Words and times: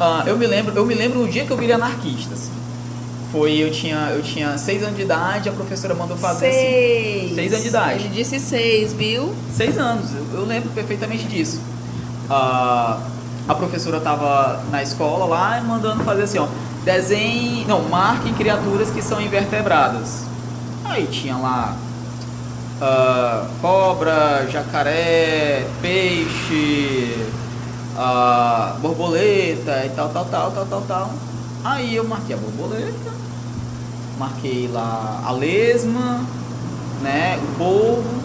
Ah, 0.00 0.24
eu 0.26 0.38
me 0.38 0.46
lembro, 0.46 0.74
eu 0.74 0.86
me 0.86 0.94
lembro 0.94 1.22
o 1.22 1.28
dia 1.28 1.44
que 1.44 1.50
eu 1.50 1.56
virei 1.58 1.74
anarquista. 1.74 2.32
Assim. 2.32 2.50
Foi, 3.30 3.52
eu 3.52 3.70
tinha, 3.70 4.10
eu 4.14 4.22
tinha 4.22 4.56
seis 4.56 4.82
anos 4.82 4.96
de 4.96 5.02
idade, 5.02 5.48
a 5.48 5.52
professora 5.52 5.94
mandou 5.94 6.16
fazer 6.16 6.50
Seis. 6.50 7.24
assim. 7.26 7.34
Seis 7.34 7.52
anos 7.52 7.62
de 7.62 7.68
idade. 7.68 8.04
Ele 8.04 8.14
disse 8.14 8.40
seis, 8.40 8.92
viu? 8.94 9.32
Seis 9.54 9.78
anos, 9.78 10.10
eu, 10.14 10.40
eu 10.40 10.46
lembro 10.46 10.70
perfeitamente 10.70 11.24
disso. 11.26 11.60
Ah, 12.28 12.98
a 13.46 13.54
professora 13.54 13.98
estava 13.98 14.64
na 14.70 14.82
escola 14.82 15.26
lá 15.26 15.58
e 15.58 15.64
mandando 15.64 16.02
fazer 16.02 16.22
assim, 16.22 16.38
ó, 16.38 16.48
desenhe, 16.84 17.64
não, 17.66 17.82
marquem 17.88 18.32
criaturas 18.32 18.90
que 18.90 19.02
são 19.02 19.20
invertebradas. 19.20 20.24
Aí 20.84 21.06
tinha 21.06 21.36
lá 21.36 21.76
ah, 22.80 23.46
cobra, 23.60 24.46
jacaré, 24.50 25.66
peixe, 25.82 27.26
ah, 28.02 28.76
borboleta 28.80 29.84
e 29.84 29.90
tal, 29.90 30.08
tal, 30.08 30.24
tal, 30.24 30.50
tal, 30.52 30.66
tal, 30.66 30.80
tal. 30.82 31.10
Aí 31.62 31.94
eu 31.94 32.04
marquei 32.08 32.34
a 32.34 32.38
borboleta, 32.38 33.10
marquei 34.18 34.68
lá 34.72 35.22
a 35.26 35.30
lesma, 35.32 36.24
né, 37.02 37.38
o 37.42 37.58
polvo, 37.58 38.22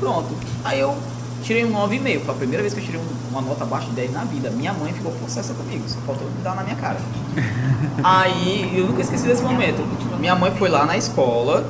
pronto. 0.00 0.28
Aí 0.64 0.80
eu 0.80 0.96
tirei 1.44 1.64
um 1.64 1.70
9,5, 1.72 2.20
foi 2.24 2.34
a 2.34 2.38
primeira 2.38 2.62
vez 2.62 2.74
que 2.74 2.80
eu 2.80 2.84
tirei 2.84 3.00
um- 3.00 3.20
uma 3.30 3.40
nota 3.40 3.62
abaixo 3.62 3.86
de 3.86 3.92
10 3.92 4.12
na 4.12 4.24
vida. 4.24 4.50
Minha 4.50 4.72
mãe 4.72 4.92
ficou 4.92 5.12
possessa 5.12 5.54
comigo, 5.54 5.84
só 5.86 5.98
faltou 6.04 6.26
me 6.26 6.42
dar 6.42 6.56
na 6.56 6.64
minha 6.64 6.74
cara. 6.76 6.98
Aí, 8.02 8.72
eu 8.76 8.86
nunca 8.88 9.02
esqueci 9.02 9.26
desse 9.26 9.42
momento. 9.42 9.82
Minha 10.18 10.34
mãe 10.34 10.50
foi 10.50 10.68
lá 10.68 10.84
na 10.84 10.96
escola. 10.96 11.64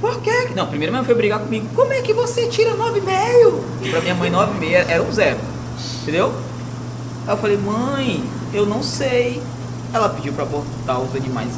Por 0.00 0.20
quê? 0.20 0.48
Não, 0.54 0.66
primeiro 0.66 0.92
minha 0.92 1.02
mãe 1.02 1.06
foi 1.06 1.14
brigar 1.14 1.38
comigo. 1.38 1.66
Como 1.74 1.92
é 1.92 2.02
que 2.02 2.12
você 2.12 2.46
tira 2.48 2.74
9,5? 2.74 3.60
E 3.82 3.88
pra 3.90 4.00
minha 4.00 4.14
mãe 4.16 4.28
9,5 4.30 4.84
era 4.88 5.02
um 5.02 5.12
zero. 5.12 5.38
Entendeu? 6.02 6.34
Aí 7.26 7.34
eu 7.34 7.36
falei, 7.36 7.56
mãe, 7.56 8.24
eu 8.52 8.66
não 8.66 8.82
sei. 8.82 9.42
Ela 9.92 10.08
pediu 10.08 10.32
pra 10.32 10.44
botar 10.44 10.98
os 10.98 11.14
animais 11.14 11.52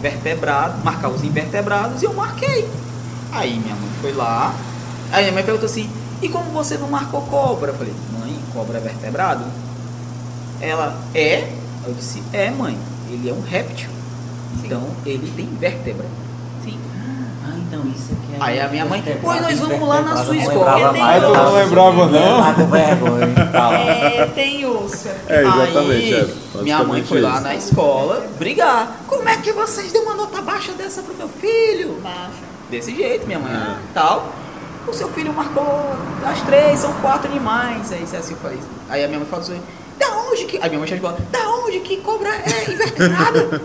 vertebrados, 0.00 0.82
marcar 0.84 1.08
os 1.08 1.24
invertebrados 1.24 2.02
e 2.02 2.04
eu 2.04 2.14
marquei. 2.14 2.68
Aí 3.32 3.58
minha 3.58 3.74
mãe 3.74 3.90
foi 4.00 4.12
lá. 4.12 4.54
Aí 5.12 5.22
minha 5.22 5.34
mãe 5.34 5.42
perguntou 5.42 5.66
assim, 5.66 5.90
e 6.22 6.28
como 6.28 6.50
você 6.52 6.78
não 6.78 6.88
marcou 6.88 7.22
cobra? 7.22 7.72
Eu 7.72 7.76
falei, 7.76 7.92
mãe, 8.18 8.38
cobra 8.52 8.78
é 8.78 8.80
vertebrado? 8.80 9.44
Ela, 10.60 10.96
é? 11.14 11.52
Eu 11.86 11.94
disse, 11.94 12.22
é 12.32 12.50
mãe, 12.50 12.78
ele 13.10 13.28
é 13.28 13.32
um 13.32 13.40
réptil. 13.40 13.90
Então 14.62 14.82
ele 15.04 15.32
tem 15.34 15.46
vértebra. 15.46 16.06
Ah, 17.42 17.54
então 17.56 17.80
isso 17.94 18.12
aqui 18.12 18.34
é. 18.34 18.36
Aí 18.38 18.60
a 18.60 18.68
minha 18.68 18.84
mãe, 18.84 19.02
"Pois 19.22 19.40
nós 19.40 19.58
vamos 19.58 19.88
lá 19.88 20.02
na 20.02 20.16
sua 20.16 20.34
não 20.34 20.40
escola." 20.42 20.74
lembrava 20.74 20.92
Tem 20.92 21.02
mais. 21.02 21.24
Ah, 21.24 21.26
tu 21.26 21.32
não 21.34 21.54
lembrava, 21.54 22.06
não? 22.06 22.42
Ah. 22.42 23.70
É, 24.20 24.26
tem 24.34 24.66
osso. 24.66 25.08
É, 25.28 25.40
exatamente. 25.42 26.14
Aí, 26.14 26.34
é, 26.58 26.62
minha 26.62 26.84
mãe 26.84 27.02
foi 27.02 27.20
lá 27.20 27.34
isso. 27.34 27.42
na 27.42 27.54
escola 27.54 28.26
brigar. 28.38 28.96
Como 29.06 29.28
é 29.28 29.36
que 29.36 29.52
vocês 29.52 29.92
dão 29.92 30.02
uma 30.02 30.14
nota 30.14 30.40
baixa 30.42 30.72
dessa 30.72 31.02
pro 31.02 31.14
meu 31.14 31.28
filho? 31.28 31.98
Baixa. 32.02 32.50
Desse 32.70 32.94
jeito, 32.94 33.26
minha 33.26 33.38
mãe, 33.38 33.52
É. 33.52 33.76
tal. 33.94 34.28
O 34.86 34.92
seu 34.92 35.08
filho 35.08 35.32
marcou 35.32 35.94
as 36.24 36.40
três, 36.42 36.78
são 36.80 36.92
quatro 36.94 37.30
animais. 37.30 37.92
Aí 37.92 38.02
assim 38.02 38.34
faz. 38.36 38.58
Aí 38.88 39.04
a 39.04 39.08
minha 39.08 39.20
mãe 39.20 39.28
falou 39.28 39.44
assim, 39.44 39.60
onde 40.30 40.44
que. 40.44 40.56
Aí 40.58 40.68
minha 40.68 40.78
mãe 40.78 40.88
chegou 40.88 41.10
lá, 41.10 41.16
da 41.30 41.50
onde 41.50 41.80
que 41.80 41.98
cobra 41.98 42.30
é 42.30 42.70
invertebrada? 42.70 43.60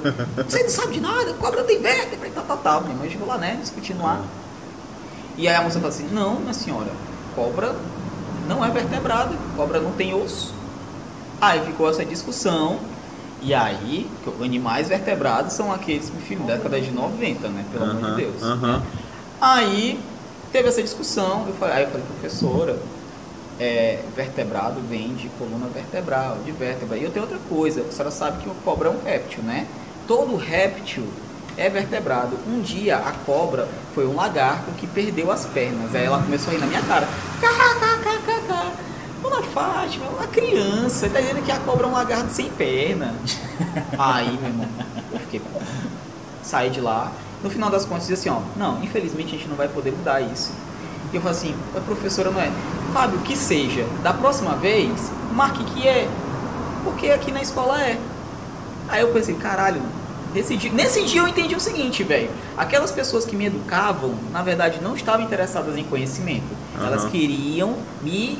Você 0.48 0.64
não 0.64 0.70
sabe 0.70 0.94
de 0.94 1.02
nada, 1.02 1.34
cobra 1.34 1.64
tem 1.64 1.80
vértebra 1.82 2.28
e 2.28 2.32
tal, 2.32 2.44
tal, 2.46 2.58
tal. 2.58 2.82
Minha 2.82 2.96
mãe 2.96 3.10
chegou 3.10 3.28
lá, 3.28 3.38
né, 3.38 3.58
discutindo 3.62 4.04
lá. 4.04 4.22
E 5.38 5.48
aí 5.48 5.56
a 5.56 5.62
moça 5.62 5.76
falou 5.76 5.90
assim, 5.90 6.08
não, 6.12 6.40
minha 6.40 6.54
senhora, 6.54 6.92
cobra 7.36 7.76
não 8.48 8.64
é 8.64 8.70
vertebrada, 8.70 9.36
cobra 9.56 9.80
não 9.80 9.92
tem 9.92 10.14
osso. 10.14 10.54
Aí 11.42 11.66
ficou 11.66 11.90
essa 11.90 12.06
discussão. 12.06 12.80
E 13.42 13.54
aí, 13.54 14.10
animais 14.42 14.88
vertebrados 14.88 15.54
são 15.54 15.72
aqueles, 15.72 16.10
enfim, 16.10 16.38
da 16.38 16.56
década 16.56 16.82
de 16.82 16.90
90, 16.90 17.48
né? 17.50 17.66
Pelo 17.72 17.84
amor 17.84 18.04
Aham, 18.04 18.16
de 18.16 18.22
Deus. 18.24 18.42
aham. 18.44 18.82
Aí 19.40 20.00
teve 20.52 20.70
essa 20.70 20.82
discussão, 20.82 21.46
eu 21.48 21.54
falei, 21.54 21.76
aí 21.76 21.84
eu 21.84 21.90
falei, 21.90 22.06
professora, 22.08 22.80
é, 23.60 24.00
vertebrado 24.16 24.82
vem 24.82 25.14
de 25.16 25.30
coluna 25.30 25.68
vertebral, 25.68 26.38
de 26.46 26.52
vértebra. 26.52 26.98
E 26.98 27.04
eu 27.04 27.12
tenho 27.12 27.26
outra 27.26 27.40
coisa, 27.50 27.82
a 27.82 27.92
senhora 27.92 28.12
sabe 28.12 28.44
que 28.44 28.50
o 28.50 28.56
cobra 28.64 28.90
é 28.90 28.92
um 28.92 29.04
réptil, 29.04 29.44
né? 29.44 29.68
Todo 30.08 30.36
réptil 30.36 31.08
é 31.58 31.70
vertebrado. 31.70 32.38
Um 32.48 32.62
dia 32.62 32.98
a 32.98 33.12
cobra 33.26 33.68
foi 33.94 34.06
um 34.06 34.16
lagarto 34.16 34.72
que 34.72 34.86
perdeu 34.88 35.32
as 35.32 35.46
pernas. 35.46 35.96
Aí 35.96 36.06
ela 36.06 36.22
começou 36.22 36.50
a 36.50 36.54
rir 36.54 36.60
na 36.60 36.68
minha 36.68 36.82
cara. 36.82 37.08
Dona 39.22 39.42
Fátima, 39.42 40.08
uma 40.10 40.28
criança, 40.28 41.10
tá 41.10 41.20
dizendo 41.20 41.44
que 41.44 41.52
a 41.52 41.60
cobra 41.60 41.88
é 41.88 41.90
um 41.90 41.94
lagarto 41.94 42.32
sem 42.32 42.50
perna. 42.50 43.16
Aí, 43.98 44.38
meu 44.38 44.50
irmão, 44.50 44.68
eu 45.12 45.20
fiquei. 45.20 45.42
Saí 46.44 46.70
de 46.70 46.82
lá. 46.82 47.12
No 47.42 47.50
final 47.50 47.70
das 47.70 47.86
contas, 47.86 48.08
disse 48.08 48.28
assim: 48.28 48.30
ó, 48.30 48.42
não, 48.58 48.84
infelizmente 48.84 49.30
a 49.36 49.38
gente 49.38 49.48
não 49.48 49.56
vai 49.56 49.68
poder 49.68 49.92
mudar 49.92 50.22
isso. 50.22 50.52
E 51.16 51.18
eu 51.18 51.22
falei 51.22 51.38
assim: 51.38 51.56
a 51.74 51.80
professora 51.80 52.30
não 52.30 52.42
é. 52.42 52.52
Fábio, 52.94 53.20
que 53.20 53.38
seja, 53.38 53.86
da 54.04 54.14
próxima 54.14 54.54
vez, 54.58 54.92
marque 55.32 55.64
que 55.64 55.88
é. 55.88 56.10
Porque 56.84 57.10
aqui 57.10 57.32
na 57.32 57.42
escola 57.42 57.82
é. 57.82 57.98
Aí 58.90 59.00
eu 59.00 59.14
pensei: 59.14 59.34
caralho, 59.36 59.82
nesse 60.34 60.58
dia, 60.58 60.74
nesse 60.74 61.06
dia 61.06 61.22
eu 61.22 61.28
entendi 61.30 61.56
o 61.56 61.60
seguinte, 61.60 62.04
velho. 62.04 62.30
Aquelas 62.58 62.92
pessoas 62.92 63.24
que 63.24 63.34
me 63.34 63.46
educavam, 63.46 64.14
na 64.34 64.44
verdade, 64.44 64.82
não 64.82 64.94
estavam 64.94 65.26
interessadas 65.26 65.78
em 65.78 65.86
conhecimento. 65.86 66.54
Elas 66.78 67.04
Aham. 67.04 67.12
queriam 67.12 67.78
me 68.02 68.38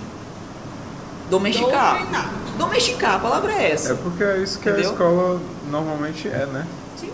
domesticar. 1.30 1.96
Doutrinar. 1.96 2.34
Domesticar, 2.58 3.16
a 3.16 3.20
palavra 3.20 3.54
é 3.54 3.72
essa. 3.72 3.94
É 3.94 3.96
porque 3.96 4.22
é 4.22 4.40
isso 4.40 4.60
que 4.60 4.70
Entendeu? 4.70 4.90
a 4.90 4.94
escola 4.94 5.42
normalmente 5.72 6.28
é, 6.28 6.46
né? 6.46 6.68
Sim. 6.98 7.10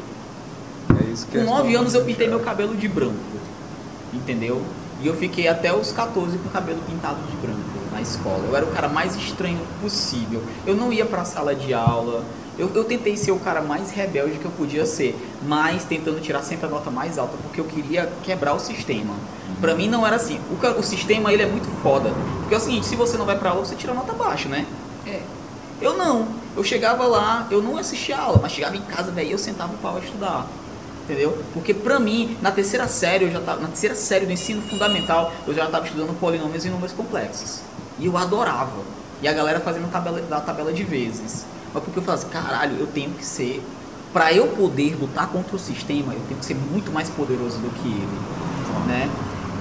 É 1.00 1.04
isso 1.12 1.28
que 1.28 1.38
Com 1.38 1.46
9 1.46 1.68
escola 1.68 1.80
anos 1.82 1.94
eu 1.94 2.04
pintei 2.04 2.26
é. 2.26 2.30
meu 2.32 2.40
cabelo 2.40 2.76
de 2.76 2.88
branco. 2.88 3.16
Entendeu? 4.12 4.62
E 5.02 5.08
eu 5.08 5.16
fiquei 5.16 5.48
até 5.48 5.74
os 5.74 5.92
14 5.92 6.38
com 6.38 6.48
o 6.48 6.52
cabelo 6.52 6.80
pintado 6.88 7.20
de 7.24 7.36
branco 7.38 7.60
na 7.92 8.02
escola. 8.02 8.46
Eu 8.48 8.56
era 8.56 8.66
o 8.66 8.72
cara 8.72 8.88
mais 8.88 9.16
estranho 9.16 9.60
possível. 9.82 10.42
Eu 10.66 10.76
não 10.76 10.94
ia 10.94 11.06
pra 11.06 11.26
sala 11.26 11.56
de 11.56 11.74
aula. 11.74 12.24
Eu, 12.58 12.70
eu 12.76 12.84
tentei 12.84 13.18
ser 13.18 13.32
o 13.32 13.40
cara 13.40 13.62
mais 13.62 13.90
rebelde 13.90 14.38
que 14.38 14.46
eu 14.46 14.52
podia 14.52 14.86
ser, 14.86 15.18
mas 15.48 15.84
tentando 15.84 16.22
tirar 16.22 16.44
sempre 16.44 16.68
a 16.68 16.70
nota 16.70 16.92
mais 16.92 17.18
alta, 17.18 17.36
porque 17.42 17.60
eu 17.60 17.66
queria 17.66 18.12
quebrar 18.24 18.54
o 18.54 18.60
sistema. 18.60 19.16
Pra 19.60 19.74
mim 19.74 19.90
não 19.90 20.06
era 20.06 20.18
assim. 20.18 20.40
O, 20.52 20.80
o 20.80 20.84
sistema 20.84 21.34
ele 21.34 21.44
é 21.44 21.48
muito 21.48 21.68
foda. 21.82 22.12
Porque 22.42 22.54
é 22.54 22.58
o 22.58 22.62
seguinte, 22.62 22.86
se 22.86 22.96
você 22.96 23.18
não 23.18 23.26
vai 23.26 23.38
pra 23.38 23.52
aula, 23.52 23.66
você 23.66 23.76
tira 23.76 23.94
nota 23.94 24.14
baixa, 24.14 24.48
né? 24.48 24.68
É. 25.08 25.22
Eu 25.82 25.98
não. 25.98 26.28
Eu 26.56 26.64
chegava 26.64 27.08
lá, 27.08 27.48
eu 27.50 27.62
não 27.62 27.78
assistia 27.78 28.18
aula, 28.18 28.40
mas 28.42 28.52
chegava 28.52 28.76
em 28.76 28.82
casa, 28.82 29.12
velho, 29.12 29.32
eu 29.32 29.38
sentava 29.38 29.74
o 29.74 29.78
pau 29.78 29.96
a 29.96 30.00
estudar. 30.00 30.46
Entendeu? 31.12 31.38
Porque 31.54 31.74
pra 31.74 32.00
mim, 32.00 32.38
na 32.42 32.52
terceira 32.52 32.88
série, 32.88 33.26
eu 33.26 33.32
já 33.32 33.42
tava, 33.42 33.60
na 33.60 33.68
terceira 33.68 33.94
série 33.96 34.26
do 34.26 34.32
ensino 34.32 34.62
fundamental, 34.62 35.34
eu 35.46 35.54
já 35.54 35.66
estava 35.66 35.86
estudando 35.86 36.18
polinômios 36.18 36.64
e 36.64 36.70
números 36.70 36.94
complexos. 36.94 37.60
E 38.00 38.06
eu 38.06 38.16
adorava. 38.16 38.82
E 39.22 39.28
a 39.28 39.34
galera 39.34 39.60
fazendo 39.60 39.92
tabela, 39.92 40.22
da 40.22 40.40
tabela 40.40 40.72
de 40.72 40.86
vezes. 40.86 41.46
Mas 41.74 41.84
porque 41.84 42.00
eu 42.00 42.04
falava 42.04 42.24
assim, 42.24 42.32
caralho, 42.32 42.78
eu 42.80 42.88
tenho 42.88 43.12
que 43.12 43.26
ser. 43.26 43.62
Pra 44.14 44.32
eu 44.32 44.48
poder 44.48 44.96
lutar 44.96 45.28
contra 45.28 45.54
o 45.54 45.60
sistema, 45.60 46.14
eu 46.14 46.22
tenho 46.30 46.40
que 46.40 46.46
ser 46.46 46.56
muito 46.56 46.94
mais 46.94 47.10
poderoso 47.10 47.58
do 47.58 47.70
que 47.82 47.90
ele. 47.90 48.88
Né? 48.88 49.10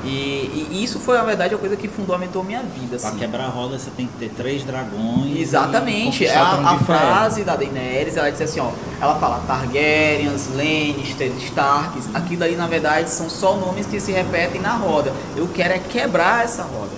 E, 0.03 0.69
e 0.71 0.83
isso 0.83 0.99
foi, 0.99 1.19
na 1.19 1.25
verdade, 1.25 1.55
a 1.55 1.59
coisa 1.59 1.77
que 1.77 1.87
fundamentou 1.87 2.43
minha 2.43 2.63
vida. 2.63 2.97
Pra 2.99 3.09
Assim. 3.11 3.19
quebrar 3.19 3.45
a 3.45 3.49
roda 3.49 3.79
você 3.79 3.91
tem 3.91 4.07
que 4.07 4.15
ter 4.15 4.31
três 4.31 4.65
dragões. 4.65 5.39
Exatamente, 5.39 6.25
é 6.27 6.35
a, 6.35 6.53
a 6.71 6.79
frase 6.79 7.45
da 7.45 7.55
Daenerys, 7.55 8.17
ela 8.17 8.31
diz 8.31 8.41
assim, 8.41 8.61
ó, 8.61 8.71
ela 9.01 9.17
fala 9.17 9.43
Targaryens, 9.47 10.49
Lannisters, 10.55 11.43
Starks, 11.43 12.09
aquilo 12.15 12.45
ali 12.45 12.57
na 12.57 12.67
verdade 12.67 13.11
são 13.11 13.29
só 13.29 13.57
nomes 13.57 13.87
que 13.87 14.01
se 14.01 14.11
repetem 14.11 14.61
na 14.61 14.73
roda. 14.75 15.13
Eu 15.37 15.47
quero 15.49 15.75
é 15.75 15.79
quebrar 15.79 16.45
essa 16.45 16.63
roda, 16.63 16.97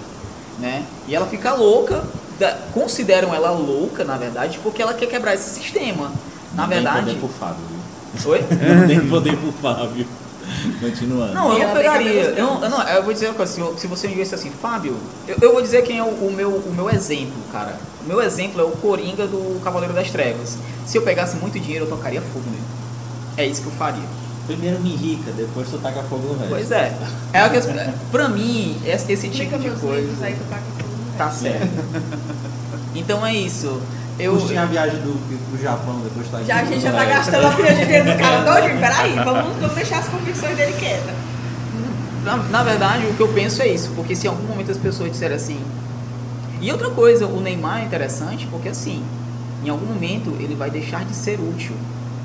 né? 0.61 0.85
E 1.09 1.15
ela 1.15 1.27
fica 1.27 1.53
louca, 1.55 2.05
da- 2.39 2.57
consideram 2.73 3.35
ela 3.35 3.51
louca, 3.51 4.05
na 4.05 4.17
verdade, 4.17 4.61
porque 4.63 4.81
ela 4.81 4.95
quer 4.95 5.07
quebrar 5.07 5.35
esse 5.35 5.51
sistema. 5.61 6.13
Na 6.55 6.63
Não 6.63 6.69
verdade, 6.69 7.01
poder 7.17 7.19
pro 7.19 7.29
Fábio. 7.29 7.65
oi? 8.27 8.45
Não 8.79 8.87
tem 8.87 9.09
poder 9.09 9.37
pro 9.37 9.53
Fábio. 9.53 10.07
Continuando. 10.81 11.35
Não, 11.35 11.53
eu 11.59 11.69
não 11.69 11.75
pegaria. 11.75 12.11
Eu, 12.13 12.45
não- 12.47 12.63
eu, 12.65 12.71
não, 12.71 12.83
eu 12.89 13.03
vou 13.03 13.13
dizer 13.13 13.27
uma 13.29 13.35
coisa, 13.35 13.53
se, 13.53 13.81
se 13.81 13.87
você 13.87 14.09
me 14.09 14.15
disse 14.15 14.35
assim, 14.35 14.51
Fábio, 14.51 14.97
eu, 15.27 15.37
eu 15.41 15.53
vou 15.53 15.63
dizer 15.63 15.83
quem 15.83 15.99
é 15.99 16.03
o, 16.03 16.07
o 16.09 16.33
meu, 16.33 16.51
o 16.51 16.73
meu 16.75 16.91
exemplo, 16.91 17.35
cara. 17.53 17.77
O 18.05 18.09
meu 18.09 18.21
exemplo 18.21 18.61
é 18.61 18.65
o 18.65 18.71
Coringa 18.71 19.27
do 19.27 19.61
Cavaleiro 19.63 19.95
das 19.95 20.11
Trevas. 20.11 20.57
Se 20.87 20.99
eu 20.99 21.03
pegasse 21.03 21.37
muito 21.37 21.59
dinheiro, 21.61 21.85
eu 21.85 21.89
tocaria 21.89 22.21
fogo 22.21 22.45
nele. 22.51 22.63
É 23.37 23.47
isso 23.47 23.63
que 23.63 23.69
eu 23.69 23.73
faria. 23.73 24.03
Primeiro 24.47 24.81
me 24.81 24.91
irrica, 24.93 25.31
depois 25.33 25.69
tu 25.71 25.79
taca 25.79 26.03
fogo 26.03 26.27
no 26.29 26.35
resto. 26.35 26.49
Pois 26.51 26.71
é. 26.73 26.93
é 27.33 27.47
o 27.47 27.51
que, 27.51 27.59
pra 28.11 28.29
mim, 28.29 28.77
esse, 28.85 29.13
esse 29.13 29.29
tipo 29.29 29.57
de 29.59 29.71
coisa 29.71 30.27
aí 30.27 30.35
que 30.35 30.41
eu 30.41 30.47
taco 30.49 30.63
tudo. 30.79 31.17
tá 31.17 31.31
certo. 31.31 31.69
Então 32.95 33.25
é 33.25 33.35
isso. 33.35 33.81
Eu, 34.19 34.35
Custe 34.35 34.57
a 34.57 34.67
viagem 34.67 35.01
do, 35.01 35.13
do 35.13 35.63
Japão, 35.63 36.01
depois 36.01 36.29
tá 36.31 36.39
aqui. 36.39 36.47
Já 36.47 36.57
a 36.61 36.65
gente 36.65 36.81
já 36.81 36.93
tá 36.93 37.05
É. 37.05 37.07
gastando 37.07 37.47
a 37.47 37.51
pilha 37.51 37.75
de 37.75 37.85
dinheiro 37.85 38.13
do 38.13 38.19
cara 38.19 38.43
todinho. 38.61 38.79
Peraí, 38.79 39.15
vamos, 39.17 39.57
vamos 39.57 39.75
deixar 39.75 39.99
as 39.99 40.09
convicções 40.09 40.57
dele 40.57 40.73
quietas. 40.79 41.15
Na, 42.25 42.37
na 42.37 42.63
verdade, 42.63 43.07
o 43.07 43.15
que 43.15 43.21
eu 43.21 43.29
penso 43.29 43.63
é 43.63 43.69
isso, 43.69 43.91
porque 43.97 44.15
se 44.15 44.27
em 44.27 44.31
algum 44.31 44.47
momento 44.47 44.71
as 44.71 44.77
pessoas 44.77 45.11
disserem 45.11 45.37
assim. 45.37 45.61
E 46.61 46.71
outra 46.71 46.91
coisa, 46.91 47.27
o 47.27 47.41
Neymar 47.41 47.81
é 47.81 47.85
interessante 47.85 48.47
porque 48.47 48.69
assim, 48.69 49.03
em 49.65 49.69
algum 49.71 49.87
momento 49.87 50.37
ele 50.39 50.55
vai 50.55 50.71
deixar 50.71 51.05
de 51.05 51.15
ser 51.15 51.41
útil. 51.41 51.75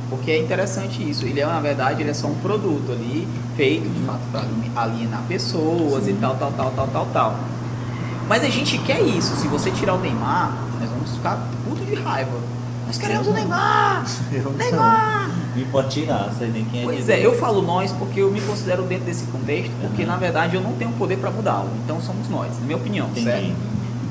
Porque 0.09 0.29
é 0.31 0.39
interessante 0.39 1.01
isso. 1.09 1.25
Ele 1.25 1.39
é, 1.41 1.45
na 1.45 1.59
verdade, 1.59 2.01
ele 2.01 2.11
é 2.11 2.13
só 2.13 2.27
um 2.27 2.35
produto 2.35 2.91
ali, 2.91 3.27
feito 3.57 3.89
de 3.89 4.05
fato 4.05 4.21
para 4.31 4.43
alienar 4.81 5.23
pessoas 5.27 6.07
e 6.07 6.13
tal, 6.13 6.35
tal, 6.35 6.51
tal, 6.55 6.71
tal, 6.71 6.87
tal, 6.87 7.05
tal. 7.11 7.39
Mas 8.29 8.43
a 8.43 8.49
gente 8.49 8.77
quer 8.79 9.01
isso. 9.01 9.35
Se 9.35 9.47
você 9.47 9.69
tirar 9.71 9.95
o 9.95 9.99
Neymar, 9.99 10.53
nós 10.79 10.89
vamos 10.89 11.11
ficar 11.15 11.39
de 11.87 11.95
raiva. 11.95 12.37
Nós 12.85 12.97
queremos 12.97 13.27
o 13.27 13.31
Neymar! 13.31 14.05
Eu 14.31 14.51
Neymar! 14.51 15.29
Me 15.55 15.65
pode 15.65 15.89
tirar, 15.89 16.29
sei 16.37 16.49
nem 16.49 16.63
quem 16.65 16.81
é 16.81 16.83
Pois 16.83 16.97
dizer. 16.99 17.13
é, 17.13 17.25
eu 17.25 17.35
falo 17.37 17.61
nós 17.63 17.91
porque 17.91 18.19
eu 18.21 18.31
me 18.31 18.39
considero 18.41 18.83
dentro 18.83 19.05
desse 19.05 19.25
contexto, 19.25 19.71
porque 19.81 20.03
Uhum. 20.03 20.07
na 20.07 20.15
verdade 20.15 20.55
eu 20.55 20.61
não 20.61 20.73
tenho 20.73 20.91
poder 20.91 21.17
para 21.17 21.31
mudá-lo. 21.31 21.69
Então 21.83 21.99
somos 21.99 22.29
nós, 22.29 22.51
na 22.59 22.65
minha 22.65 22.77
opinião, 22.77 23.07
Entendi. 23.07 23.25
certo? 23.25 23.55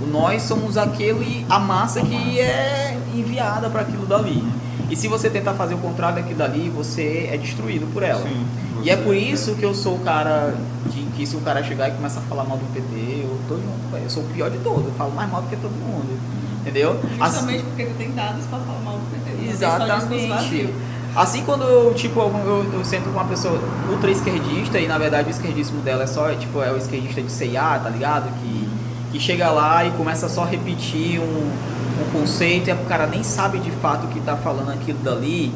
O 0.03 0.07
nós 0.07 0.43
somos 0.43 0.77
aquele, 0.77 1.47
a 1.49 1.59
massa 1.59 2.01
que 2.03 2.39
é 2.41 2.99
enviada 3.15 3.71
para 3.71 3.83
aquilo 3.83 4.05
dali. 4.07 4.43
E 4.91 4.97
se 4.97 5.09
você 5.09 5.31
tentar 5.31 5.55
fazer 5.55 5.75
o 5.75 5.79
contrário 5.79 6.17
daquilo 6.17 6.37
dali, 6.39 6.69
você 6.69 7.29
é 7.33 7.37
destruído 7.39 7.87
por 7.93 8.03
ela. 8.03 8.23
Sim, 8.23 8.45
E 8.83 8.91
é 8.91 8.97
por 8.97 9.15
isso 9.17 9.55
que 9.55 9.63
eu 9.65 9.73
sou 9.75 9.95
o 9.95 10.01
cara 10.01 10.55
que, 10.93 11.03
que 11.17 11.27
se 11.27 11.35
o 11.37 11.41
cara 11.41 11.63
chegar 11.63 11.89
e 11.89 11.93
começar 11.93 12.21
a 12.21 12.23
falar 12.25 12.45
mal 12.45 12.59
do 12.59 12.65
PT, 12.75 13.23
eu 13.23 13.39
tô 13.49 13.55
junto. 13.55 13.97
Eu 14.03 14.11
sou 14.11 14.23
o 14.23 14.27
pior 14.27 14.51
de 14.51 14.59
todos, 14.59 14.85
eu 14.87 14.93
falo 14.95 15.13
mais 15.13 15.31
mal 15.31 15.43
do 15.43 15.49
que 15.49 15.57
todo 15.57 15.73
mundo. 15.73 16.19
Entendeu? 16.67 16.99
Assim- 17.21 17.35
Justamente 17.37 17.63
porque 17.63 17.85
tu 17.85 17.95
tem 17.95 18.11
dados 18.11 18.45
pra 18.47 18.59
falar 18.59 18.81
mal 18.81 18.99
do 18.99 19.25
PT. 19.25 19.51
Exatamente. 19.51 20.75
Assim 21.15 21.45
quando 21.45 21.63
eu, 21.63 21.95
tipo, 21.95 22.21
eu, 22.21 22.67
eu, 22.75 22.85
sento 22.85 23.05
com 23.05 23.11
uma 23.11 23.25
pessoa 23.25 23.59
ultra 23.89 24.11
esquerdista 24.11 24.79
e 24.79 24.87
na 24.89 24.99
verdade 24.99 25.29
o 25.29 25.31
esquerdismo 25.31 25.81
dela 25.81 26.03
é 26.03 26.07
só, 26.07 26.35
tipo, 26.35 26.61
é 26.61 26.71
o 26.73 26.77
esquerdista 26.77 27.23
de 27.23 27.31
CIA, 27.31 27.81
tá 27.83 27.89
ligado? 27.89 28.29
Que, 28.41 28.69
que 29.13 29.21
chega 29.21 29.49
lá 29.51 29.85
e 29.85 29.93
começa 29.93 30.29
só 30.29 30.43
a 30.43 30.47
repetir 30.47 31.21
um, 31.21 31.23
um 31.23 32.11
conceito 32.13 32.69
e 32.69 32.73
o 32.73 32.77
cara 32.85 33.07
nem 33.07 33.23
sabe 33.23 33.59
de 33.61 33.71
fato 33.71 34.07
o 34.07 34.09
que 34.09 34.21
tá 34.21 34.37
falando 34.37 34.71
aquilo 34.73 34.99
dali. 34.99 35.55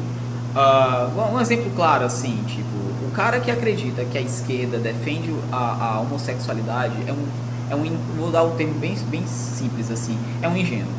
Ah, 0.55 1.09
um 1.31 1.39
exemplo 1.39 1.71
claro, 1.75 2.05
assim, 2.05 2.43
tipo, 2.47 2.77
o 3.07 3.11
cara 3.13 3.39
que 3.39 3.51
acredita 3.51 4.03
que 4.05 4.17
a 4.17 4.21
esquerda 4.21 4.77
defende 4.77 5.31
a, 5.51 5.57
a 5.97 5.99
homossexualidade 5.99 6.95
é 7.05 7.11
um, 7.11 7.27
é 7.71 7.75
um, 7.75 7.97
vou 8.17 8.29
dar 8.29 8.43
um 8.43 8.51
termo 8.57 8.73
bem, 8.73 8.93
bem 9.09 9.25
simples 9.25 9.89
assim, 9.89 10.17
é 10.41 10.47
um 10.47 10.57
ingênuo. 10.57 10.91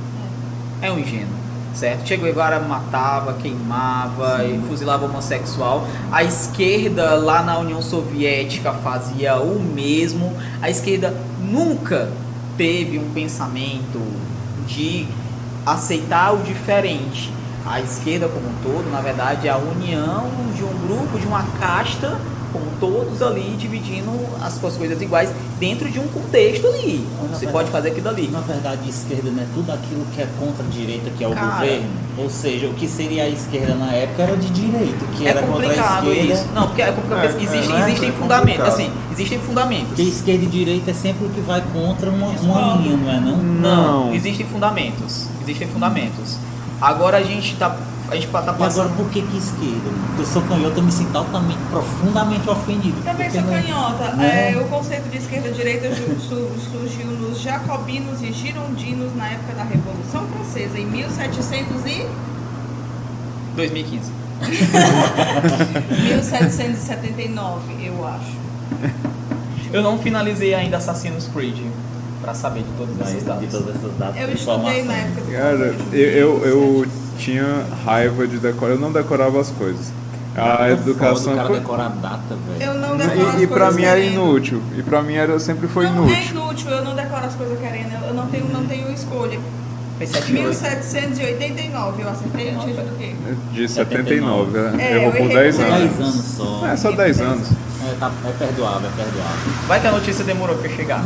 É 0.80 0.90
um 0.90 0.98
ingênuo, 0.98 1.28
certo? 1.74 2.08
Che 2.08 2.16
Guevara 2.16 2.58
matava, 2.60 3.34
queimava 3.34 4.42
e 4.44 4.58
fuzilava 4.66 5.04
homossexual. 5.04 5.86
A 6.10 6.24
esquerda 6.24 7.14
lá 7.14 7.42
na 7.42 7.58
União 7.58 7.82
Soviética 7.82 8.72
fazia 8.72 9.36
o 9.36 9.60
mesmo. 9.60 10.34
A 10.62 10.70
esquerda 10.70 11.14
nunca 11.42 12.10
teve 12.56 12.98
um 12.98 13.10
pensamento 13.10 14.00
de 14.66 15.06
aceitar 15.66 16.32
o 16.32 16.38
diferente. 16.38 17.30
A 17.66 17.80
esquerda 17.80 18.28
como 18.28 18.48
um 18.48 18.54
todo, 18.62 18.90
na 18.90 19.02
verdade, 19.02 19.46
é 19.46 19.50
a 19.50 19.58
união 19.58 20.26
de 20.56 20.64
um 20.64 20.72
grupo, 20.86 21.18
de 21.18 21.26
uma 21.26 21.44
casta, 21.60 22.18
com 22.52 22.60
todos 22.78 23.22
ali 23.22 23.54
dividindo 23.58 24.10
as 24.42 24.54
suas 24.54 24.76
coisas 24.76 25.00
iguais 25.00 25.30
dentro 25.58 25.90
de 25.90 25.98
um 25.98 26.06
contexto 26.08 26.66
ali. 26.66 27.06
onde 27.22 27.32
Você 27.38 27.46
pode 27.46 27.70
fazer 27.70 27.88
aquilo 27.90 28.08
ali. 28.08 28.28
Na 28.28 28.40
verdade, 28.40 28.88
esquerda 28.88 29.30
não 29.30 29.42
é 29.42 29.46
tudo 29.54 29.72
aquilo 29.72 30.04
que 30.14 30.20
é 30.20 30.28
contra 30.38 30.64
a 30.64 30.68
direita, 30.68 31.10
que 31.16 31.24
é 31.24 31.28
o 31.28 31.32
Cara. 31.32 31.46
governo. 31.60 31.86
Ou 32.18 32.28
seja, 32.28 32.66
o 32.66 32.74
que 32.74 32.86
seria 32.86 33.22
a 33.24 33.28
esquerda 33.28 33.74
na 33.74 33.90
época 33.92 34.22
era 34.24 34.36
de 34.36 34.50
direita, 34.50 35.04
que 35.16 35.26
é 35.26 35.30
era 35.30 35.42
contra 35.42 35.52
a 35.56 35.68
complicado 35.68 36.08
esquerda. 36.12 36.32
isso. 36.34 36.46
Não, 36.54 36.66
porque 36.66 36.82
é 36.82 36.92
complicado. 36.92 37.24
É, 37.24 37.26
existem, 37.42 37.68
não 37.68 37.76
é- 37.78 37.88
existem 37.88 38.08
é 38.08 38.12
fundamentos. 38.12 38.64
complicado. 38.68 38.90
Assim, 38.90 39.12
existem 39.12 39.38
fundamentos. 39.38 39.88
Porque 39.88 40.02
esquerda 40.02 40.44
e 40.44 40.48
direita 40.48 40.90
é 40.90 40.94
sempre 40.94 41.26
o 41.26 41.30
que 41.30 41.40
vai 41.40 41.62
contra 41.72 42.10
uma, 42.10 42.26
uma 42.28 42.76
linha, 42.76 42.96
não 42.96 43.10
é 43.10 43.20
não? 43.20 43.36
Não, 43.38 44.04
Não. 44.06 44.14
existem 44.14 44.44
fundamentos. 44.46 45.26
Existem 45.42 45.66
fundamentos. 45.68 46.36
Agora 46.80 47.16
a 47.18 47.22
gente 47.22 47.56
tá. 47.56 47.74
A 48.10 48.14
gente 48.14 48.26
tá 48.28 48.38
E 48.40 48.42
agora, 48.42 48.58
passando. 48.58 48.96
por 48.96 49.08
que 49.10 49.22
que 49.22 49.36
esquerda? 49.38 49.90
Porque 50.06 50.22
eu 50.22 50.26
sou 50.26 50.42
canhoto, 50.42 50.76
eu 50.78 50.82
me 50.82 50.92
sinto 50.92 51.16
altamente, 51.16 51.58
profundamente 51.70 52.48
ofendido. 52.50 53.02
Também 53.02 53.30
sou 53.30 53.40
não- 53.40 53.50
canhota. 53.52 54.12
né? 54.16 54.52
É, 54.52 54.56
o 54.58 54.64
conceito 54.64 55.08
de 55.10 55.16
esquerda 55.16 55.48
e 55.48 55.52
direita 55.52 55.94
ju- 55.94 56.20
su- 56.20 56.50
surgiu 56.70 57.06
nos 57.06 57.40
jacobinos 57.40 58.20
e 58.20 58.30
girondinos 58.32 59.14
na 59.16 59.28
época 59.30 59.54
da 59.54 59.62
Revolução 59.64 60.26
Francesa, 60.26 60.78
em 60.78 60.84
1700 60.86 61.86
e 61.86 62.06
2015. 63.56 64.10
1779, 66.42 67.60
eu 67.86 68.06
acho. 68.06 68.42
Eu 69.72 69.82
não 69.82 69.98
finalizei 69.98 70.54
ainda 70.54 70.76
Assassin's 70.76 71.28
Creed 71.32 71.56
pra 72.20 72.34
saber 72.34 72.62
de 72.62 72.70
todas 72.76 73.00
essas 73.00 73.18
de 73.20 73.24
datas. 73.24 73.50
todas 73.50 73.76
essas 73.76 73.96
datas 73.98 74.20
Eu 74.20 74.26
de 74.28 74.34
estudei 74.34 74.84
na 74.84 74.94
época 74.94 75.32
Cara, 75.32 75.74
eu, 75.92 76.08
eu, 76.10 76.44
eu 76.44 76.60
1700. 76.60 77.01
Tinha 77.22 77.64
raiva 77.84 78.26
de 78.26 78.38
decorar, 78.38 78.72
eu 78.74 78.78
não 78.80 78.90
decorava 78.92 79.40
as 79.40 79.50
coisas. 79.50 79.92
A 80.36 80.68
É 80.68 80.72
educação. 80.72 81.34
foda 81.34 81.34
o 81.34 81.36
cara 81.36 81.54
decorar 81.60 81.86
a 81.86 81.88
data, 81.90 82.36
velho. 82.48 82.62
Eu 82.72 82.74
não 82.74 82.96
decoro 82.96 83.28
as 83.28 83.40
E, 83.40 83.44
e 83.44 83.46
pra 83.46 83.70
mim 83.70 83.82
era 83.84 84.00
querendo. 84.00 84.12
inútil. 84.14 84.62
E 84.76 84.82
pra 84.82 85.02
mim 85.02 85.14
era, 85.14 85.38
sempre 85.38 85.68
foi 85.68 85.84
não, 85.90 86.04
é 86.04 86.12
inútil. 86.12 86.30
inútil, 86.30 86.70
eu 86.70 86.84
não 86.84 86.94
decoro 86.96 87.26
as 87.26 87.34
coisas 87.34 87.58
querendo, 87.58 87.92
eu 88.08 88.14
não 88.14 88.26
tenho, 88.28 88.46
não 88.52 88.64
tenho 88.66 88.90
escolha. 88.92 89.38
Foi 89.98 90.06
7 90.06 90.32
8. 90.32 90.32
1789, 90.32 92.02
eu 92.02 92.08
acertei 92.08 92.56
o 92.56 92.58
título 92.60 92.86
do 92.88 92.98
quê? 92.98 93.14
De 93.52 93.68
79, 93.68 94.58
é. 94.58 94.60
É, 94.82 94.92
Errou 94.94 95.04
eu 95.06 95.12
por 95.12 95.18
errei 95.30 95.52
10 95.52 95.56
por 95.56 95.64
Dez 95.64 95.74
anos. 95.82 96.00
anos 96.00 96.24
só. 96.36 96.66
É, 96.66 96.76
só 96.76 96.92
10 96.92 97.20
anos. 97.20 97.48
É, 97.84 97.94
tá- 98.00 98.10
é 98.26 98.30
perdoável, 98.32 98.88
é 98.88 98.92
perdoável. 99.02 99.52
Vai 99.68 99.80
que 99.80 99.86
a 99.86 99.92
notícia 99.92 100.24
demorou 100.24 100.56
pra 100.56 100.68
chegar. 100.70 101.04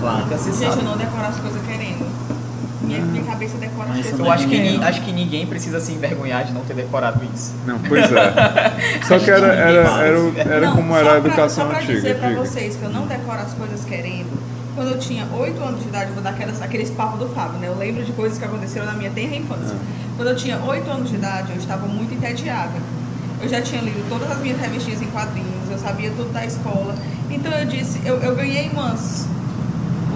Claro. 0.00 0.26
Se 0.38 0.52
Gente, 0.52 0.76
eu 0.78 0.84
não 0.84 0.96
decoro 0.96 1.24
as 1.24 1.36
coisas 1.36 1.60
querendo. 1.66 2.06
Minha, 2.88 3.00
minha 3.00 3.24
cabeça 3.24 3.56
decora 3.58 3.90
as 3.90 3.94
coisas 4.00 4.18
Eu 4.18 4.30
acho 4.32 4.46
que, 4.48 4.56
ninguém, 4.56 4.78
ni- 4.78 4.84
acho 4.84 5.00
que 5.02 5.12
ninguém 5.12 5.46
precisa 5.46 5.78
se 5.80 5.92
envergonhar 5.92 6.44
de 6.44 6.52
não 6.52 6.62
ter 6.62 6.74
decorado 6.74 7.20
isso. 7.34 7.54
Não, 7.66 7.78
pois 7.80 8.04
é. 8.12 9.00
Só 9.06 9.18
que 9.18 9.30
era, 9.30 9.46
era, 9.54 9.80
era, 10.02 10.18
era 10.38 10.66
Não, 10.66 10.76
como 10.76 10.96
era 10.96 11.06
a 11.06 11.20
pra- 11.20 11.28
educação 11.28 11.64
só 11.64 11.70
pra 11.70 11.78
antiga. 11.78 11.92
dizer 11.94 12.18
pra 12.18 12.28
diga. 12.28 12.40
vocês 12.40 12.76
que 12.76 12.82
eu 12.82 12.90
não 12.90 13.06
decoro 13.06 13.38
as 13.40 13.52
coisas 13.54 13.84
querendo. 13.84 14.38
Quando 14.74 14.92
eu 14.92 14.98
tinha 14.98 15.26
8 15.36 15.60
anos 15.62 15.82
de 15.82 15.88
idade, 15.88 16.12
vou 16.12 16.22
dar 16.22 16.30
aquelas, 16.30 16.62
aqueles 16.62 16.88
papos 16.90 17.18
do 17.18 17.28
Fábio, 17.34 17.58
né? 17.58 17.66
Eu 17.68 17.76
lembro 17.76 18.04
de 18.04 18.12
coisas 18.12 18.38
que 18.38 18.44
aconteceram 18.44 18.86
na 18.86 18.92
minha 18.92 19.10
tenra 19.10 19.34
infância. 19.34 19.74
Ah. 19.74 20.12
Quando 20.16 20.28
eu 20.28 20.36
tinha 20.36 20.58
8 20.58 20.88
anos 20.90 21.08
de 21.10 21.16
idade, 21.16 21.50
eu 21.52 21.58
estava 21.58 21.86
muito 21.86 22.14
entediada. 22.14 22.74
Eu 23.42 23.48
já 23.48 23.60
tinha 23.60 23.80
lido 23.80 24.08
todas 24.08 24.30
as 24.30 24.38
minhas 24.38 24.60
revistinhas 24.60 25.00
em 25.02 25.06
quadrinhos, 25.06 25.70
eu 25.70 25.78
sabia 25.78 26.10
tudo 26.16 26.32
da 26.32 26.44
escola. 26.44 26.94
Então 27.30 27.52
eu 27.52 27.66
disse, 27.66 28.00
eu, 28.04 28.16
eu 28.20 28.34
ganhei 28.34 28.68
umas, 28.72 29.26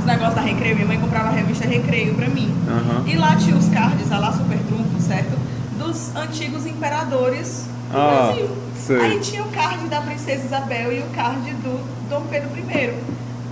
os 0.02 0.06
negócios 0.06 0.34
da 0.34 0.40
Recreio, 0.40 0.74
minha 0.74 0.86
mãe 0.86 0.98
comprava 1.00 1.28
a 1.28 1.32
revista 1.32 1.66
Recreio 1.66 2.14
pra 2.14 2.28
mim. 2.28 2.52
Aham. 2.68 3.04
E 3.06 3.16
lá 3.16 3.36
tinha 3.36 3.56
os 3.56 3.68
cards, 3.68 4.10
a 4.10 4.18
lá 4.18 4.32
Super 4.32 4.58
Trunfo, 4.58 5.00
certo? 5.00 5.38
Dos 5.78 6.14
antigos 6.16 6.66
imperadores 6.66 7.66
do 7.90 7.96
Ah, 7.98 8.26
Brasil. 8.26 8.48
sei. 8.84 9.00
Aí 9.00 9.20
tinha 9.20 9.42
o 9.42 9.48
card 9.50 9.86
da 9.88 10.00
Princesa 10.00 10.44
Isabel 10.44 10.92
e 10.92 11.00
o 11.00 11.06
card 11.14 11.50
do 11.54 11.80
Dom 12.10 12.22
Pedro 12.30 12.50
I. 12.56 12.94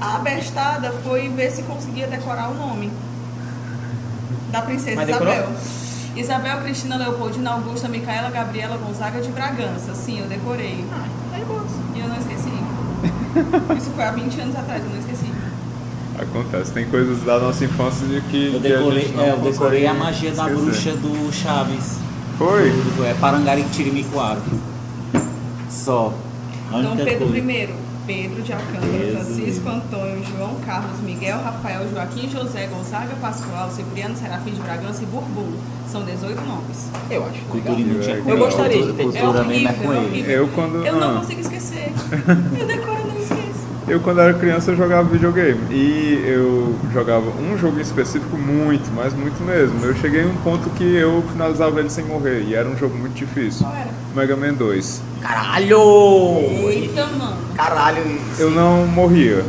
A 0.00 0.18
bestada 0.18 0.92
foi 1.04 1.28
ver 1.28 1.50
se 1.52 1.62
conseguia 1.62 2.06
decorar 2.06 2.48
o 2.50 2.54
nome 2.54 2.90
da 4.50 4.62
Princesa 4.62 4.96
Mas 4.96 5.06
decorou? 5.06 5.32
Isabel. 5.32 5.52
Isabel 6.16 6.58
Cristina 6.62 6.96
Leopoldina 6.96 7.50
Augusta 7.52 7.86
Micaela 7.88 8.30
Gabriela 8.30 8.76
Gonzaga 8.78 9.20
de 9.20 9.30
Bragança. 9.30 9.94
Sim, 9.94 10.20
eu 10.20 10.26
decorei. 10.26 10.84
E 11.94 12.00
eu 12.00 12.08
não 12.08 12.16
esqueci. 12.16 12.50
Isso 13.78 13.90
foi 13.90 14.04
há 14.04 14.10
20 14.10 14.40
anos 14.40 14.56
atrás, 14.56 14.82
eu 14.82 14.90
não 14.90 14.98
esqueci. 14.98 15.30
Acontece, 16.20 16.72
tem 16.72 16.84
coisas 16.86 17.22
da 17.22 17.38
nossa 17.38 17.64
infância 17.64 18.06
de 18.06 18.20
que, 18.22 18.52
Eu 18.54 18.60
que 18.60 18.66
a 18.66 18.76
decorei, 18.76 19.00
gente 19.00 19.16
não 19.16 19.24
é, 19.24 19.30
eu 19.30 19.38
decorei 19.38 19.86
a 19.86 19.94
magia 19.94 20.32
da 20.32 20.44
esquecer. 20.44 20.64
bruxa 20.64 20.92
do 20.92 21.32
Chaves. 21.32 21.98
Foi? 22.36 22.70
Do, 22.70 23.04
é 23.04 23.14
Parangarictirimicuaro. 23.14 24.42
Só. 25.70 26.12
A 26.70 26.80
Dom 26.80 26.92
única 26.92 27.04
Pedro 27.04 27.28
coisa. 27.28 27.38
I, 27.38 27.74
Pedro 28.06 28.42
de 28.42 28.52
Alcântara. 28.52 29.24
Francisco 29.24 29.68
Antônio, 29.68 30.22
João 30.36 30.56
Carlos, 30.66 31.00
Miguel, 31.00 31.38
Rafael, 31.38 31.88
Joaquim, 31.90 32.28
José, 32.28 32.66
Gonzaga, 32.66 33.14
Pascoal, 33.20 33.70
Cipriano, 33.70 34.16
Serafim 34.16 34.50
de 34.50 34.60
Bragança 34.60 35.02
e 35.02 35.06
Bourbon. 35.06 35.52
São 35.86 36.04
18 36.04 36.40
nomes. 36.42 36.88
Eu 37.10 37.24
acho. 37.24 37.40
Cultura 37.48 37.80
inútil 37.80 38.14
é 38.14 38.22
Eu 38.26 38.38
gostaria 38.38 38.86
de 38.86 38.92
ter- 38.92 39.02
É 39.02 39.18
é 39.18 39.28
horrível, 39.28 39.70
é 39.70 39.96
ele. 39.96 40.06
horrível. 40.06 40.30
Eu 40.36 40.48
quando. 40.48 40.86
Eu 40.86 40.96
não 40.96 41.16
ah. 41.16 41.20
consigo 41.20 41.40
esquecer. 41.40 41.92
Eu 42.58 42.66
decoro. 42.66 43.09
Eu, 43.90 43.98
quando 43.98 44.20
era 44.20 44.32
criança, 44.32 44.70
eu 44.70 44.76
jogava 44.76 45.08
videogame. 45.08 45.58
E 45.68 46.22
eu 46.24 46.76
jogava 46.92 47.28
um 47.28 47.58
jogo 47.58 47.76
em 47.76 47.82
específico 47.82 48.36
muito, 48.36 48.88
mas 48.94 49.12
muito 49.12 49.42
mesmo. 49.42 49.84
Eu 49.84 49.96
cheguei 49.96 50.22
a 50.22 50.26
um 50.26 50.36
ponto 50.44 50.70
que 50.70 50.84
eu 50.84 51.24
finalizava 51.32 51.80
ele 51.80 51.90
sem 51.90 52.04
morrer. 52.04 52.44
E 52.46 52.54
era 52.54 52.68
um 52.68 52.76
jogo 52.76 52.96
muito 52.96 53.14
difícil. 53.14 53.66
Qual 53.66 53.74
era? 53.74 53.90
Mega 54.14 54.36
Man 54.36 54.54
2. 54.54 55.02
Caralho! 55.20 55.80
Eita, 56.68 57.04
mano. 57.06 57.36
Caralho! 57.56 58.02
Eu 58.38 58.50
sim. 58.50 58.54
não 58.54 58.86
morria. 58.86 59.44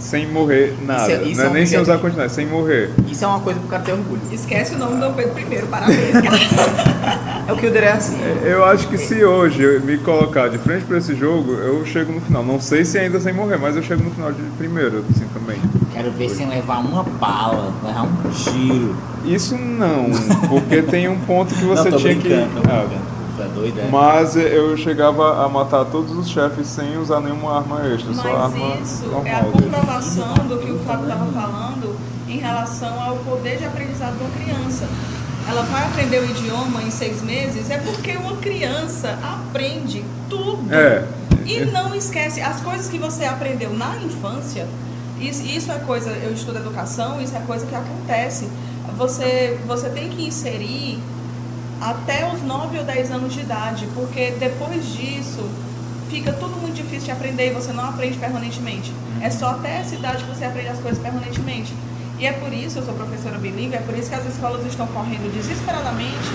Sem 0.00 0.26
morrer 0.26 0.74
nada. 0.84 1.02
Isso 1.02 1.10
é- 1.12 1.24
isso 1.28 1.36
não 1.36 1.44
é 1.44 1.46
é 1.46 1.50
um 1.50 1.54
nem 1.54 1.66
sem 1.66 1.78
usar 1.80 1.98
continuidade, 1.98 2.32
sem 2.32 2.46
morrer. 2.46 2.90
Isso 3.08 3.24
é 3.24 3.28
uma 3.28 3.40
coisa 3.40 3.60
pro 3.60 3.68
cara 3.68 3.82
ter 3.82 3.92
orgulho. 3.92 4.20
Esquece 4.32 4.74
o 4.74 4.78
nome 4.78 4.94
do 4.94 5.00
Dom 5.00 5.12
Pedro 5.12 5.38
I. 5.38 5.62
Parabéns, 5.66 6.12
cara. 6.12 7.30
É 7.48 7.52
o 7.52 7.56
que 7.56 7.66
o 7.66 7.70
Deré 7.72 7.86
é 7.86 7.92
assim. 7.92 8.16
Eu 8.44 8.64
acho 8.64 8.86
que 8.86 8.96
se 8.96 9.24
hoje 9.24 9.60
eu 9.60 9.80
me 9.80 9.98
colocar 9.98 10.46
de 10.48 10.56
frente 10.58 10.84
pra 10.84 10.98
esse 10.98 11.16
jogo, 11.16 11.52
eu 11.54 11.84
chego 11.84 12.12
no 12.12 12.20
final. 12.20 12.44
Não 12.44 12.60
sei 12.60 12.84
se 12.84 12.96
ainda 12.96 13.18
sem 13.18 13.32
morrer, 13.32 13.56
mas 13.56 13.74
eu 13.74 13.82
chego 13.82 14.04
no 14.04 14.10
final 14.12 14.30
de 14.30 14.40
primeiro, 14.56 15.04
assim 15.10 15.26
também. 15.34 15.58
Quero 15.92 16.12
ver 16.12 16.28
sem 16.28 16.48
levar 16.48 16.78
uma 16.78 17.02
bala, 17.02 17.72
levar 17.84 18.02
um 18.04 18.30
tiro. 18.30 18.94
Isso 19.24 19.56
não, 19.58 20.10
porque 20.48 20.80
tem 20.82 21.08
um 21.08 21.18
ponto 21.18 21.52
que 21.52 21.64
você 21.64 21.84
não, 21.90 21.90
tô 21.90 21.96
tinha 21.96 22.14
que. 22.14 22.28
tô 22.28 22.60
Ah, 22.70 22.86
doido, 23.60 23.80
é? 23.80 23.88
mas 23.90 24.36
eu 24.36 24.76
chegava 24.76 25.44
a 25.44 25.48
matar 25.48 25.84
todos 25.86 26.16
os 26.16 26.28
chefes 26.28 26.66
sem 26.66 26.96
usar 26.98 27.20
nenhuma 27.20 27.58
arma 27.58 27.86
extra, 27.86 28.14
só 28.14 28.36
arma 28.36 28.76
Mas 28.76 28.90
isso 28.90 29.04
é 29.24 29.34
a 29.34 29.42
normal. 29.42 29.52
comprovação 29.52 30.34
do 30.48 30.58
que 30.58 30.70
o 30.70 30.78
Flávio 30.80 31.08
estava 31.08 31.26
falando 31.32 31.96
em 32.28 32.38
relação 32.38 33.00
ao 33.02 33.16
poder 33.16 33.58
de 33.58 33.64
aprendizado 33.64 34.16
de 34.16 34.24
uma 34.24 34.30
criança. 34.30 34.88
Ela 35.48 35.62
vai 35.62 35.84
aprender 35.84 36.20
o 36.20 36.24
idioma 36.24 36.82
em 36.82 36.90
seis 36.90 37.22
meses, 37.22 37.70
é 37.70 37.78
porque 37.78 38.12
uma 38.12 38.36
criança 38.36 39.18
aprende 39.22 40.04
tudo. 40.28 40.72
É. 40.72 41.04
E 41.44 41.64
não 41.64 41.94
esquece, 41.94 42.40
as 42.40 42.60
coisas 42.60 42.88
que 42.88 42.98
você 42.98 43.24
aprendeu 43.24 43.72
na 43.72 43.96
infância, 43.96 44.68
isso, 45.18 45.42
isso 45.42 45.72
é 45.72 45.78
coisa, 45.78 46.10
eu 46.10 46.32
estudo 46.32 46.58
educação, 46.58 47.20
isso 47.20 47.36
é 47.36 47.40
coisa 47.40 47.66
que 47.66 47.74
acontece. 47.74 48.48
Você, 48.96 49.58
você 49.66 49.88
tem 49.88 50.08
que 50.08 50.26
inserir 50.26 51.00
até 51.80 52.30
os 52.32 52.42
9 52.42 52.78
ou 52.78 52.84
10 52.84 53.10
anos 53.10 53.32
de 53.32 53.40
idade, 53.40 53.88
porque 53.94 54.32
depois 54.32 54.92
disso 54.92 55.48
fica 56.10 56.32
tudo 56.32 56.60
muito 56.60 56.74
difícil 56.74 57.06
de 57.06 57.12
aprender 57.12 57.50
e 57.50 57.54
você 57.54 57.72
não 57.72 57.84
aprende 57.84 58.18
permanentemente. 58.18 58.92
É 59.20 59.30
só 59.30 59.50
até 59.50 59.78
essa 59.78 59.94
idade 59.94 60.24
que 60.24 60.30
você 60.30 60.44
aprende 60.44 60.68
as 60.68 60.78
coisas 60.78 61.00
permanentemente. 61.00 61.72
E 62.18 62.26
é 62.26 62.32
por 62.32 62.52
isso, 62.52 62.78
eu 62.78 62.84
sou 62.84 62.92
professora 62.92 63.38
bilíngue, 63.38 63.76
é 63.76 63.80
por 63.80 63.96
isso 63.96 64.10
que 64.10 64.14
as 64.14 64.26
escolas 64.26 64.66
estão 64.66 64.86
correndo 64.88 65.32
desesperadamente 65.32 66.28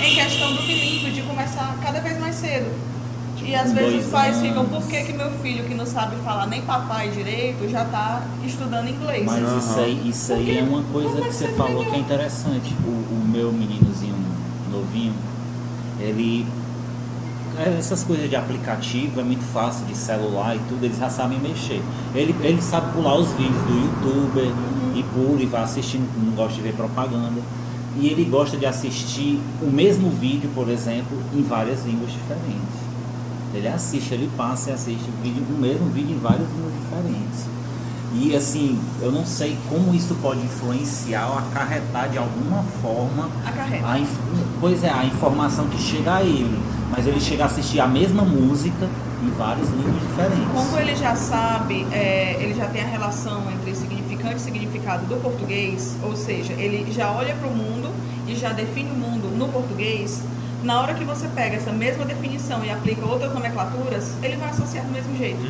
em 0.00 0.14
questão 0.14 0.54
do 0.54 0.62
bilíngue, 0.62 1.10
de 1.10 1.22
começar 1.22 1.76
cada 1.82 2.00
vez 2.00 2.16
mais 2.20 2.36
cedo. 2.36 2.70
E 3.44 3.52
às 3.56 3.72
vezes 3.72 4.04
os 4.04 4.10
pais 4.12 4.40
ficam, 4.40 4.64
por 4.66 4.86
que, 4.86 5.02
que 5.02 5.12
meu 5.12 5.32
filho 5.40 5.64
que 5.64 5.74
não 5.74 5.84
sabe 5.84 6.14
falar 6.24 6.46
nem 6.46 6.62
papai 6.62 7.10
direito 7.10 7.68
já 7.68 7.82
está 7.82 8.22
estudando 8.44 8.88
inglês? 8.88 9.24
Mas 9.24 9.64
isso 9.64 9.80
aí, 9.80 10.08
isso 10.08 10.32
aí 10.32 10.58
é 10.58 10.62
uma 10.62 10.82
coisa 10.84 11.20
que 11.20 11.32
você 11.32 11.48
falou 11.48 11.84
que 11.84 11.96
é 11.96 11.98
interessante. 11.98 12.72
O, 12.86 12.90
o 12.90 13.24
meu 13.26 13.52
meninozinho 13.52 14.21
novinho, 14.82 15.14
ele. 16.00 16.46
é, 17.58 17.76
Essas 17.78 18.02
coisas 18.04 18.28
de 18.28 18.36
aplicativo 18.36 19.20
é 19.20 19.24
muito 19.24 19.44
fácil, 19.52 19.84
de 19.86 19.96
celular 19.96 20.56
e 20.56 20.60
tudo, 20.68 20.84
eles 20.84 20.98
já 20.98 21.08
sabem 21.10 21.38
mexer. 21.38 21.82
Ele, 22.14 22.34
ele 22.42 22.60
sabe 22.62 22.92
pular 22.92 23.16
os 23.16 23.28
vídeos 23.32 23.62
do 23.62 23.74
youtuber 23.74 24.44
Uhum. 24.46 24.92
e 24.98 25.02
pula 25.14 25.42
e 25.42 25.46
vai 25.46 25.62
assistindo, 25.62 26.06
não 26.22 26.32
gosta 26.34 26.54
de 26.54 26.60
ver 26.62 26.74
propaganda. 26.74 27.40
E 27.98 28.06
ele 28.08 28.24
gosta 28.24 28.56
de 28.56 28.64
assistir 28.64 29.38
o 29.60 29.66
mesmo 29.70 30.08
vídeo, 30.10 30.50
por 30.54 30.68
exemplo, 30.70 31.16
em 31.34 31.42
várias 31.42 31.84
línguas 31.84 32.10
diferentes. 32.10 32.80
Ele 33.54 33.68
assiste, 33.68 34.14
ele 34.14 34.30
passa 34.34 34.70
e 34.70 34.72
assiste 34.72 35.04
o, 35.10 35.22
vídeo, 35.22 35.44
o 35.50 35.60
mesmo 35.60 35.86
vídeo 35.90 36.16
em 36.16 36.18
várias 36.18 36.48
línguas 36.48 36.72
diferentes. 36.72 37.44
E 38.14 38.36
assim, 38.36 38.78
eu 39.00 39.10
não 39.10 39.24
sei 39.24 39.56
como 39.68 39.94
isso 39.94 40.14
pode 40.16 40.40
influenciar 40.40 41.28
ou 41.28 41.38
acarretar 41.38 42.10
de 42.10 42.18
alguma 42.18 42.62
forma 42.82 43.30
Acarreta. 43.46 43.86
a, 43.86 44.06
pois 44.60 44.84
é, 44.84 44.90
a 44.90 45.04
informação 45.04 45.66
que 45.68 45.78
chega 45.78 46.16
a 46.16 46.22
ele. 46.22 46.60
Mas 46.90 47.06
ele 47.06 47.20
chega 47.20 47.44
a 47.44 47.46
assistir 47.46 47.80
a 47.80 47.86
mesma 47.86 48.22
música 48.22 48.86
em 49.22 49.30
várias 49.30 49.68
línguas 49.70 49.94
diferentes. 50.00 50.52
Quando 50.52 50.78
ele 50.78 50.94
já 50.94 51.16
sabe, 51.16 51.86
é, 51.90 52.36
ele 52.38 52.54
já 52.54 52.66
tem 52.66 52.82
a 52.82 52.86
relação 52.86 53.50
entre 53.50 53.74
significante 53.74 54.36
e 54.36 54.40
significado 54.40 55.06
do 55.06 55.16
português, 55.16 55.96
ou 56.02 56.14
seja, 56.14 56.52
ele 56.52 56.92
já 56.92 57.10
olha 57.12 57.34
para 57.34 57.48
o 57.48 57.56
mundo 57.56 57.90
e 58.26 58.34
já 58.34 58.52
define 58.52 58.90
o 58.90 58.94
mundo 58.94 59.34
no 59.36 59.48
português, 59.48 60.22
na 60.62 60.80
hora 60.80 60.94
que 60.94 61.04
você 61.04 61.26
pega 61.28 61.56
essa 61.56 61.72
mesma 61.72 62.04
definição 62.04 62.64
e 62.64 62.70
aplica 62.70 63.04
outras 63.04 63.32
nomenclaturas, 63.32 64.12
ele 64.22 64.36
vai 64.36 64.50
associar 64.50 64.84
do 64.84 64.92
mesmo 64.92 65.16
jeito. 65.16 65.40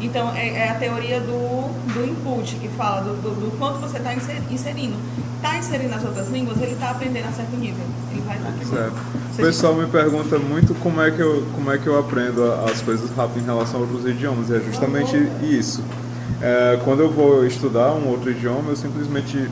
Então, 0.00 0.34
é, 0.34 0.48
é 0.48 0.70
a 0.70 0.74
teoria 0.74 1.20
do, 1.20 1.68
do 1.92 2.04
input, 2.04 2.56
que 2.56 2.68
fala 2.68 3.02
do, 3.02 3.14
do, 3.22 3.30
do 3.30 3.58
quanto 3.58 3.78
você 3.78 3.98
está 3.98 4.12
inserindo. 4.14 4.96
Está 5.36 5.56
inserindo 5.56 5.94
as 5.94 6.04
outras 6.04 6.28
línguas, 6.28 6.60
ele 6.60 6.72
está 6.72 6.90
aprendendo 6.90 7.28
a 7.28 7.32
certo 7.32 7.56
nível. 7.56 7.84
Ele 8.10 8.20
vai 8.22 8.38
Certo. 8.64 8.94
O 9.32 9.36
pessoal 9.36 9.74
me 9.74 9.86
pergunta 9.86 10.38
muito 10.38 10.74
como 10.74 11.00
é 11.00 11.10
que 11.10 11.20
eu, 11.20 11.44
como 11.54 11.72
é 11.72 11.78
que 11.78 11.86
eu 11.86 11.98
aprendo 11.98 12.52
as 12.70 12.80
coisas 12.80 13.10
rápido 13.16 13.42
em 13.42 13.44
relação 13.44 13.80
a 13.80 13.82
outros 13.82 14.06
idiomas. 14.06 14.50
É 14.50 14.60
justamente 14.60 15.16
isso. 15.42 15.82
É, 16.40 16.78
quando 16.84 17.00
eu 17.00 17.10
vou 17.10 17.46
estudar 17.46 17.92
um 17.92 18.08
outro 18.08 18.30
idioma, 18.30 18.70
eu 18.70 18.76
simplesmente 18.76 19.48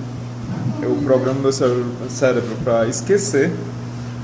eu 0.82 0.96
programo 1.04 1.40
meu 1.40 1.52
cérebro 1.52 2.56
para 2.64 2.86
esquecer 2.86 3.52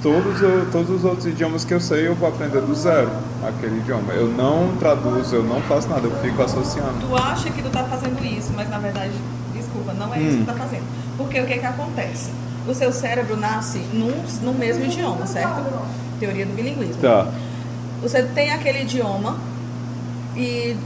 todos, 0.06 0.40
o- 0.40 0.66
todos 0.70 0.90
os 0.90 1.04
outros 1.04 1.26
idiomas 1.26 1.64
que 1.64 1.74
eu 1.74 1.80
sei, 1.80 2.06
eu 2.06 2.14
vou 2.14 2.28
aprender 2.28 2.60
do 2.60 2.72
zero 2.76 3.10
aquele 3.44 3.78
idioma. 3.78 4.12
Eu 4.12 4.28
não 4.28 4.76
traduzo, 4.78 5.34
eu 5.34 5.42
não 5.42 5.60
faço 5.62 5.88
nada, 5.88 6.06
eu 6.06 6.16
fico 6.20 6.40
associando. 6.42 6.94
Tu 7.00 7.16
acha 7.16 7.50
que 7.50 7.60
tu 7.60 7.70
tá 7.70 7.82
fazendo 7.82 8.24
isso, 8.24 8.52
mas 8.54 8.70
na 8.70 8.78
verdade, 8.78 9.10
desculpa, 9.52 9.92
não 9.92 10.14
é 10.14 10.20
isso 10.20 10.36
Hum. 10.36 10.38
que 10.38 10.44
tu 10.44 10.46
tá 10.46 10.54
fazendo. 10.54 10.84
Porque 11.16 11.40
o 11.40 11.46
que 11.46 11.58
que 11.58 11.66
acontece? 11.66 12.30
O 12.68 12.72
seu 12.74 12.92
cérebro 12.92 13.36
nasce 13.36 13.78
num, 13.92 14.12
no 14.42 14.54
mesmo 14.54 14.84
idioma, 14.84 15.26
certo? 15.26 15.60
Teoria 16.20 16.46
do 16.46 16.54
bilinguismo. 16.54 17.02
Tá. 17.02 17.26
Você 18.00 18.22
tem 18.22 18.52
aquele 18.52 18.82
idioma 18.82 19.36
e 20.36 20.76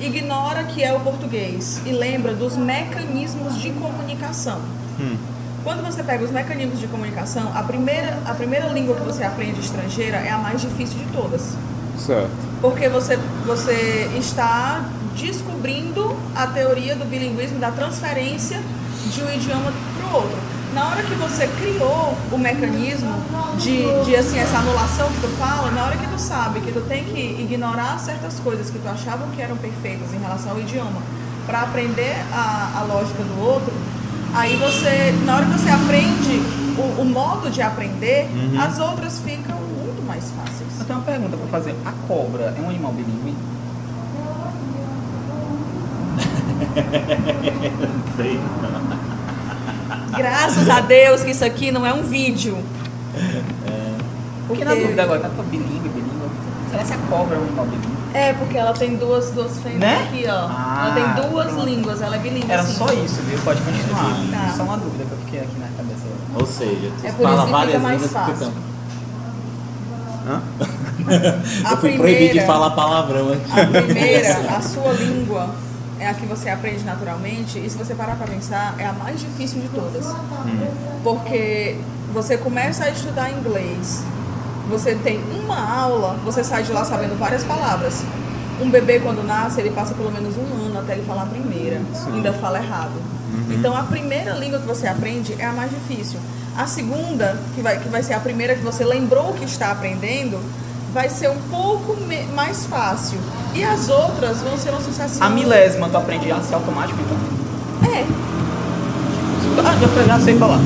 ignora 0.00 0.64
que 0.64 0.82
é 0.82 0.92
o 0.94 1.00
português 1.00 1.82
e 1.84 1.90
lembra 1.92 2.32
dos 2.34 2.56
mecanismos 2.56 3.60
de 3.60 3.70
comunicação. 3.72 4.58
Hum. 4.98 5.16
Quando 5.62 5.84
você 5.84 6.02
pega 6.02 6.24
os 6.24 6.30
mecanismos 6.30 6.80
de 6.80 6.86
comunicação, 6.86 7.52
a 7.54 7.62
primeira, 7.62 8.18
a 8.24 8.34
primeira 8.34 8.66
língua 8.68 8.96
que 8.96 9.02
você 9.02 9.24
aprende 9.24 9.60
estrangeira 9.60 10.16
é 10.16 10.30
a 10.30 10.38
mais 10.38 10.60
difícil 10.60 10.98
de 10.98 11.06
todas. 11.12 11.54
Certo. 11.98 12.30
Porque 12.62 12.88
você, 12.88 13.18
você 13.44 14.10
está 14.18 14.84
descobrindo 15.14 16.16
a 16.34 16.46
teoria 16.46 16.96
do 16.96 17.04
bilinguismo, 17.04 17.58
da 17.58 17.70
transferência 17.70 18.62
de 19.12 19.22
um 19.22 19.30
idioma 19.32 19.72
para 19.96 20.06
o 20.06 20.22
outro. 20.22 20.38
Na 20.72 20.88
hora 20.88 21.02
que 21.02 21.14
você 21.14 21.48
criou 21.60 22.16
o 22.30 22.38
mecanismo 22.38 23.12
de, 23.58 24.04
de 24.04 24.16
assim, 24.16 24.38
essa 24.38 24.58
anulação 24.58 25.08
que 25.08 25.20
tu 25.20 25.28
fala, 25.36 25.70
na 25.72 25.84
hora 25.84 25.96
que 25.96 26.06
tu 26.06 26.18
sabe 26.18 26.60
que 26.60 26.70
tu 26.70 26.80
tem 26.82 27.04
que 27.04 27.18
ignorar 27.42 27.98
certas 27.98 28.38
coisas 28.38 28.70
que 28.70 28.78
tu 28.78 28.88
achava 28.88 29.26
que 29.34 29.42
eram 29.42 29.56
perfeitas 29.56 30.14
em 30.14 30.18
relação 30.18 30.52
ao 30.52 30.60
idioma 30.60 31.02
para 31.44 31.62
aprender 31.62 32.14
a, 32.32 32.78
a 32.78 32.82
lógica 32.84 33.22
do 33.24 33.40
outro, 33.40 33.72
aí 34.34 34.56
você, 34.56 35.12
na 35.24 35.36
hora 35.36 35.46
que 35.46 35.52
você 35.52 35.68
aprende 35.70 36.42
o, 36.78 37.02
o 37.02 37.04
modo 37.04 37.50
de 37.50 37.62
aprender, 37.62 38.28
as 38.58 38.78
outras 38.78 39.18
ficam 39.20 39.56
muito 39.56 40.02
mais 40.06 40.30
fáceis. 40.30 40.68
Eu 40.78 40.84
tenho 40.86 40.98
uma 40.98 41.04
pergunta 41.04 41.36
pra 41.36 41.46
fazer. 41.48 41.74
A 41.84 41.92
cobra 42.06 42.54
é 42.56 42.60
um 42.60 42.68
animal 42.68 42.92
bilíngue? 42.92 43.34
Não 47.80 48.16
sei. 48.16 48.40
Graças 50.16 50.68
a 50.68 50.80
Deus 50.80 51.22
que 51.22 51.30
isso 51.30 51.44
aqui 51.44 51.70
não 51.70 51.86
é 51.86 51.92
um 51.92 52.02
vídeo. 52.02 52.58
Fiquei 54.48 54.64
na 54.64 54.74
dúvida 54.74 55.02
agora, 55.02 55.20
tá 55.20 55.42
bilíngue, 55.44 55.88
bilíngue. 55.88 56.10
Será 56.70 56.84
que 56.84 56.92
a 56.92 56.98
cobra 57.08 57.36
é 57.36 57.38
um 57.38 57.42
animal 57.44 57.66
bilíngue? 57.66 57.89
É, 58.12 58.32
porque 58.32 58.56
ela 58.58 58.72
tem 58.72 58.96
duas, 58.96 59.30
duas 59.30 59.58
frentes 59.58 59.80
Né? 59.80 60.02
aqui, 60.08 60.24
ó. 60.28 60.46
Ah, 60.50 60.86
ela 60.86 60.94
tem 61.16 61.30
duas 61.30 61.46
pronto. 61.52 61.64
línguas, 61.68 62.02
ela 62.02 62.16
é 62.16 62.18
bilíngue. 62.18 62.50
Era 62.50 62.62
sim. 62.64 62.74
só 62.74 62.86
isso, 62.92 63.20
viu? 63.22 63.38
Pode 63.44 63.60
continuar. 63.62 64.16
Tá. 64.46 64.52
Só 64.56 64.62
uma 64.64 64.76
dúvida 64.76 65.04
que 65.04 65.12
eu 65.12 65.18
fiquei 65.18 65.40
aqui 65.40 65.58
na 65.60 65.68
cabeça. 65.76 66.00
Ou 66.34 66.46
seja, 66.46 66.90
tu 67.00 67.06
É 67.06 67.12
por 67.12 67.22
fala 67.22 67.36
isso 67.36 67.46
que 67.46 67.52
várias 67.52 67.74
fica 67.76 67.88
mais 67.88 68.06
fácil. 68.12 68.36
tam- 68.36 68.70
Hã? 70.28 70.42
A 71.64 71.70
Eu 71.72 71.76
fui 71.78 71.90
primeira, 71.92 71.98
proibido 72.02 72.32
de 72.38 72.46
falar 72.46 72.70
palavrão 72.70 73.32
aqui. 73.32 73.60
a 73.60 73.82
primeira, 73.82 74.56
a 74.56 74.60
sua 74.60 74.92
língua 74.92 75.50
é 75.98 76.06
a 76.08 76.14
que 76.14 76.26
você 76.26 76.50
aprende 76.50 76.84
naturalmente 76.84 77.58
e 77.58 77.68
se 77.70 77.76
você 77.76 77.94
parar 77.94 78.16
pra 78.16 78.26
pensar, 78.26 78.74
é 78.78 78.86
a 78.86 78.92
mais 78.92 79.18
difícil 79.20 79.60
de 79.62 79.68
todas. 79.68 80.06
Porque 81.02 81.78
você 82.12 82.36
começa 82.36 82.84
a 82.84 82.90
estudar 82.90 83.30
inglês, 83.30 84.04
você 84.70 84.94
tem 84.94 85.20
uma 85.44 85.58
aula, 85.58 86.16
você 86.24 86.42
sai 86.44 86.62
de 86.62 86.72
lá 86.72 86.84
sabendo 86.84 87.18
várias 87.18 87.44
palavras. 87.44 88.02
Um 88.62 88.70
bebê 88.70 89.00
quando 89.00 89.26
nasce, 89.26 89.60
ele 89.60 89.70
passa 89.70 89.94
pelo 89.94 90.10
menos 90.12 90.34
um 90.36 90.66
ano 90.66 90.78
até 90.78 90.92
ele 90.92 91.04
falar 91.06 91.22
a 91.22 91.26
primeira, 91.26 91.80
ainda 92.06 92.32
fala 92.34 92.58
errado. 92.58 92.92
Então 93.50 93.76
a 93.76 93.82
primeira 93.82 94.32
língua 94.34 94.58
que 94.58 94.66
você 94.66 94.86
aprende 94.86 95.34
é 95.38 95.44
a 95.46 95.52
mais 95.52 95.70
difícil. 95.70 96.18
A 96.56 96.66
segunda, 96.66 97.36
que 97.54 97.62
vai, 97.62 97.78
que 97.78 97.88
vai 97.88 98.02
ser 98.02 98.14
a 98.14 98.20
primeira 98.20 98.54
que 98.54 98.62
você 98.62 98.84
lembrou 98.84 99.32
que 99.32 99.44
está 99.44 99.70
aprendendo, 99.70 100.38
vai 100.92 101.08
ser 101.08 101.30
um 101.30 101.38
pouco 101.50 101.96
mais 102.34 102.66
fácil. 102.66 103.18
E 103.54 103.64
as 103.64 103.88
outras 103.88 104.42
vão 104.42 104.56
ser 104.58 104.70
uma 104.70 104.80
sucessão. 104.80 105.26
A 105.26 105.30
milésima, 105.30 105.88
tu 105.88 105.96
aprende 105.96 106.30
a 106.30 106.40
ser 106.40 106.54
automático, 106.54 106.98
então? 107.00 107.92
É, 107.92 108.04
Ah, 109.64 109.76
já, 109.76 110.04
já 110.04 110.20
sei 110.20 110.38
falar. 110.38 110.60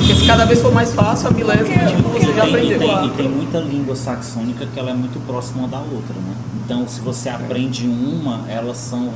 Porque 0.00 0.14
se 0.14 0.26
cada 0.26 0.44
vez 0.46 0.60
for 0.60 0.72
mais 0.72 0.92
fácil, 0.94 1.28
a 1.28 1.30
milésima, 1.30 1.66
Porque- 1.66 1.86
tipo, 1.86 2.02
porque 2.10 2.26
você 2.26 2.32
já 2.32 2.42
tem, 2.42 2.50
e, 2.52 2.54
aprendeu. 2.74 2.78
tem, 2.78 3.06
e 3.06 3.10
tem 3.10 3.28
muita 3.28 3.58
língua 3.58 3.94
saxônica 3.94 4.66
que 4.66 4.78
ela 4.80 4.90
é 4.90 4.94
muito 4.94 5.20
próxima 5.26 5.68
da 5.68 5.78
outra, 5.78 6.14
né? 6.14 6.34
Então, 6.64 6.88
se 6.88 7.00
você 7.00 7.28
aprende 7.28 7.86
uma, 7.86 8.44
elas 8.48 8.78
são 8.78 9.10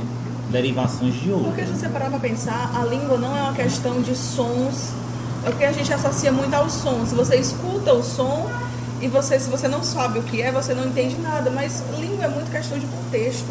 derivações 0.51 1.13
de 1.15 1.29
porque 1.29 1.31
outra. 1.61 1.65
se 1.65 1.71
você 1.79 1.89
parar 1.89 2.09
pra 2.09 2.19
pensar, 2.19 2.71
a 2.75 2.85
língua 2.85 3.17
não 3.17 3.35
é 3.35 3.41
uma 3.41 3.53
questão 3.53 3.99
de 4.01 4.15
sons. 4.15 4.91
É 5.43 5.49
porque 5.49 5.65
a 5.65 5.71
gente 5.71 5.91
associa 5.91 6.31
muito 6.31 6.53
ao 6.53 6.69
som. 6.69 7.03
Se 7.05 7.15
você 7.15 7.35
escuta 7.37 7.93
o 7.93 8.03
som 8.03 8.49
e 9.01 9.07
você, 9.07 9.39
se 9.39 9.49
você 9.49 9.67
não 9.67 9.83
sabe 9.83 10.19
o 10.19 10.23
que 10.23 10.41
é, 10.41 10.51
você 10.51 10.73
não 10.73 10.85
entende 10.85 11.15
nada. 11.21 11.49
Mas 11.51 11.83
língua 11.99 12.25
é 12.25 12.27
muito 12.27 12.49
questão 12.51 12.77
de 12.77 12.85
contexto. 12.85 13.45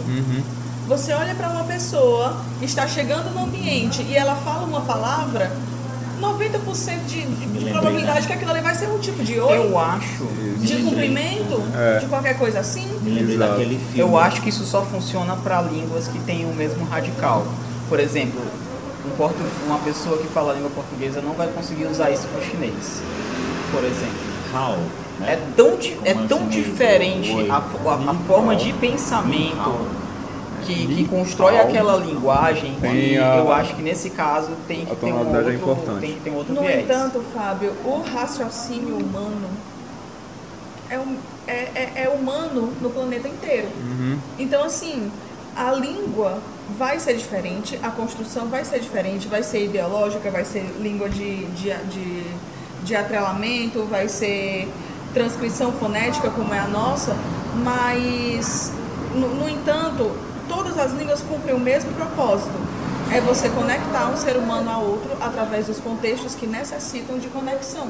Você 0.89 1.13
olha 1.13 1.35
para 1.35 1.49
uma 1.51 1.65
pessoa 1.65 2.37
que 2.59 2.65
está 2.65 2.87
chegando 2.87 3.33
no 3.35 3.45
ambiente 3.45 4.03
e 4.03 4.15
ela 4.17 4.35
fala 4.37 4.65
uma 4.67 4.83
palavra, 4.83 5.51
90% 6.21 7.05
de, 7.07 7.23
de 7.27 7.71
probabilidade 7.71 8.21
né? 8.23 8.27
que 8.27 8.33
aquilo 8.33 8.51
ali 8.51 8.61
vai 8.61 8.75
ser 8.75 8.89
um 8.89 8.99
tipo 8.99 9.23
de 9.25 9.39
oi, 9.41 9.57
Eu 9.57 9.79
acho. 9.79 10.25
de 10.59 10.77
cumprimento, 10.83 11.63
É. 11.77 11.99
de 11.99 12.07
qualquer 12.07 12.39
coisa 12.39 12.61
assim. 12.61 12.87
Me 13.03 13.11
lembrei 13.11 13.37
Exato. 13.37 13.53
daquele 13.53 13.79
filme. 13.79 13.99
Eu 14.01 14.19
acho 14.19 14.41
que 14.43 14.49
isso 14.49 14.65
só 14.65 14.83
funciona 14.83 15.37
para 15.37 15.61
línguas 15.63 16.09
que 16.09 16.19
têm 16.21 16.45
o 16.45 16.55
mesmo 16.55 16.85
radical. 16.87 17.47
Por 17.89 18.01
exemplo, 18.01 18.41
um 19.07 19.11
portu- 19.17 19.37
uma 19.67 19.79
pessoa 19.79 20.17
que 20.19 20.27
fala 20.29 20.53
a 20.53 20.55
língua 20.57 20.71
portuguesa 20.71 21.21
não 21.21 21.33
vai 21.35 21.49
conseguir 21.49 21.85
usar 21.87 22.11
isso 22.11 22.27
para 22.29 22.41
o 22.41 22.45
chinês. 22.45 23.01
Por 23.71 23.85
exemplo. 23.85 24.35
How. 24.55 24.79
né? 25.21 25.33
É 25.35 25.39
tão, 25.57 25.77
di- 25.77 25.97
é 26.05 26.15
Como 26.15 26.29
tão 26.29 26.49
diferente 26.49 27.51
a, 27.51 27.57
a- 27.57 28.11
a 28.11 28.15
forma 28.27 28.57
de 28.57 28.73
pensamento 28.75 30.04
que, 30.65 30.87
que 30.95 31.05
constrói 31.09 31.59
aquela 31.59 31.97
linguagem 31.97 32.75
que 32.75 32.81
Tem 32.81 33.19
a- 33.19 33.37
eu 33.37 33.53
acho 33.53 33.75
que 33.77 33.83
nesse 33.83 34.11
caso 34.11 34.51
tem 34.67 34.85
que 34.87 34.97
ter 34.97 35.07
um 35.13 35.19
é 35.19 35.21
outro, 35.39 35.53
importante. 35.53 36.21
tem 36.23 36.33
um 36.33 36.37
outro 36.37 36.55
No 36.55 36.63
viés. 36.63 36.85
entanto, 36.85 37.23
Fábio, 37.35 37.73
o 37.85 38.03
raciocínio 38.15 38.97
humano 38.97 39.49
é, 40.91 40.99
um- 40.99 41.17
é, 41.47 41.53
é- 41.75 41.93
é 42.05 42.09
humano 42.09 42.73
no 42.81 42.91
planeta 42.91 43.29
inteiro. 43.29 43.69
Uhum. 43.81 44.19
Então, 44.39 44.65
assim, 44.65 45.11
a 45.57 45.73
língua 45.73 46.39
vai 46.79 46.99
ser 46.99 47.15
diferente, 47.17 47.79
a 47.83 47.91
construção 47.91 48.47
vai 48.49 48.65
ser 48.65 48.81
diferente, 48.81 49.29
vai 49.29 49.43
ser 49.43 49.65
ideológica, 49.65 50.31
vai 50.31 50.45
ser 50.45 50.65
língua 50.81 51.09
de, 51.09 51.45
de, 51.47 51.75
de, 51.91 52.25
de 52.85 52.97
atrelamento, 52.97 53.85
vai 53.85 54.09
ser 54.09 54.69
transcrição 55.13 55.73
fonética, 55.73 56.29
como 56.31 56.53
é 56.53 56.59
a 56.59 56.67
nossa, 56.67 57.15
mas, 57.63 58.73
no, 59.15 59.29
no 59.35 59.49
entanto, 59.49 60.11
todas 60.49 60.79
as 60.79 60.93
línguas 60.93 61.23
cumprem 61.23 61.55
o 61.55 61.61
mesmo 61.61 61.93
propósito. 61.93 62.53
É 63.13 63.21
você 63.21 63.49
conectar 63.49 64.11
um 64.11 64.17
ser 64.17 64.37
humano 64.37 64.71
a 64.71 64.79
outro 64.79 65.11
através 65.21 65.67
dos 65.67 65.79
contextos 65.79 66.35
que 66.35 66.47
necessitam 66.47 67.19
de 67.19 67.29
conexão. 67.29 67.89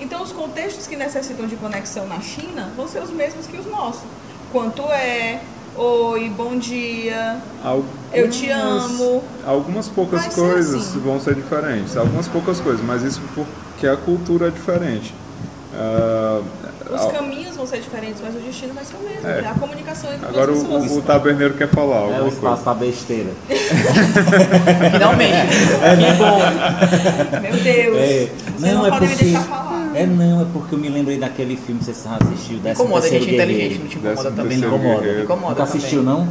Então, 0.00 0.22
os 0.22 0.32
contextos 0.32 0.86
que 0.86 0.96
necessitam 0.96 1.46
de 1.46 1.56
conexão 1.56 2.06
na 2.06 2.20
China 2.20 2.72
vão 2.76 2.88
ser 2.88 3.02
os 3.02 3.10
mesmos 3.10 3.46
que 3.46 3.56
os 3.56 3.66
nossos. 3.66 4.02
Quanto 4.50 4.82
é, 4.90 5.40
oi, 5.76 6.28
bom 6.30 6.58
dia, 6.58 7.40
Eu 8.12 8.28
te 8.28 8.50
amo. 8.50 9.22
Algumas 9.46 9.88
poucas 9.88 10.26
coisas 10.34 10.88
assim. 10.88 10.98
vão 10.98 11.20
ser 11.20 11.34
diferentes. 11.34 11.96
Algumas 11.96 12.28
poucas 12.28 12.60
coisas, 12.60 12.84
mas 12.84 13.02
isso 13.02 13.20
porque 13.34 13.86
a 13.86 13.96
cultura 13.96 14.48
é 14.48 14.50
diferente. 14.50 15.14
Ah, 15.74 16.40
os 16.90 17.00
a- 17.00 17.10
caminhos 17.12 17.56
vão 17.56 17.66
ser 17.66 17.80
diferentes, 17.80 18.20
mas 18.22 18.34
o 18.34 18.38
destino 18.38 18.74
vai 18.74 18.84
ser 18.84 18.96
o 18.96 19.00
mesmo. 19.08 19.26
É. 19.26 19.40
É. 19.40 19.48
A 19.48 19.54
comunicação 19.54 20.12
entre 20.12 20.26
agora 20.26 20.46
duas 20.52 20.62
pessoas. 20.64 20.90
o, 20.90 20.98
o 20.98 21.02
taberneiro 21.02 21.54
quer 21.54 21.68
falar 21.68 22.10
É 22.16 22.20
o 22.20 22.28
espaço 22.28 22.62
pra 22.62 22.74
besteira. 22.74 23.30
Finalmente. 24.92 25.46
que 25.98 26.12
bom. 26.18 27.40
Meu 27.40 27.52
Deus, 27.62 27.96
É, 27.98 28.28
você 28.56 28.66
não, 28.66 28.74
não, 28.74 28.86
é 28.86 28.90
pode 28.90 29.06
porque- 29.08 29.24
me 29.24 29.30
deixar 29.30 29.44
falar. 29.48 29.72
É 29.94 30.06
não, 30.06 30.40
é 30.42 30.46
porque 30.52 30.74
eu 30.74 30.78
me 30.78 30.88
lembrei 30.88 31.18
daquele 31.18 31.54
filme, 31.56 31.74
não 31.80 31.82
sei 31.84 31.92
se 31.94 32.00
você 32.00 32.08
já 32.08 32.16
assistiu, 32.16 32.58
Décimo 32.58 32.84
Incomoda 32.86 33.06
a 33.06 33.10
gente 33.10 33.34
inteligente, 33.34 33.78
não 33.78 33.86
te 33.88 33.96
incomoda 33.98 34.16
Décimo 34.22 34.36
também 34.36 34.58
não. 34.58 34.68
incomoda. 34.68 35.20
Incomoda 35.22 35.48
Nunca 35.50 35.62
assistiu, 35.64 36.02
não? 36.02 36.28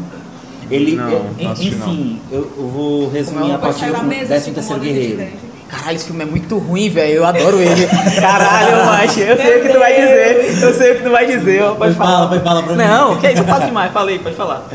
Ele, 0.70 0.96
Não, 0.96 1.10
eu- 1.12 1.26
não 1.42 1.52
assisti, 1.52 1.76
enfim, 1.76 2.22
eu, 2.32 2.52
eu 2.58 2.68
vou 2.70 3.10
resumir 3.10 3.52
a 3.52 3.58
partir 3.60 3.92
do 3.92 4.04
mesa, 4.04 4.26
Décimo 4.30 4.40
se 4.56 4.68
Terceiro 4.68 4.84
incomoda, 4.86 5.00
Guerreiro. 5.16 5.38
Caralho, 5.72 5.96
esse 5.96 6.06
filme 6.06 6.22
é 6.22 6.25
muito 6.25 6.58
ruim, 6.58 6.90
velho. 6.90 7.13
Eu 7.13 7.25
adoro 7.25 7.58
ele. 7.62 7.88
Caralho, 8.20 8.86
macho. 8.86 9.20
Eu 9.22 9.38
sei 9.38 9.60
o 9.60 9.62
que 9.63 9.70
tu 9.70 9.80
vai 9.80 9.94
dizer. 9.96 10.63
Eu 10.63 10.74
sei 10.74 10.92
o 10.92 10.96
que 10.98 11.04
tu 11.04 11.10
vai 11.10 11.25
dizer. 11.25 11.62
Pode 11.63 11.78
Pois 11.78 11.96
falar. 11.96 12.12
fala, 12.12 12.28
pois 12.30 12.44
fala 12.44 12.63
pra 12.63 12.72
mim. 12.74 12.84
Não, 12.84 13.18
que 13.18 13.28
isso? 13.30 13.42
Eu 13.42 13.46
falo 13.46 13.66
demais. 13.66 13.92
Falei, 13.94 14.20
pode 14.20 14.36
falar. 14.36 14.68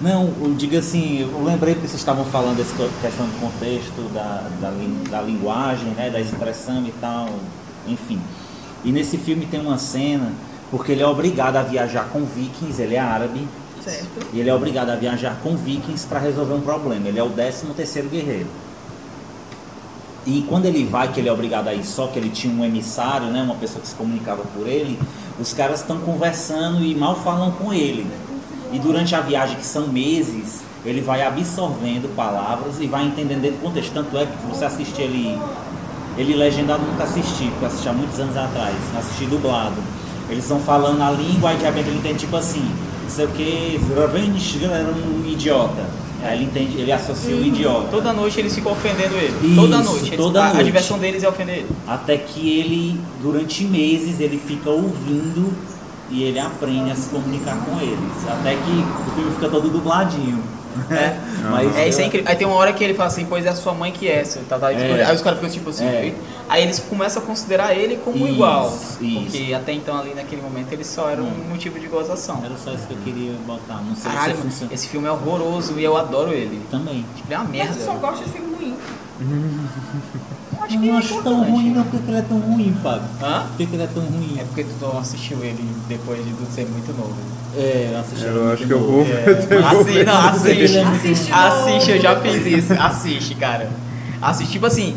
Não, 0.00 0.32
eu 0.40 0.54
digo 0.54 0.78
assim, 0.78 1.22
eu 1.22 1.44
lembrei 1.44 1.74
que 1.74 1.80
vocês 1.80 1.94
estavam 1.96 2.24
falando 2.24 2.56
dessa 2.56 2.70
questão 3.02 3.26
do 3.26 3.40
contexto, 3.40 4.00
da, 4.14 4.44
da, 4.60 4.70
da 5.10 5.20
linguagem, 5.22 5.88
né, 5.96 6.08
da 6.08 6.20
expressão 6.20 6.84
e 6.86 6.92
tal, 7.00 7.28
enfim. 7.84 8.20
E 8.84 8.92
nesse 8.92 9.16
filme 9.18 9.44
tem 9.46 9.58
uma 9.60 9.76
cena, 9.76 10.30
porque 10.70 10.92
ele 10.92 11.02
é 11.02 11.06
obrigado 11.06 11.56
a 11.56 11.62
viajar 11.62 12.04
com 12.12 12.24
vikings, 12.24 12.80
ele 12.80 12.94
é 12.94 13.00
árabe, 13.00 13.40
Certo. 13.84 14.24
e 14.32 14.38
ele 14.38 14.48
é 14.48 14.54
obrigado 14.54 14.90
a 14.90 14.94
viajar 14.94 15.36
com 15.42 15.56
vikings 15.56 16.06
para 16.06 16.20
resolver 16.20 16.54
um 16.54 16.60
problema. 16.60 17.08
Ele 17.08 17.18
é 17.18 17.22
o 17.24 17.30
13 17.30 17.66
terceiro 17.76 18.08
guerreiro. 18.08 18.46
E 20.28 20.44
quando 20.46 20.66
ele 20.66 20.84
vai, 20.84 21.10
que 21.10 21.20
ele 21.20 21.28
é 21.30 21.32
obrigado 21.32 21.68
a 21.68 21.74
ir 21.74 21.82
só, 21.82 22.06
que 22.08 22.18
ele 22.18 22.28
tinha 22.28 22.52
um 22.52 22.62
emissário, 22.62 23.28
né, 23.28 23.42
uma 23.42 23.54
pessoa 23.54 23.80
que 23.80 23.88
se 23.88 23.94
comunicava 23.94 24.42
por 24.54 24.68
ele, 24.68 25.00
os 25.40 25.54
caras 25.54 25.80
estão 25.80 26.00
conversando 26.00 26.84
e 26.84 26.94
mal 26.94 27.16
falam 27.16 27.50
com 27.52 27.72
ele. 27.72 28.06
E 28.70 28.78
durante 28.78 29.14
a 29.14 29.20
viagem, 29.22 29.56
que 29.56 29.64
são 29.64 29.88
meses, 29.88 30.60
ele 30.84 31.00
vai 31.00 31.22
absorvendo 31.22 32.14
palavras 32.14 32.78
e 32.78 32.86
vai 32.86 33.06
entendendo 33.06 33.40
dentro 33.40 33.56
do 33.56 33.62
contexto. 33.62 33.94
Tanto 33.94 34.18
é 34.18 34.26
que 34.26 34.46
você 34.46 34.66
assiste 34.66 35.00
ele, 35.00 35.40
ele 36.18 36.34
legendado 36.34 36.82
nunca 36.84 37.04
assisti, 37.04 37.44
porque 37.44 37.64
eu 37.64 37.68
assisti 37.68 37.88
há 37.88 37.92
muitos 37.94 38.20
anos 38.20 38.36
atrás, 38.36 38.76
assisti 38.98 39.24
dublado. 39.24 39.76
Eles 40.28 40.44
estão 40.44 40.60
falando 40.60 41.00
a 41.00 41.10
língua 41.10 41.54
e 41.54 41.56
de 41.56 41.64
repente 41.64 41.88
ele 41.88 42.00
entende 42.00 42.18
tipo 42.18 42.36
assim, 42.36 42.70
não 43.02 43.08
sei 43.08 43.24
o 43.24 43.28
que, 43.28 43.80
era 44.70 44.92
um 44.92 45.24
idiota. 45.26 46.07
Aí 46.22 46.36
ele 46.36 46.44
entende, 46.46 46.78
ele 46.80 46.90
associa 46.92 47.34
o 47.36 47.44
idiota. 47.44 47.88
Toda 47.90 48.12
noite 48.12 48.40
eles 48.40 48.54
ficam 48.54 48.72
ofendendo 48.72 49.14
ele. 49.14 49.34
Isso, 49.46 49.54
toda 49.60 49.78
noite. 49.82 50.06
Eles- 50.06 50.16
toda 50.16 50.42
a, 50.42 50.46
a 50.46 50.52
noite. 50.54 50.64
diversão 50.66 50.98
deles 50.98 51.22
é 51.22 51.28
ofender 51.28 51.58
ele. 51.58 51.68
Até 51.86 52.16
que 52.16 52.58
ele, 52.58 53.00
durante 53.22 53.64
meses, 53.64 54.18
ele 54.20 54.36
fica 54.44 54.68
ouvindo 54.68 55.52
e 56.10 56.22
ele 56.24 56.38
aprende 56.38 56.90
a 56.90 56.94
se 56.96 57.08
comunicar 57.10 57.56
com 57.64 57.80
eles. 57.80 57.98
Até 58.28 58.54
que 58.54 58.70
o 59.10 59.14
filme 59.14 59.30
fica 59.34 59.48
todo 59.48 59.68
dubladinho. 59.70 60.42
É. 60.90 61.16
Mas 61.50 61.76
É, 61.76 61.88
isso 61.88 62.00
é 62.00 62.04
incrível. 62.04 62.28
Aí 62.30 62.36
tem 62.36 62.46
uma 62.46 62.56
hora 62.56 62.72
que 62.72 62.82
ele 62.84 62.94
fala 62.94 63.08
assim, 63.08 63.24
pois 63.26 63.44
é 63.44 63.48
a 63.48 63.54
sua 63.54 63.72
mãe 63.74 63.90
que 63.92 64.08
é, 64.08 64.22
seu, 64.24 64.42
tá, 64.44 64.58
tá, 64.58 64.72
É. 64.72 65.04
Aí 65.04 65.14
os 65.14 65.22
caras 65.22 65.38
ficam 65.38 65.50
tipo 65.52 65.70
assim. 65.70 65.84
É. 65.84 66.14
Aí 66.48 66.62
eles 66.62 66.78
começam 66.78 67.22
a 67.22 67.26
considerar 67.26 67.74
ele 67.76 67.96
como 68.04 68.16
Isso, 68.18 68.28
igual. 68.34 68.66
isso. 68.68 68.98
Porque 69.20 69.52
até 69.54 69.72
então 69.72 69.98
ali 69.98 70.14
naquele 70.14 70.40
momento 70.40 70.72
ele 70.72 70.84
só 70.84 71.10
era 71.10 71.20
um 71.22 71.26
Hum. 71.26 71.44
motivo 71.50 71.78
de 71.78 71.86
gozação. 71.88 72.42
Era 72.44 72.56
só 72.56 72.72
isso 72.72 72.86
que 72.86 72.94
eu 72.94 72.98
queria 73.04 73.32
botar. 73.46 73.82
Não 73.82 73.94
sei 73.96 74.10
Caralho, 74.10 74.36
se 74.36 74.42
funciona. 74.42 74.72
esse 74.74 74.88
filme 74.88 75.06
é 75.08 75.10
horroroso 75.10 75.78
e 75.78 75.84
eu 75.84 75.96
adoro 75.96 76.32
ele. 76.32 76.60
Também. 76.70 77.04
Tipo, 77.16 77.32
é 77.32 77.36
uma 77.36 77.44
Mas 77.44 77.52
merda. 77.52 77.74
eu 77.78 77.84
só 77.84 77.92
gosto 77.94 78.24
de 78.24 78.30
filme 78.30 78.54
ruim. 78.54 78.76
Eu 80.70 80.76
acho 80.76 80.78
que 80.78 80.86
não 80.86 80.94
é 80.94 80.98
acho 80.98 81.08
tão 81.08 81.18
importante. 81.32 81.50
ruim, 81.50 81.70
não. 81.70 81.84
Por 81.84 82.00
que 82.00 82.10
ele 82.10 82.18
é 82.18 82.22
tão 82.22 82.38
ruim, 82.38 82.76
Fábio? 82.82 83.02
Hã? 83.22 83.42
Por 83.56 83.56
que 83.56 83.74
ele 83.74 83.82
é 83.82 83.86
tão 83.86 84.02
ruim? 84.02 84.36
É 84.38 84.44
porque 84.44 84.64
tu 84.64 84.74
não 84.86 84.98
assistiu 84.98 85.38
ele 85.42 85.64
depois 85.88 86.24
de 86.24 86.32
ser 86.54 86.66
muito 86.68 86.92
novo. 86.96 87.14
É, 87.56 87.90
eu 87.92 87.98
assisti. 88.00 88.24
Eu 88.26 88.52
acho 88.52 88.66
que 88.66 88.72
eu 88.72 88.80
vou 88.80 89.02
É, 89.02 89.24
assi- 89.80 90.04
não, 90.04 90.18
assiste, 90.28 90.78
Assiste 90.78 91.32
assiste, 91.32 91.90
eu 91.92 92.00
já 92.00 92.20
fiz 92.20 92.46
isso. 92.46 92.72
Assiste, 92.74 93.34
cara. 93.34 93.68
Assiste, 94.20 94.52
tipo 94.52 94.66
assim, 94.66 94.94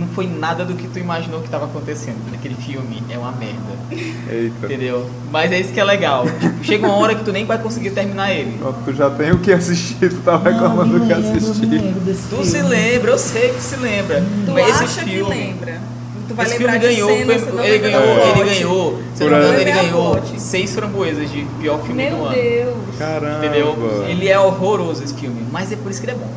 não 0.00 0.06
foi 0.08 0.26
nada 0.26 0.64
do 0.64 0.74
que 0.74 0.86
tu 0.88 0.98
imaginou 0.98 1.40
que 1.40 1.46
estava 1.46 1.66
acontecendo 1.66 2.16
naquele 2.30 2.54
filme. 2.54 3.02
É 3.10 3.18
uma 3.18 3.32
merda, 3.32 3.72
Eita. 4.30 4.66
entendeu? 4.66 5.08
Mas 5.30 5.52
é 5.52 5.60
isso 5.60 5.72
que 5.72 5.80
é 5.80 5.84
legal. 5.84 6.24
Tipo, 6.24 6.64
chega 6.64 6.86
uma 6.86 6.96
hora 6.96 7.14
que 7.14 7.24
tu 7.24 7.32
nem 7.32 7.44
vai 7.44 7.58
conseguir 7.58 7.90
terminar 7.90 8.32
ele. 8.32 8.58
Pronto, 8.58 8.78
tu 8.84 8.92
já 8.92 9.10
tem 9.10 9.32
o 9.32 9.38
que 9.38 9.52
assistir, 9.52 10.08
tu 10.10 10.20
tá 10.22 10.32
Não, 10.32 10.42
reclamando 10.42 10.98
do 10.98 11.06
que 11.06 11.12
assistir. 11.12 11.66
Tu 11.66 12.14
filme. 12.36 12.44
se 12.46 12.62
lembra, 12.62 13.10
eu 13.12 13.18
sei 13.18 13.50
que 13.52 13.60
se 13.60 13.76
lembra. 13.76 14.24
Tu 14.46 14.52
Mas 14.52 14.68
esse 14.68 14.84
acha 14.84 15.02
filme, 15.02 15.32
que 15.34 15.38
lembra? 15.38 15.80
Tu 16.28 16.34
vai 16.34 16.46
esse 16.46 16.56
lembrar 16.58 16.72
filme 16.80 16.86
de 16.88 16.94
ganhou, 16.94 17.08
cenas, 17.10 17.42
foi- 17.42 17.66
ele 17.66 17.78
ganhou, 17.78 18.02
do 18.02 18.40
ele 18.40 18.44
ganhou, 18.54 19.02
se 19.14 19.24
não 19.24 19.30
me 19.30 19.36
engano, 19.36 19.54
ele 19.60 19.72
ganhou 19.72 20.22
seis 20.38 20.74
framboesas 20.74 21.30
de 21.30 21.44
pior 21.60 21.78
filme 21.82 22.06
do 22.08 22.16
Meu 22.16 22.24
ano. 22.26 22.34
Deus. 22.34 22.74
Caramba. 22.98 23.44
Entendeu? 23.46 24.04
Ele 24.08 24.28
é 24.28 24.38
horroroso 24.40 25.02
esse 25.04 25.12
filme, 25.14 25.44
mas 25.50 25.70
é 25.72 25.76
por 25.76 25.90
isso 25.90 26.00
que 26.00 26.06
ele 26.06 26.16
é 26.16 26.18
bom. 26.20 26.30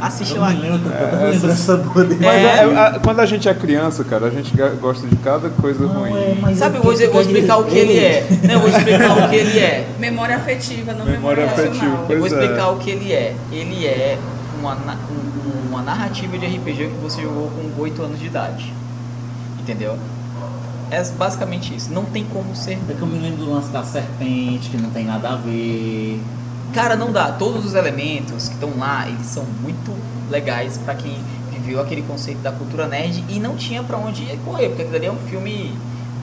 Assiste 0.00 0.36
lá. 0.36 0.48
lembro, 0.48 0.90
É, 0.92 1.32
dele. 2.04 2.20
Mas 2.20 2.34
É. 2.36 2.64
é- 2.64 2.96
é- 2.96 2.98
quando 3.02 3.20
a 3.20 3.26
gente 3.26 3.48
é 3.48 3.54
criança, 3.54 4.04
cara, 4.04 4.26
a 4.26 4.30
gente 4.30 4.52
gosta 4.80 5.06
de 5.06 5.16
cada 5.16 5.48
coisa 5.50 5.86
Não, 5.86 6.00
ruim. 6.00 6.12
é, 6.12 6.36
mas 6.40 6.58
Sabe, 6.58 6.76
eu 6.76 6.78
eu 6.78 6.82
vou, 6.84 6.92
explicar 7.22 7.56
o 7.58 7.64
que 7.64 7.76
ele 7.76 7.98
é. 7.98 8.26
Não, 8.44 8.54
eu 8.54 8.60
vou 8.60 8.68
explicar 8.68 9.24
o 9.24 9.28
que 9.30 9.36
ele 9.36 9.58
é. 9.58 9.86
Memória 9.98 10.36
afetiva, 10.36 10.92
não 10.92 11.04
Memória 11.06 11.44
memória, 11.46 11.64
afetiva. 11.70 12.06
Eu 12.08 12.18
vou 12.18 12.26
é. 12.26 12.30
explicar 12.30 12.68
o 12.70 12.76
que 12.78 12.90
ele 12.90 13.12
é. 13.12 13.34
Ele 13.50 13.86
é 13.86 14.18
uma, 14.60 14.74
um- 14.74 15.68
uma 15.70 15.82
narrativa 15.82 16.36
de 16.38 16.46
RPG 16.46 16.88
que 16.88 17.02
você 17.02 17.22
jogou 17.22 17.50
com 17.50 17.80
8 17.82 18.02
anos 18.02 18.18
de 18.20 18.26
idade. 18.26 18.72
Entendeu? 19.60 19.96
É 20.90 21.02
basicamente 21.16 21.74
isso. 21.74 21.90
Não 21.92 22.04
tem 22.04 22.24
como 22.24 22.54
ser. 22.54 22.78
É 22.88 22.92
que 22.94 23.00
eu 23.00 23.06
me 23.06 23.18
lembro 23.18 23.44
do 23.44 23.50
lance 23.52 23.70
da 23.70 23.82
serpente, 23.82 24.68
que 24.70 24.76
não 24.76 24.90
tem 24.90 25.04
nada 25.04 25.30
a 25.30 25.36
ver. 25.36 26.20
Cara, 26.74 26.96
não 26.96 27.12
dá. 27.12 27.30
Todos 27.32 27.64
os 27.64 27.74
elementos 27.74 28.48
que 28.48 28.54
estão 28.54 28.70
lá, 28.78 29.08
eles 29.08 29.26
são 29.26 29.44
muito 29.62 29.92
legais 30.30 30.76
pra 30.78 30.94
quem 30.94 31.16
viveu 31.52 31.80
aquele 31.80 32.02
conceito 32.02 32.40
da 32.40 32.50
cultura 32.52 32.86
nerd 32.86 33.24
e 33.28 33.38
não 33.38 33.56
tinha 33.56 33.82
pra 33.82 33.96
onde 33.96 34.24
correr, 34.44 34.68
porque 34.68 34.82
aquilo 34.82 34.96
ali 34.96 35.06
é 35.06 35.12
um 35.12 35.16
filme 35.28 35.72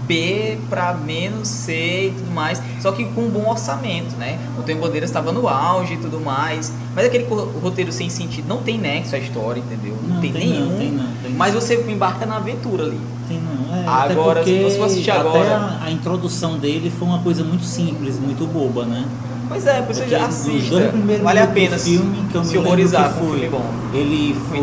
B 0.08 0.58
pra 0.70 0.94
menos 0.94 1.48
C 1.48 2.08
e 2.08 2.12
tudo 2.18 2.32
mais, 2.32 2.62
só 2.82 2.92
que 2.92 3.06
com 3.06 3.22
um 3.22 3.30
bom 3.30 3.50
orçamento, 3.50 4.16
né? 4.18 4.38
O 4.60 4.64
Tem 4.64 4.76
Bandeiras 4.76 5.10
estava 5.10 5.32
no 5.32 5.48
auge 5.48 5.94
e 5.94 5.98
tudo 5.98 6.20
mais, 6.20 6.72
mas 6.94 7.06
aquele 7.06 7.26
roteiro 7.62 7.92
sem 7.92 8.10
sentido, 8.10 8.48
não 8.48 8.58
tem 8.62 8.78
nexo 8.78 9.16
à 9.16 9.20
história, 9.20 9.60
entendeu? 9.62 9.96
Não, 10.06 10.20
tem, 10.20 10.32
nenhum. 10.34 10.70
Não, 10.70 10.78
tem 10.78 10.92
não, 10.92 11.06
tem 11.24 11.32
Mas 11.32 11.54
você 11.54 11.76
embarca 11.90 12.26
na 12.26 12.38
aventura 12.38 12.84
ali. 12.84 13.00
Tem 13.28 13.40
não. 13.40 13.74
É, 13.76 13.88
Agora, 13.88 14.42
até 14.42 14.52
porque 14.52 14.58
se 14.58 14.64
você 14.64 14.78
for 14.78 14.86
assistir 14.86 15.12
até 15.12 15.20
agora- 15.22 15.56
A, 15.82 15.86
a 15.86 15.92
introdução 15.92 16.58
dele 16.58 16.92
foi 16.92 17.08
uma 17.08 17.20
coisa 17.20 17.44
muito 17.44 17.64
simples, 17.64 18.20
muito 18.20 18.46
boba, 18.46 18.84
né? 18.86 19.06
Pois 19.52 19.68
é, 19.68 19.82
você 19.82 20.02
Porque 20.04 20.10
já 20.16 20.26
assista. 20.26 20.94
Vale 21.22 21.40
a 21.40 21.48
pena 21.48 21.78
filme 21.78 22.26
que 22.32 22.36
eu 22.36 22.44
se 22.44 22.58
horrorizar 22.58 23.14
com 23.14 23.26
foi, 23.28 23.50
bom. 23.50 23.66
Ele 23.94 24.34
foi, 24.50 24.60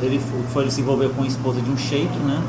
ele 0.00 0.18
foi, 0.18 0.40
foi- 0.52 0.62
ele 0.62 0.70
se 0.70 0.80
envolveu 0.80 1.10
com 1.10 1.22
a 1.22 1.26
esposa 1.26 1.60
de 1.60 1.70
um 1.70 1.76
sheik, 1.76 2.16
né? 2.20 2.40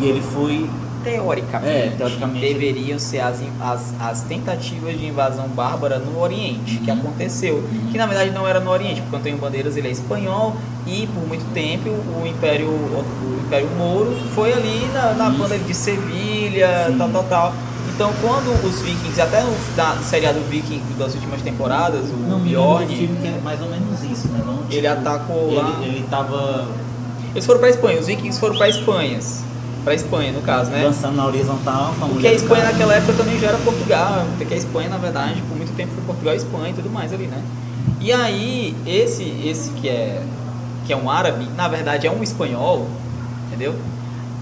E 0.00 0.04
ele 0.06 0.22
foi 0.22 0.68
Teoricamente, 1.04 1.68
É, 1.70 1.92
teoricamente. 1.98 2.40
deveriam 2.40 2.98
ser 2.98 3.20
as, 3.20 3.38
as, 3.60 3.92
as 4.00 4.22
tentativas 4.22 4.98
de 4.98 5.04
invasão 5.04 5.46
bárbara 5.48 5.98
no 5.98 6.18
Oriente, 6.18 6.78
que 6.78 6.90
Uhum. 6.90 6.96
aconteceu. 6.98 7.62
Que 7.92 7.98
na 7.98 8.06
verdade 8.06 8.30
não 8.30 8.46
era 8.48 8.58
no 8.58 8.70
Oriente, 8.70 9.02
porque 9.02 9.16
Antônio 9.16 9.36
Bandeiras 9.36 9.76
ele 9.76 9.88
é 9.88 9.90
espanhol 9.90 10.56
e 10.86 11.06
por 11.08 11.28
muito 11.28 11.44
tempo 11.52 11.90
o 11.90 12.26
Império, 12.26 12.68
o 12.68 13.40
Império 13.44 13.68
Mouro 13.76 14.16
foi 14.34 14.54
ali 14.54 14.86
na, 14.94 15.12
na 15.12 15.28
Isso. 15.28 15.38
banda 15.38 15.58
de 15.58 15.74
Sevilha, 15.74 16.86
Sim. 16.90 16.96
tal, 16.96 17.10
tal, 17.10 17.24
tal. 17.24 17.52
Então 17.94 18.12
quando 18.20 18.50
os 18.66 18.80
vikings, 18.82 19.20
até 19.20 19.42
no 19.42 19.52
na 19.76 19.96
seriado 20.02 20.40
Viking 20.50 20.82
das 20.98 21.14
últimas 21.14 21.40
temporadas, 21.42 22.00
o 22.10 22.16
não 22.28 22.38
do 22.40 22.44
Bjorn, 22.44 22.86
filme 22.88 23.16
que 23.20 23.28
é 23.28 23.40
mais 23.42 23.60
ou 23.60 23.68
menos 23.68 24.02
isso, 24.02 24.28
né? 24.28 24.42
Não, 24.44 24.58
ele 24.68 24.86
atacou 24.86 25.46
ele, 25.48 25.56
lá. 25.56 25.78
ele 25.82 26.04
tava 26.10 26.66
Eles 27.32 27.46
foram 27.46 27.60
pra 27.60 27.70
Espanha, 27.70 28.00
os 28.00 28.06
vikings 28.06 28.40
foram 28.40 28.56
pra 28.56 28.68
Espanha. 28.68 29.20
Pra 29.84 29.94
Espanha, 29.94 30.32
no 30.32 30.40
caso, 30.40 30.70
né? 30.70 30.82
dançando 30.82 31.14
na 31.14 31.26
horizontal 31.26 31.94
com 31.98 32.06
a 32.06 32.08
Porque 32.08 32.26
a 32.26 32.30
do 32.30 32.36
Espanha 32.36 32.62
cara. 32.62 32.72
naquela 32.72 32.94
época 32.94 33.12
também 33.12 33.38
já 33.38 33.48
era 33.48 33.58
Portugal, 33.58 34.24
porque 34.38 34.54
a 34.54 34.56
Espanha, 34.56 34.88
na 34.88 34.96
verdade, 34.96 35.42
por 35.42 35.56
muito 35.56 35.76
tempo 35.76 35.92
foi 35.94 36.02
Portugal 36.04 36.34
e 36.34 36.36
Espanha 36.38 36.70
e 36.70 36.72
tudo 36.72 36.90
mais 36.90 37.12
ali, 37.12 37.26
né? 37.26 37.40
E 38.00 38.10
aí, 38.12 38.74
esse, 38.86 39.22
esse 39.44 39.70
que 39.70 39.88
é 39.88 40.22
que 40.86 40.92
é 40.92 40.96
um 40.96 41.08
árabe, 41.08 41.48
na 41.56 41.68
verdade 41.68 42.06
é 42.06 42.10
um 42.10 42.22
espanhol, 42.22 42.86
entendeu? 43.46 43.74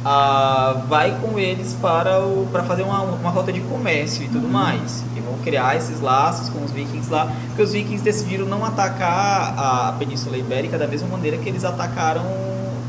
Ah, 0.05 0.83
vai 0.89 1.17
com 1.21 1.39
eles 1.39 1.77
para, 1.81 2.19
o, 2.21 2.49
para 2.51 2.65
fazer 2.65 2.83
uma, 2.83 3.01
uma 3.03 3.31
rota 3.31 3.53
de 3.53 3.61
comércio 3.61 4.25
e 4.25 4.29
tudo 4.29 4.49
mais. 4.49 5.05
E 5.17 5.21
vão 5.21 5.39
criar 5.39 5.77
esses 5.77 6.01
laços 6.01 6.49
com 6.49 6.65
os 6.65 6.73
vikings 6.73 7.11
lá, 7.11 7.33
porque 7.49 7.63
os 7.63 7.73
vikings 7.73 8.03
decidiram 8.03 8.47
não 8.47 8.65
atacar 8.65 9.55
a 9.57 9.95
Península 9.99 10.37
Ibérica 10.37 10.77
da 10.77 10.89
mesma 10.89 11.09
maneira 11.09 11.37
que 11.37 11.49
eles 11.49 11.65
atacaram 11.65 12.25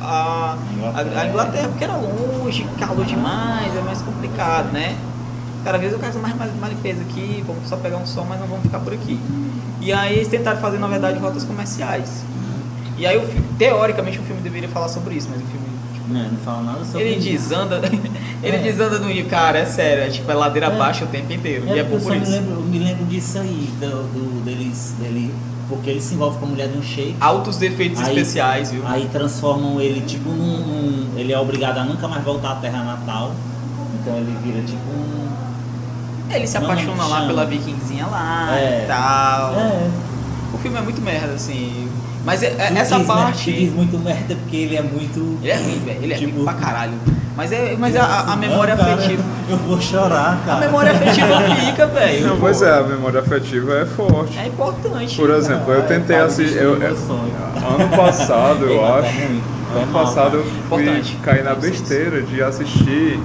a, 0.01 0.57
a, 0.95 1.21
a 1.21 1.27
Inglaterra, 1.27 1.67
porque 1.69 1.83
era 1.83 1.95
longe, 1.95 2.65
calor 2.79 3.05
demais, 3.05 3.75
é 3.75 3.81
mais 3.81 4.01
complicado, 4.01 4.71
né? 4.71 4.97
Cada 5.63 5.77
vez 5.77 5.93
eu 5.93 5.99
quero 5.99 6.19
mais, 6.19 6.35
mais 6.35 6.51
uma 6.53 6.67
limpeza 6.67 7.01
aqui, 7.01 7.41
vamos 7.47 7.69
só 7.69 7.77
pegar 7.77 7.97
um 7.97 8.05
som, 8.05 8.25
mas 8.27 8.39
não 8.39 8.47
vamos 8.47 8.63
ficar 8.63 8.79
por 8.79 8.91
aqui. 8.91 9.17
E 9.79 9.93
aí 9.93 10.15
eles 10.15 10.27
tentaram 10.27 10.59
fazer, 10.59 10.77
na 10.77 10.87
verdade, 10.87 11.19
rotas 11.19 11.45
comerciais. 11.45 12.23
E 12.97 13.05
aí, 13.05 13.17
o 13.17 13.43
teoricamente, 13.57 14.19
o 14.19 14.23
filme 14.23 14.41
deveria 14.41 14.69
falar 14.69 14.89
sobre 14.89 15.15
isso, 15.15 15.27
mas 15.31 15.41
o 15.41 15.45
filme, 15.45 15.65
Não, 16.07 16.21
não 16.31 16.37
fala 16.39 16.61
nada 16.63 16.83
sobre 16.85 17.03
ele 17.07 17.15
isso. 17.19 17.47
desanda, 17.49 17.81
ele 18.43 18.57
É. 18.57 18.59
desanda 18.59 18.99
no 18.99 19.07
rio, 19.07 19.25
cara, 19.25 19.59
é 19.59 19.65
sério, 19.65 20.03
é 20.03 20.09
tipo, 20.09 20.29
é 20.29 20.33
ladeira 20.33 20.67
É. 20.67 20.69
abaixo 20.75 21.05
o 21.05 21.07
tempo 21.07 21.31
inteiro. 21.31 21.69
É, 21.69 21.75
e 21.75 21.79
é 21.79 21.83
por 21.83 21.99
só 22.01 22.09
me 22.09 22.17
isso. 22.17 22.31
lembro, 22.31 22.51
eu 22.55 22.61
me 22.61 22.79
lembro 22.79 23.05
disso 23.05 23.37
aí, 23.39 23.69
do, 23.79 23.87
do- 23.87 24.43
deles, 24.43 24.93
dele, 24.99 25.33
porque 25.69 25.89
ele 25.89 26.01
se 26.01 26.13
envolve 26.15 26.37
com 26.39 26.45
a 26.45 26.49
mulher 26.49 26.67
de 26.67 26.77
um 26.77 26.83
sheik. 26.83 27.15
Altos 27.21 27.55
defeitos 27.57 28.01
Aí- 28.01 28.07
especiais, 28.17 28.71
viu? 28.71 28.81
Aí 28.85 29.07
transformam 29.13 29.79
ele 29.79 30.01
tipo 30.01 30.29
num, 30.29 30.57
num- 30.59 31.17
Ele 31.17 31.31
é 31.31 31.39
obrigado 31.39 31.77
a 31.77 31.85
nunca 31.85 32.07
mais 32.07 32.23
voltar 32.23 32.51
à 32.51 32.55
terra 32.55 32.83
natal. 32.83 33.31
Então 34.01 34.13
ele 34.17 34.35
vira 34.43 34.61
tipo 34.61 34.81
um. 34.89 35.23
Ele 36.35 36.47
se 36.47 36.57
Não, 36.57 36.65
apaixona 36.65 36.95
não 36.95 37.07
lá 37.09 37.15
chama. 37.17 37.27
pela 37.27 37.45
vikingzinha 37.45 38.07
lá 38.07 38.49
É. 38.57 38.83
e 38.83 38.87
tal. 38.87 39.53
É. 39.55 39.89
O 40.53 40.57
filme 40.57 40.77
é 40.77 40.81
muito 40.81 40.99
merda, 41.01 41.33
assim. 41.33 41.87
Mas 42.23 42.41
é- 42.43 42.47
é- 42.57 42.73
essa 42.77 42.97
diz, 42.97 43.07
né, 43.07 43.13
parte. 43.13 43.51
tu 43.51 43.57
diz 43.59 43.73
muito 43.73 43.97
merda 43.99 44.35
porque 44.35 44.55
ele 44.55 44.75
é 44.77 44.81
muito. 44.81 45.37
Ele 45.41 45.51
é 45.51 45.55
ruim, 45.57 45.79
velho. 45.85 45.99
Ele 46.03 46.13
é 46.13 46.17
Tipo- 46.17 46.35
ruim 46.35 46.43
pra 46.45 46.53
caralho. 46.53 46.93
Mas, 47.35 47.51
é, 47.51 47.75
mas 47.79 47.95
a, 47.95 48.31
a 48.31 48.35
memória 48.35 48.75
Não, 48.75 48.83
cara, 48.83 48.95
afetiva. 48.95 49.23
Eu 49.49 49.57
vou 49.57 49.81
chorar, 49.81 50.33
A 50.43 50.45
cara. 50.45 50.59
memória 50.67 50.91
afetiva 50.91 51.41
fica, 51.59 51.87
velho. 51.87 52.27
Não, 52.27 52.37
pois 52.37 52.61
é, 52.61 52.71
a 52.77 52.83
memória 52.83 53.19
afetiva 53.21 53.73
é 53.79 53.85
forte. 53.87 54.37
É 54.37 54.47
importante. 54.47 55.15
Por 55.15 55.29
exemplo, 55.31 55.73
eu 55.73 55.81
tentei 55.83 56.15
Cara, 56.15 56.27
assistir. 56.27 56.57
Eu, 56.57 56.79
eu- 56.81 56.95
sonho. 56.95 57.33
ano 57.79 57.89
passado, 57.97 58.65
eu 58.69 58.79
tá 58.79 58.95
acho. 58.99 59.17
Ano 59.75 59.91
mal, 59.91 60.03
passado 60.05 60.37
eu 60.37 60.43
cara. 60.43 60.55
fui 60.69 60.83
Importante. 60.83 61.15
cair 61.23 61.43
na 61.43 61.55
besteira 61.55 62.21
de 62.21 62.43
assistir. 62.43 63.19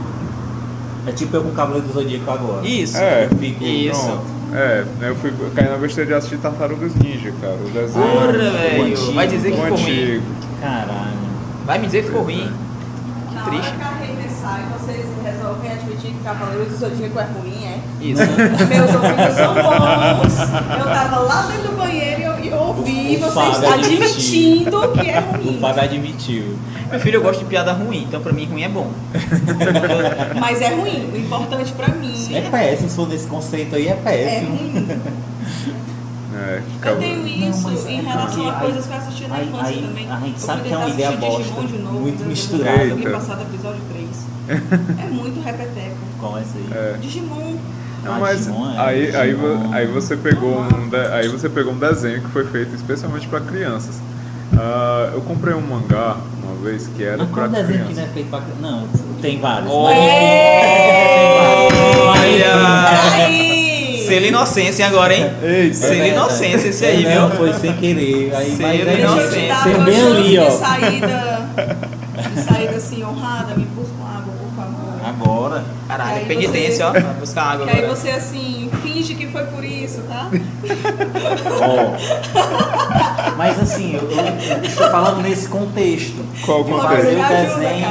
É 1.07 1.13
tipo 1.13 1.37
eu 1.37 1.43
com 1.43 1.49
o 1.51 1.53
Cavaleiro 1.53 1.87
do 1.87 1.93
Zodíaco 1.93 2.31
agora. 2.31 2.67
Isso. 2.67 2.97
É, 2.97 3.29
Eu 3.31 3.37
fico. 3.39 3.63
Isso. 3.65 4.01
Pronto. 4.07 4.38
É, 4.55 4.85
eu 5.03 5.15
fui 5.17 5.33
cair 5.55 5.71
na 5.71 5.77
besteira 5.77 6.09
de 6.09 6.15
assistir 6.15 6.39
Tartarugas 6.39 6.95
Ninja, 6.95 7.33
cara. 7.41 7.55
O 7.55 7.71
desenho. 7.71 8.07
Porra, 8.07 8.33
velho. 8.33 8.85
antigo, 8.85 9.13
Vai 9.13 9.27
dizer 9.27 9.51
que 9.53 9.57
ficou 9.61 9.77
ruim. 9.79 10.23
Caralho. 10.61 11.19
Vai 11.67 11.79
me 11.79 11.87
dizer 11.87 12.01
que 12.03 12.07
ficou 12.09 12.25
Pois 12.25 12.37
ruim. 12.39 12.53
Na 13.35 13.43
Que 13.43 13.51
triste. 13.51 13.69
hora 13.69 13.77
que 13.79 13.85
a 13.85 14.09
sai, 14.41 14.63
vocês 14.79 15.07
resolvem 15.25 15.71
admitir 15.73 16.13
que 16.13 16.25
Cavaleiros 16.25 16.69
do 16.69 16.77
Zodíaco 16.79 17.19
é 17.19 17.25
ruim, 17.25 17.65
é? 17.65 17.79
Isso. 18.01 18.23
Meus 18.23 18.95
ouvidos 18.95 19.35
são 19.35 19.55
bons. 19.55 20.79
Eu 20.79 20.85
tava 20.87 21.19
lá 21.21 21.43
dentro 21.43 21.69
do 21.71 21.77
banheiro 21.77 22.08
vocês 23.19 23.65
admitindo 23.65 24.93
que 24.93 25.09
é 25.11 25.19
ruim. 25.21 25.57
O 25.57 25.61
Fábio 25.61 25.83
admitiu. 25.83 26.57
Meu 26.91 27.01
filho, 27.01 27.17
eu 27.17 27.23
gosto 27.23 27.41
de 27.41 27.45
piada 27.47 27.73
ruim, 27.73 28.05
então 28.09 28.21
pra 28.21 28.33
mim 28.33 28.47
ruim 28.47 28.63
é 28.63 28.69
bom. 28.69 28.91
Mas 30.41 30.61
é 30.61 30.75
ruim. 30.75 31.11
O 31.13 31.17
importante 31.17 31.73
pra 31.73 31.89
mim 31.89 32.15
É 32.35 32.41
péssimo, 32.43 32.89
se 32.89 32.97
for 32.97 33.09
nesse 33.09 33.27
conceito 33.27 33.75
aí, 33.77 33.89
é 33.89 33.91
é 33.91 33.95
péssimo. 33.95 34.57
ruim. 34.57 34.89
É, 36.35 36.63
Eu 36.85 36.97
tenho 36.99 37.17
Não, 37.19 37.27
isso 37.51 37.89
em 37.89 37.99
é 37.99 38.01
relação 38.03 38.27
porque 38.27 38.49
a 38.49 38.53
aí- 38.55 38.61
coisas 38.61 38.87
que 38.87 38.93
eu 38.93 38.97
assisti 38.97 39.27
na 39.27 39.35
aí- 39.37 39.49
infância 39.49 39.67
aí 39.67 39.83
também. 39.83 40.11
a 40.11 40.21
gente 40.21 40.33
Eu 40.33 40.39
sabe 40.47 40.61
fui 40.61 40.69
que 40.69 40.75
é 40.75 40.77
uma 40.79 40.87
tentar 40.87 40.95
ideia 40.95 41.09
assistir 41.09 41.27
bosta, 41.27 41.43
Digimon 41.43 41.67
de 41.67 41.79
novo, 41.83 42.01
muito 42.01 42.25
misturada. 42.25 42.85
Eu 42.85 43.13
passado 43.13 43.43
episódio 43.43 43.81
3. 43.93 44.09
É 44.99 45.07
muito 45.11 45.41
repeteco. 45.45 45.97
Qual 46.21 46.39
é 46.39 46.43
esse 46.43 46.53
aí? 46.57 46.67
É. 46.73 46.97
Digimon. 47.01 47.57
Não, 48.05 48.21
mas 48.21 48.47
é, 48.49 48.53
aí, 48.79 49.17
aí, 49.17 49.37
aí 49.73 49.87
você 49.87 50.17
pegou 50.17 50.61
um 50.61 50.89
de- 50.89 50.97
aí 51.13 51.29
você 51.29 51.49
pegou 51.49 51.73
um 51.73 51.79
desenho 51.79 52.21
que 52.23 52.29
foi 52.31 52.45
feito 52.47 52.75
especialmente 52.75 53.27
para 53.29 53.41
crianças. 53.41 53.97
Ah, 54.57 55.11
eu 55.13 55.21
comprei 55.23 55.53
um 55.55 55.61
mangá 55.61 56.17
uma 56.43 56.55
vez 56.63 56.89
que 56.97 57.03
era 57.05 57.19
Mas 57.19 57.29
qual 57.31 57.49
para 57.49 57.61
desenho 57.63 57.79
que 57.81 57.85
não 57.85 57.87
crianças. 57.95 58.11
é 58.11 58.15
feito 58.15 58.31
pra 58.31 58.41
criança? 58.41 58.61
Não, 58.63 58.89
tem 59.21 59.39
vários. 59.41 59.71
Oh. 59.73 59.89
Selo 64.07 64.25
inocência 64.27 64.87
agora, 64.87 65.15
hein? 65.15 65.31
Eita. 65.43 65.75
Selo 65.75 66.03
É 66.03 66.09
inocência 66.09 66.69
esse 66.69 66.85
aí, 66.85 67.05
É, 67.05 67.15
Não, 67.15 67.29
viu? 67.29 67.37
foi 67.37 67.53
sem 67.55 67.73
querer. 67.75 68.35
Aí, 68.35 68.57
sei. 68.57 68.79
te 69.43 69.49
dar 69.49 69.65
tem 69.65 69.85
bem 69.85 70.01
ali, 70.07 70.39
ó. 70.39 70.45
de 70.47 70.53
saída, 70.53 71.49
de 72.35 72.41
saída 72.43 72.77
assim, 72.77 73.05
honrada, 73.05 73.55
me 73.55 73.65
busca 73.67 73.93
água, 74.03 74.33
por 74.33 74.57
favor. 74.57 75.07
Agora. 75.07 75.65
Caralho, 75.99 76.17
Aí 76.19 76.27
penitência, 76.27 76.87
ó. 76.87 76.93
você- 76.93 77.01
Vai 77.01 77.15
buscar 77.15 77.43
água 77.43 77.67
Que 77.67 77.73
aí 77.73 77.79
agora. 77.85 77.97
você 77.97 78.11
assim, 78.11 78.71
finge 78.83 79.15
que 79.15 79.27
foi 79.27 79.45
por 79.45 79.65
isso, 79.65 80.01
tá? 80.09 80.31
Ó. 81.61 83.35
Mas 83.37 83.59
assim, 83.61 83.95
eu, 83.95 84.03
eu- 84.11 84.63
estou 84.65 84.91
falando 84.91 85.23
nesse 85.23 85.49
contexto. 85.49 86.25
Qual 86.45 86.65
de 86.65 86.71
fazer 86.73 87.17
o 87.17 87.23
ajuda, 87.23 87.29
desenho, 87.45 87.87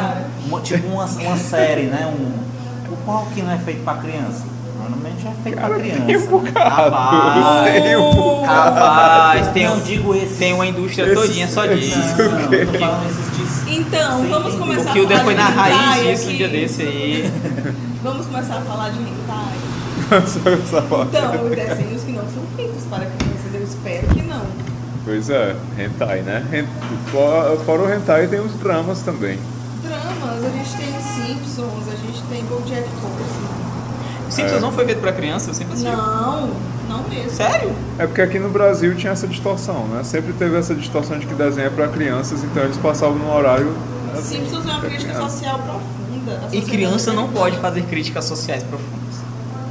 uma- 0.48 0.62
tipo 0.62 0.88
uma, 0.88 1.06
uma 1.06 1.38
série, 1.38 1.84
né? 1.84 2.08
Um, 2.08 2.94
o 2.94 2.98
qual 3.06 3.26
que 3.34 3.42
não 3.42 3.52
é 3.52 3.58
feito 3.58 3.84
pra 3.84 3.96
criança? 3.96 4.44
Normalmente 4.90 5.28
é 5.28 5.32
feito 5.44 5.58
pra 5.58 5.70
Tem 5.70 5.78
um 5.78 6.06
criança. 6.06 6.28
bocado. 6.28 6.70
Rapaz. 6.70 7.74
Tem 7.84 7.98
um 7.98 8.16
bocado. 8.16 8.76
Rapaz, 8.80 9.48
tem, 9.50 9.70
um, 9.70 9.80
digo 9.82 10.16
esse. 10.16 10.36
tem 10.36 10.54
uma 10.54 10.66
indústria 10.66 11.04
Esses- 11.04 11.16
todinha 11.20 11.48
só 11.48 11.66
disso. 11.66 12.00
de 12.50 13.76
Então, 13.76 14.22
Sim. 14.22 14.30
vamos 14.30 14.56
começar 14.56 14.88
O 14.88 14.90
a 14.90 14.94
Kilder 14.94 15.18
falar 15.18 15.24
foi 15.26 15.34
de 15.36 15.42
na 15.42 15.50
raiz 15.50 15.76
hentai 15.76 16.16
disso 16.16 16.30
um 16.30 16.36
dia 16.36 16.48
desse 16.48 16.82
aí. 16.84 17.32
Vamos 18.04 18.26
começar 18.28 18.58
a 18.58 18.62
falar 18.62 18.90
de 18.90 19.00
hentai. 19.00 19.54
Então, 20.08 21.50
desenhos 21.50 22.04
que 22.04 22.12
não 22.14 22.24
são 22.24 22.44
feitos 22.56 22.84
para 22.90 23.06
crianças, 23.06 23.54
eu 23.54 23.64
espero 23.64 24.08
que 24.08 24.22
não. 24.22 24.46
Pois 25.04 25.30
é, 25.30 25.56
hentai, 25.78 26.22
né? 26.22 26.66
Fora, 27.12 27.58
fora 27.58 27.82
o 27.82 27.94
hentai 27.94 28.28
tem 28.28 28.40
os 28.40 28.54
dramas 28.54 29.02
também. 29.02 29.38
Dramas, 29.84 30.44
a 30.46 30.50
gente 30.50 30.78
tem 30.78 30.94
Simpsons, 31.02 31.88
a 31.92 31.96
gente 31.96 32.22
tem 32.30 32.44
Bojack 32.46 32.88
Horseman. 33.04 33.47
Simpsons 34.38 34.58
É. 34.58 34.62
não 34.62 34.72
foi 34.72 34.86
feito 34.86 35.02
pra 35.02 35.12
criança, 35.12 35.50
eu 35.50 35.54
sempre 35.54 35.74
assisti. 35.74 35.92
Não, 35.92 36.50
não 36.90 37.04
mesmo. 37.10 37.32
Sério? 37.32 37.72
É 38.00 38.08
porque 38.08 38.22
aqui 38.22 38.40
no 38.40 38.50
Brasil 38.50 38.96
tinha 38.96 39.12
essa 39.14 39.28
distorção, 39.28 39.86
né? 39.88 40.04
Sempre 40.04 40.34
teve 40.34 40.56
essa 40.58 40.74
distorção 40.74 41.20
de 41.20 41.26
que 41.26 41.34
desenho 41.34 41.68
é 41.68 41.70
pra 41.70 41.88
crianças, 41.88 42.44
então 42.44 42.64
eles 42.64 42.78
passavam 42.78 43.18
no 43.18 43.32
horário. 43.34 43.74
assim, 44.14 44.38
Simpsons 44.38 44.66
é 44.66 44.70
uma 44.70 44.80
pra 44.80 44.90
crítica 44.90 45.14
criança. 45.14 45.30
social 45.30 45.60
profunda. 45.60 46.38
da 46.50 46.56
E 46.56 46.62
criança 46.62 47.14
não 47.14 47.28
pode 47.30 47.58
fazer 47.58 47.82
críticas 47.84 48.26
sociais 48.26 48.64
profundas. 48.64 49.16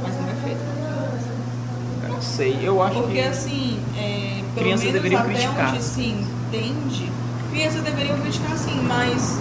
Mas 0.03 0.13
não 0.15 0.23
é 0.29 0.33
feito 0.43 0.57
pra 0.59 0.73
criança. 0.73 2.13
Não 2.13 2.21
sei, 2.21 2.59
eu 2.63 2.81
acho 2.81 2.95
Porque 3.01 3.13
que. 3.13 3.19
assim, 3.27 3.79
é, 3.97 4.41
pelo 4.53 4.65
Crianças 4.65 4.85
menos 4.85 4.93
deveriam 4.93 5.21
até 5.21 5.33
criticar. 5.33 5.73
onde 5.73 5.83
se 5.83 6.01
entende, 6.01 7.11
crianças 7.51 7.81
deveriam 7.83 8.17
criticar 8.19 8.57
sim, 8.57 8.79
mas 8.87 9.37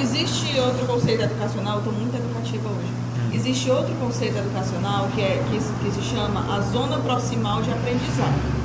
existe 0.00 0.58
outro 0.60 0.86
conceito 0.86 1.22
educacional, 1.22 1.74
eu 1.74 1.78
estou 1.78 1.92
muito 1.92 2.14
educativa 2.16 2.68
hoje. 2.68 2.92
Existe 3.32 3.70
outro 3.70 3.94
conceito 3.96 4.38
educacional 4.38 5.08
que, 5.14 5.20
é, 5.20 5.42
que, 5.50 5.60
se- 5.60 5.72
que 5.82 5.90
se 5.90 6.02
chama 6.14 6.40
a 6.56 6.60
zona 6.60 6.98
proximal 6.98 7.62
de 7.62 7.70
aprendizado. 7.70 8.56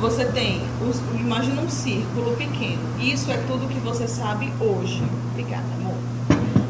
Você 0.00 0.24
tem, 0.26 0.62
os, 0.88 0.98
imagina 1.20 1.60
um 1.60 1.68
círculo 1.68 2.36
pequeno. 2.36 2.78
Isso 3.00 3.30
é 3.30 3.36
tudo 3.48 3.66
que 3.68 3.78
você 3.80 4.06
sabe 4.06 4.52
hoje. 4.60 5.02
Obrigada, 5.32 5.64
amor. 5.80 5.94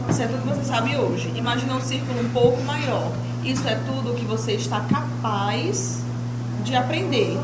criança 0.07 0.23
é 0.23 0.27
tudo 0.27 0.43
que 0.43 0.49
você 0.59 0.65
sabe 0.65 0.97
hoje. 0.97 1.33
Imagina 1.37 1.75
um 1.75 1.81
círculo 1.81 2.21
um 2.21 2.29
pouco 2.31 2.63
maior. 2.63 3.13
Isso 3.45 3.69
é 3.69 3.75
tudo 3.87 4.15
que 4.15 4.25
você 4.25 4.53
está 4.53 4.81
capaz 4.81 6.01
de 6.65 6.75
aprender. 6.75 7.39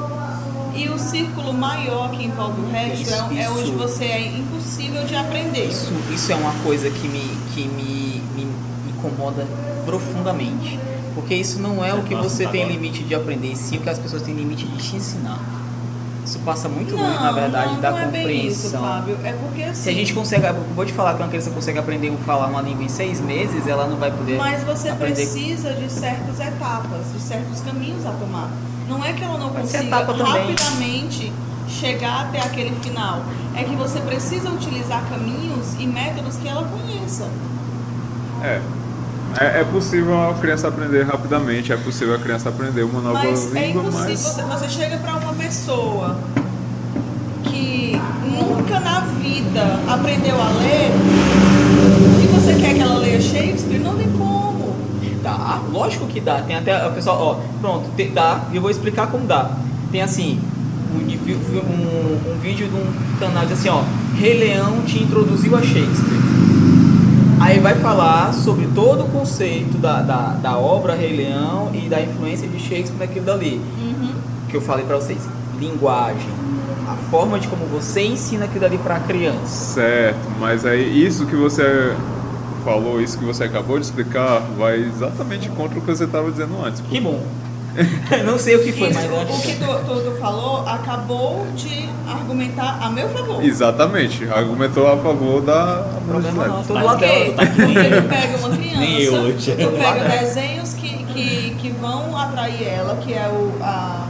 E 0.75 0.89
o 0.89 0.99
círculo 0.99 1.53
maior 1.53 2.11
que 2.11 2.25
envolve 2.25 2.61
o 2.63 2.71
resto 2.71 3.03
Isso, 3.03 3.15
é, 3.15 3.43
é 3.43 3.51
onde 3.51 3.63
isso. 3.69 3.73
você 3.79 4.05
é 4.05 4.27
impossível 4.27 5.05
de 5.05 5.15
aprender. 5.15 5.67
Isso, 5.67 5.93
isso 6.13 6.33
é 6.33 6.35
uma 6.35 6.53
coisa 6.65 6.91
que 6.91 7.07
me, 7.07 7.21
que 7.55 7.65
me, 7.69 8.23
me 8.35 8.49
incomoda 8.91 9.47
profundamente. 9.85 10.79
Porque 11.15 11.35
isso 11.35 11.61
não 11.61 11.85
é 11.85 11.95
o 11.95 12.03
que 12.03 12.15
você 12.15 12.47
tem 12.47 12.63
agora. 12.63 12.77
limite 12.77 13.03
de 13.05 13.15
aprender, 13.15 13.53
e 13.53 13.57
sim 13.57 13.77
o 13.77 13.81
que 13.81 13.89
as 13.89 13.99
pessoas 13.99 14.23
têm 14.23 14.35
limite 14.35 14.67
de 14.67 14.77
te 14.79 14.97
ensinar. 14.97 15.39
Isso 16.25 16.39
passa 16.39 16.69
muito 16.69 16.97
longe, 16.97 17.15
Não, 17.15 17.23
na 17.23 17.33
verdade, 17.33 17.75
não, 17.75 17.81
da 17.83 17.91
não 17.91 17.99
é 17.99 18.07
bem 18.07 18.47
isso, 18.47 18.63
compreensão. 18.63 18.83
Fábio. 18.83 19.19
É 19.23 19.33
porque 19.33 19.63
assim. 19.63 19.83
Se 19.83 19.91
a 19.91 19.93
gente 19.93 20.15
consegue, 20.15 20.47
eu 20.47 20.55
vou 20.75 20.87
te 20.87 20.93
falar 20.93 21.15
que 21.15 21.23
uma 21.23 21.29
criança 21.29 21.51
consegue 21.51 21.79
aprender 21.79 22.09
a 22.09 22.17
falar 22.25 22.47
uma 22.47 22.63
língua 22.63 22.83
em 22.83 22.89
seis 22.89 23.21
meses, 23.21 23.67
ela 23.67 23.87
não 23.87 23.97
vai 23.99 24.11
poder 24.11 24.39
Mas 24.39 24.65
você 24.65 24.89
aprender. 24.89 25.15
precisa 25.17 25.75
de 25.75 25.91
certas 25.93 26.41
etapas, 26.41 27.13
de 27.13 27.21
certos 27.21 27.61
caminhos 27.61 28.07
a 28.07 28.11
tomar. 28.13 28.51
Não 28.89 29.05
é 29.05 29.13
que 29.13 29.23
ela 29.23 29.39
não 29.39 29.51
Pode 29.51 29.71
consiga 29.71 29.97
rapidamente 29.97 31.31
chegar 31.69 32.23
até 32.23 32.41
aquele 32.41 32.75
final. 32.77 33.23
É 33.55 33.63
que 33.63 33.77
você 33.77 34.01
precisa 34.01 34.49
utilizar 34.51 35.05
caminhos 35.09 35.75
e 35.79 35.87
métodos 35.87 36.37
que 36.37 36.49
ela 36.49 36.67
conheça. 36.67 37.29
É. 38.43 38.61
É, 39.41 39.61
é 39.61 39.65
possível 39.65 40.31
a 40.31 40.35
criança 40.35 40.69
aprender 40.69 41.03
rapidamente, 41.03 41.73
é 41.73 41.77
possível 41.77 42.15
a 42.15 42.19
criança 42.19 42.49
aprender 42.49 42.83
uma 42.83 43.01
nova 43.01 43.19
Mas 43.25 43.55
é 43.55 43.67
língua, 43.67 43.83
impossível. 43.83 44.09
mas. 44.09 44.21
Você, 44.21 44.43
você 44.43 44.69
chega 44.69 44.97
para 44.99 45.17
uma 45.17 45.33
pessoa 45.35 46.17
que 47.45 48.01
nunca 48.25 48.81
na 48.81 49.01
vida 49.01 49.81
aprendeu 49.89 50.41
a 50.41 50.49
ler 50.51 50.91
e 52.23 52.27
você 52.29 52.55
quer 52.55 52.75
que 52.75 52.81
ela 52.81 52.99
leia 52.99 53.21
Shakespeare, 53.21 53.79
não 53.81 53.97
tem 53.97 54.09
como. 54.13 54.75
Dá, 55.23 55.61
lógico 55.73 56.07
que 56.07 56.21
dá. 56.21 56.43
Tem 56.43 56.57
até 56.57 56.87
o 56.87 56.93
pessoal, 56.93 57.19
ó, 57.21 57.59
pronto, 57.61 57.89
te- 57.97 58.09
dá, 58.09 58.43
e 58.53 58.57
eu 58.57 58.63
vou 58.63 58.71
explicar 58.71 59.07
como 59.09 59.27
dá. 59.27 59.51
Tem 59.91 60.03
assim, 60.03 60.39
um, 60.95 60.99
um- 60.99 62.33
um 62.35 62.39
vídeo 62.41 62.69
de 62.69 62.75
um 62.75 62.87
canal 63.19 63.45
diz 63.47 63.59
assim, 63.59 63.69
ó, 63.71 63.83
Rei 64.19 64.39
Leão 64.39 64.83
te 64.87 65.03
introduziu 65.03 65.57
a 65.57 65.61
Shakespeare. 65.63 66.34
Aí 67.45 67.61
vai 67.61 67.75
falar 67.75 68.33
sobre 68.33 68.67
todo 68.75 69.05
o 69.05 69.09
conceito 69.09 69.77
da, 69.77 70.01
da, 70.01 70.29
da 70.29 70.57
obra 70.57 70.95
Rei 70.95 71.15
Leão 71.15 71.71
e 71.75 71.91
da 71.91 72.01
influência 72.01 72.49
de 72.49 72.59
Shakespeare 72.59 72.99
naquilo 72.99 73.27
dali. 73.27 73.61
Que 74.49 74.57
eu 74.57 74.63
falei 74.63 74.87
pra 74.87 74.97
vocês. 74.97 75.29
Linguagem. 75.61 76.27
A 76.89 76.97
forma 77.11 77.39
de 77.39 77.47
como 77.49 77.67
você 77.67 78.01
ensina 78.01 78.47
aquilo 78.47 78.61
dali 78.61 78.79
pra 78.79 78.99
criança. 78.99 79.75
Certo, 79.75 80.27
mas 80.41 80.65
aí 80.65 81.07
isso 81.07 81.27
que 81.27 81.37
você 81.37 81.95
falou, 82.65 82.99
isso 82.99 83.19
que 83.19 83.27
você 83.27 83.45
acabou 83.45 83.79
de 83.79 83.85
explicar, 83.85 84.41
vai 84.57 84.77
exatamente 84.81 85.51
contra 85.51 85.79
o 85.79 85.83
que 85.83 85.87
você 85.87 86.05
estava 86.05 86.31
dizendo 86.31 86.55
antes. 86.65 86.81
Que 86.81 86.99
bom. 86.99 87.23
Não 88.25 88.39
sei 88.39 88.57
o 88.57 88.63
que 88.63 88.73
foi, 88.73 88.89
Isso, 88.91 89.01
mas 89.01 89.29
o 89.31 89.43
que 89.43 89.57
tu, 89.57 89.65
tu- 89.67 90.11
tu 90.11 90.17
falou 90.21 90.67
acabou 90.67 91.45
de 91.57 91.89
argumentar 92.09 92.79
a 92.81 92.89
meu 92.89 93.09
favor. 93.09 93.43
Exatamente, 93.45 94.29
argumentou 94.31 94.87
a 94.93 94.97
favor 94.97 95.41
da 95.43 95.85
problema 96.07 96.47
não, 96.47 96.63
tô 96.63 96.69
do 96.69 96.75
Mas 96.75 96.85
lado 96.85 96.99
dela. 97.01 97.25
Porque, 97.25 97.33
tá 97.33 97.43
aqui 97.43 97.61
nem 97.63 97.75
porque 97.75 97.97
tu 97.97 98.09
pega 98.09 98.39
uma 98.39 98.57
criança, 98.57 98.81
Nem 98.81 99.01
eu 99.03 99.15
hoje. 99.15 99.53
tu 99.53 99.69
pega 99.73 100.09
desenhos 100.21 100.75
que, 100.75 101.05
que, 101.05 101.57
que 101.61 101.71
vão 101.71 102.17
atrair 102.17 102.63
ela, 102.69 102.97
que 102.97 103.13
é 103.13 103.29
o, 103.29 103.53
a, 103.63 104.07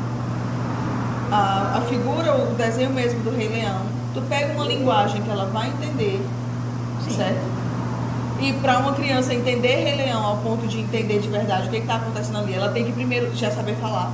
a, 1.33 1.79
a 1.79 1.81
figura, 1.89 2.35
o 2.37 2.55
desenho 2.55 2.91
mesmo 2.91 3.21
do 3.21 3.31
Rei 3.37 3.49
Leão. 3.49 3.81
Tu 4.13 4.21
pega 4.23 4.53
uma 4.53 4.65
linguagem 4.67 5.23
que 5.23 5.31
ela 5.31 5.47
vai 5.47 5.69
entender, 5.69 6.21
certo? 7.11 7.41
E 8.41 8.53
para 8.55 8.79
uma 8.79 8.93
criança 8.93 9.33
entender 9.33 9.77
Rei 9.77 9.97
Leão 9.97 10.25
ao 10.25 10.39
ponto 10.39 10.67
de 10.67 10.81
entender 10.81 11.21
de 11.21 11.29
verdade 11.29 11.69
o 11.69 11.71
que 11.71 11.77
está 11.79 11.97
acontecendo 11.97 12.39
ali, 12.39 12.55
ela 12.55 12.71
tem 12.71 12.85
que 12.85 12.93
primeiro 12.93 13.35
já 13.35 13.51
saber 13.51 13.77
falar. 13.77 14.13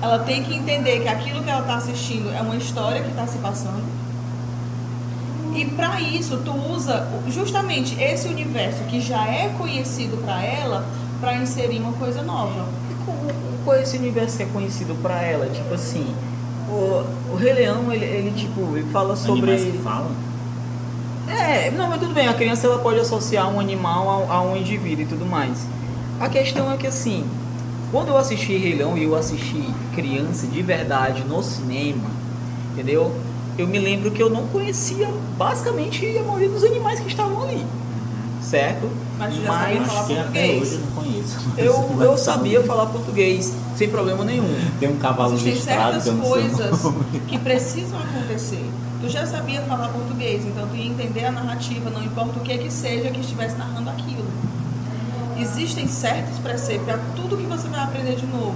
Ela 0.00 0.18
tem 0.18 0.42
que 0.42 0.54
entender 0.54 1.00
que 1.00 1.08
aquilo 1.08 1.42
que 1.42 1.50
ela 1.50 1.60
está 1.60 1.76
assistindo 1.76 2.32
é 2.34 2.40
uma 2.40 2.56
história 2.56 3.02
que 3.02 3.10
está 3.10 3.26
se 3.26 3.38
passando. 3.38 3.82
E 5.54 5.66
para 5.66 6.00
isso, 6.00 6.38
tu 6.38 6.52
usa 6.72 7.06
justamente 7.28 8.00
esse 8.02 8.26
universo 8.26 8.82
que 8.84 9.00
já 9.00 9.26
é 9.26 9.54
conhecido 9.58 10.16
para 10.24 10.42
ela 10.42 10.84
para 11.20 11.36
inserir 11.36 11.78
uma 11.78 11.92
coisa 11.92 12.22
nova. 12.22 12.66
Qual 13.64 13.76
esse 13.76 13.96
universo 13.96 14.38
que 14.38 14.42
é 14.42 14.46
conhecido 14.46 14.94
pra 15.00 15.22
ela? 15.22 15.46
Tipo 15.50 15.74
assim, 15.74 16.12
o, 16.68 17.04
o 17.32 17.36
Rei 17.36 17.52
Leão, 17.52 17.92
ele, 17.92 18.04
ele, 18.04 18.30
tipo, 18.32 18.76
ele 18.76 18.90
fala 18.90 19.14
sobre. 19.14 19.52
Animais 19.52 19.62
que 19.62 19.78
falam. 19.78 20.10
É, 21.28 21.70
não, 21.70 21.88
mas 21.88 22.00
tudo 22.00 22.12
bem, 22.12 22.28
a 22.28 22.34
criança 22.34 22.66
ela 22.66 22.78
pode 22.78 22.98
associar 22.98 23.48
um 23.48 23.60
animal 23.60 24.26
a, 24.30 24.34
a 24.34 24.42
um 24.42 24.56
indivíduo 24.56 25.04
e 25.04 25.06
tudo 25.06 25.24
mais. 25.24 25.66
A 26.20 26.28
questão 26.28 26.70
é 26.70 26.76
que 26.76 26.86
assim, 26.86 27.24
quando 27.90 28.08
eu 28.08 28.16
assisti 28.16 28.56
Rei 28.56 28.74
Leão 28.74 28.96
e 28.96 29.04
eu 29.04 29.14
assisti 29.16 29.62
criança 29.94 30.46
de 30.46 30.62
verdade 30.62 31.22
no 31.24 31.42
cinema, 31.42 32.10
entendeu? 32.72 33.14
Eu 33.58 33.66
me 33.66 33.78
lembro 33.78 34.10
que 34.10 34.22
eu 34.22 34.30
não 34.30 34.46
conhecia 34.48 35.08
basicamente 35.36 36.06
a 36.18 36.22
maioria 36.22 36.48
dos 36.48 36.64
animais 36.64 37.00
que 37.00 37.08
estavam 37.08 37.42
ali. 37.42 37.64
Certo? 38.40 38.90
Mas 39.18 39.34
tu 39.34 39.42
já 39.42 39.52
sabia 39.52 39.80
falar 39.84 40.06
Que 40.06 40.12
até 40.18 40.22
português. 40.24 40.62
hoje 40.62 40.74
eu 40.74 40.80
não 40.80 41.02
conheço. 41.02 41.38
Eu, 41.56 42.02
eu 42.02 42.18
sabia 42.18 42.62
falar 42.64 42.86
português, 42.86 43.54
sem 43.76 43.88
problema 43.88 44.24
nenhum. 44.24 44.54
Tem 44.78 44.88
um 44.88 44.96
cavalo 44.96 45.34
Existem 45.34 45.54
listrado 45.54 46.00
certas 46.00 46.28
coisas 46.28 46.80
que 47.28 47.38
precisam 47.38 47.98
acontecer. 47.98 48.64
Tu 49.00 49.08
já 49.08 49.26
sabia 49.26 49.60
falar 49.62 49.88
português, 49.88 50.44
então 50.44 50.68
tu 50.68 50.76
ia 50.76 50.86
entender 50.86 51.24
a 51.24 51.32
narrativa, 51.32 51.90
não 51.90 52.02
importa 52.02 52.38
o 52.38 52.42
que 52.42 52.52
é 52.52 52.58
que 52.58 52.70
seja 52.70 53.10
que 53.10 53.20
estivesse 53.20 53.56
narrando 53.56 53.90
aquilo. 53.90 54.24
Existem 55.38 55.88
certos 55.88 56.38
preceitos 56.38 56.84
para 56.84 56.98
tudo 57.16 57.36
que 57.36 57.46
você 57.46 57.66
vai 57.68 57.80
aprender 57.82 58.14
de 58.14 58.26
novo. 58.26 58.54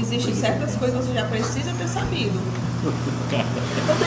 Existem 0.00 0.34
certas 0.34 0.74
coisas 0.74 0.98
que 1.00 1.06
você 1.06 1.14
já 1.14 1.24
precisa 1.26 1.72
ter 1.78 1.86
sabido. 1.86 2.38
Eu 2.82 2.92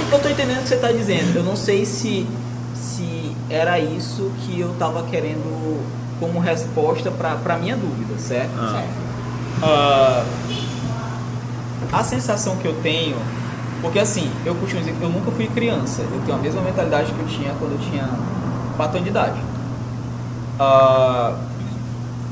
tô, 0.09 0.15
eu 0.15 0.21
tô 0.21 0.29
entendendo 0.29 0.59
o 0.59 0.63
que 0.63 0.69
você 0.69 0.77
tá 0.77 0.91
dizendo. 0.91 1.37
Eu 1.37 1.43
não 1.43 1.55
sei 1.55 1.85
se, 1.85 2.27
se 2.75 3.31
era 3.49 3.79
isso 3.79 4.31
que 4.41 4.59
eu 4.59 4.73
tava 4.77 5.03
querendo 5.03 5.81
como 6.19 6.39
resposta 6.39 7.09
pra, 7.11 7.35
pra 7.35 7.57
minha 7.57 7.77
dúvida, 7.77 8.19
certo? 8.19 8.51
Ah. 8.57 8.71
Certo? 8.73 9.06
Ah, 9.61 10.25
a 11.91 12.03
sensação 12.03 12.55
que 12.57 12.67
eu 12.67 12.73
tenho, 12.81 13.17
porque 13.81 13.99
assim, 13.99 14.29
eu 14.45 14.55
costumo 14.55 14.81
dizer 14.81 14.95
que 14.95 15.01
eu 15.01 15.09
nunca 15.09 15.31
fui 15.31 15.47
criança. 15.47 16.01
Eu 16.01 16.21
tenho 16.25 16.37
a 16.37 16.41
mesma 16.41 16.61
mentalidade 16.61 17.11
que 17.11 17.19
eu 17.19 17.27
tinha 17.27 17.53
quando 17.59 17.73
eu 17.73 17.79
tinha 17.89 18.09
4 18.75 18.97
anos 18.97 19.03
de 19.03 19.09
idade. 19.09 19.39
Ah, 20.59 21.35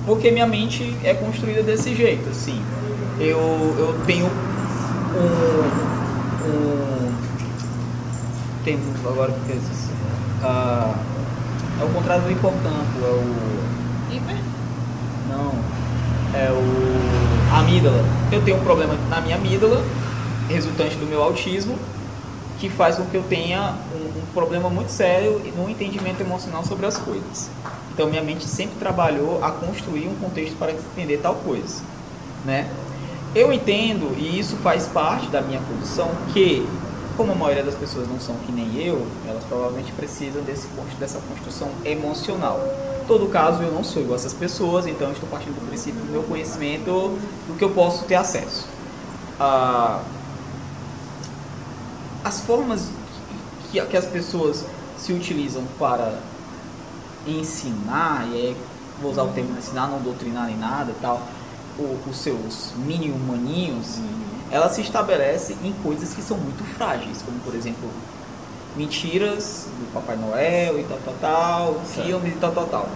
porque 0.05 0.31
minha 0.31 0.47
mente 0.47 0.95
é 1.03 1.13
construída 1.13 1.63
desse 1.63 1.95
jeito, 1.95 2.29
assim. 2.29 2.61
Eu, 3.19 3.39
eu 3.77 3.99
tenho 4.05 4.25
um, 4.25 6.47
um 6.47 6.85
tem 8.65 8.79
agora 9.05 9.31
que 9.45 9.51
é 9.51 9.55
isso? 9.55 9.91
Ah, 10.43 10.95
é 11.79 11.83
o 11.83 11.89
contrário 11.89 12.23
do 12.23 12.31
hipocampo, 12.31 12.99
é 13.03 13.07
o 13.07 13.35
Hiper? 14.11 14.37
não, 15.29 15.53
é 16.33 16.49
o 16.51 17.14
amígdala. 17.53 18.03
Eu 18.31 18.41
tenho 18.43 18.57
um 18.57 18.63
problema 18.63 18.95
na 19.09 19.21
minha 19.21 19.35
amígdala, 19.35 19.83
resultante 20.49 20.95
do 20.95 21.05
meu 21.05 21.21
autismo, 21.21 21.77
que 22.59 22.69
faz 22.69 22.95
com 22.95 23.05
que 23.05 23.15
eu 23.15 23.23
tenha 23.23 23.75
um, 23.93 24.19
um 24.19 24.25
problema 24.33 24.69
muito 24.69 24.89
sério 24.89 25.41
no 25.55 25.69
entendimento 25.69 26.21
emocional 26.21 26.63
sobre 26.63 26.85
as 26.85 26.97
coisas. 26.97 27.49
Então 27.93 28.09
minha 28.09 28.21
mente 28.21 28.45
sempre 28.45 28.75
trabalhou 28.77 29.43
a 29.43 29.51
construir 29.51 30.07
um 30.07 30.15
contexto 30.15 30.55
para 30.57 30.71
entender 30.71 31.17
tal 31.17 31.35
coisa, 31.35 31.81
né? 32.43 32.69
Eu 33.33 33.51
entendo 33.51 34.15
e 34.17 34.39
isso 34.39 34.55
faz 34.57 34.87
parte 34.87 35.27
da 35.27 35.41
minha 35.41 35.59
condição 35.59 36.09
que 36.33 36.65
como 37.17 37.31
a 37.31 37.35
maioria 37.35 37.63
das 37.63 37.75
pessoas 37.75 38.07
não 38.07 38.19
são 38.19 38.35
que 38.45 38.51
nem 38.51 38.75
eu, 38.85 39.05
elas 39.27 39.43
provavelmente 39.45 39.91
precisam 39.93 40.41
desse, 40.43 40.67
dessa 40.99 41.19
construção 41.19 41.69
emocional. 41.83 42.59
Todo 43.07 43.27
caso, 43.29 43.61
eu 43.61 43.71
não 43.71 43.83
sou 43.83 44.01
igual 44.01 44.15
a 44.15 44.19
essas 44.19 44.33
pessoas, 44.33 44.87
então 44.87 45.11
estou 45.11 45.29
partindo 45.29 45.53
do 45.53 45.67
princípio 45.67 46.01
do 46.01 46.11
meu 46.11 46.23
conhecimento, 46.23 47.17
do 47.47 47.57
que 47.57 47.63
eu 47.63 47.69
posso 47.69 48.05
ter 48.05 48.15
acesso. 48.15 48.67
Ah, 49.39 50.01
as 52.23 52.41
formas 52.41 52.87
que, 53.71 53.79
que 53.85 53.97
as 53.97 54.05
pessoas 54.05 54.65
se 54.97 55.13
utilizam 55.13 55.63
para 55.77 56.19
ensinar, 57.27 58.27
e 58.31 58.33
aí 58.33 58.57
vou 58.99 59.11
usar 59.11 59.23
o 59.23 59.27
termo 59.29 59.55
ensinar, 59.57 59.87
não 59.87 59.99
doutrinar 59.99 60.47
nem 60.47 60.57
nada 60.57 60.91
e 60.91 61.01
tal, 61.01 61.21
os 62.09 62.17
seus 62.17 62.71
mini 62.77 63.11
humaninhos, 63.11 63.99
ela 64.49 64.69
se 64.69 64.81
estabelece 64.81 65.55
em 65.63 65.73
coisas 65.83 66.13
que 66.13 66.21
são 66.21 66.37
muito 66.37 66.63
frágeis, 66.75 67.21
como 67.21 67.37
por 67.39 67.53
exemplo 67.53 67.89
mentiras 68.75 69.67
do 69.79 69.93
Papai 69.93 70.15
Noel 70.17 70.79
e 70.79 70.83
tal, 70.83 70.97
tal, 71.05 71.13
tal, 71.21 71.73
Certo. 71.85 72.05
filmes 72.05 72.33
e 72.33 72.37
tal, 72.37 72.51
tal, 72.51 72.65
tal. 72.65 72.87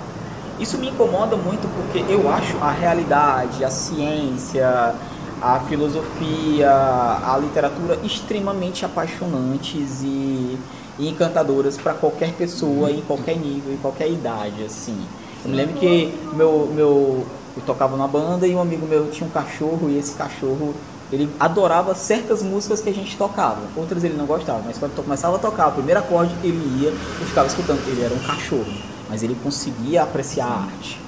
Isso 0.60 0.78
me 0.78 0.90
incomoda 0.90 1.38
muito 1.38 1.68
porque 1.76 2.00
eu 2.12 2.30
acho 2.30 2.58
a 2.58 2.72
realidade, 2.72 3.64
a 3.64 3.70
ciência, 3.70 4.94
a 5.42 5.60
filosofia, 5.62 6.70
a 6.70 7.38
literatura 7.42 7.98
extremamente 8.04 8.84
apaixonantes 8.84 10.02
e, 10.04 10.58
e 11.00 11.08
encantadoras 11.08 11.78
para 11.78 11.94
qualquer 11.94 12.34
pessoa, 12.34 12.92
em 12.92 13.02
qualquer 13.02 13.38
nível, 13.38 13.74
em 13.74 13.78
qualquer 13.78 14.10
idade, 14.10 14.64
assim. 14.66 15.00
Eu 15.46 15.52
me 15.52 15.56
lembro 15.56 15.76
que 15.76 16.14
meu, 16.34 16.70
meu, 16.76 17.26
eu 17.56 17.64
tocava 17.66 17.96
numa 17.96 18.08
banda 18.08 18.46
e 18.46 18.54
um 18.54 18.62
amigo 18.62 18.86
meu 18.86 19.10
tinha 19.10 19.26
um 19.26 19.32
cachorro 19.32 19.90
e 19.90 19.98
esse 19.98 20.14
cachorro 20.16 20.74
ele 21.12 21.30
adorava 21.40 21.96
certas 21.96 22.44
músicas 22.44 22.82
que 22.82 22.90
a 22.90 22.94
gente 22.94 23.18
tocava, 23.18 23.62
outras 23.76 24.04
ele 24.04 24.16
não 24.16 24.26
gostava, 24.26 24.62
mas 24.66 24.78
quando 24.78 24.96
começava 24.96 25.38
a 25.38 25.40
tocar 25.40 25.68
o 25.70 25.72
primeiro 25.72 26.00
acorde, 26.00 26.34
ele 26.44 26.84
ia 26.84 26.90
e 26.90 27.26
ficava 27.26 27.48
escutando. 27.48 27.80
Ele 27.88 28.04
era 28.04 28.14
um 28.14 28.20
cachorro, 28.20 28.72
mas 29.10 29.24
ele 29.24 29.36
conseguia 29.44 30.04
apreciar 30.04 30.46
a 30.46 30.64
arte, 30.66 31.00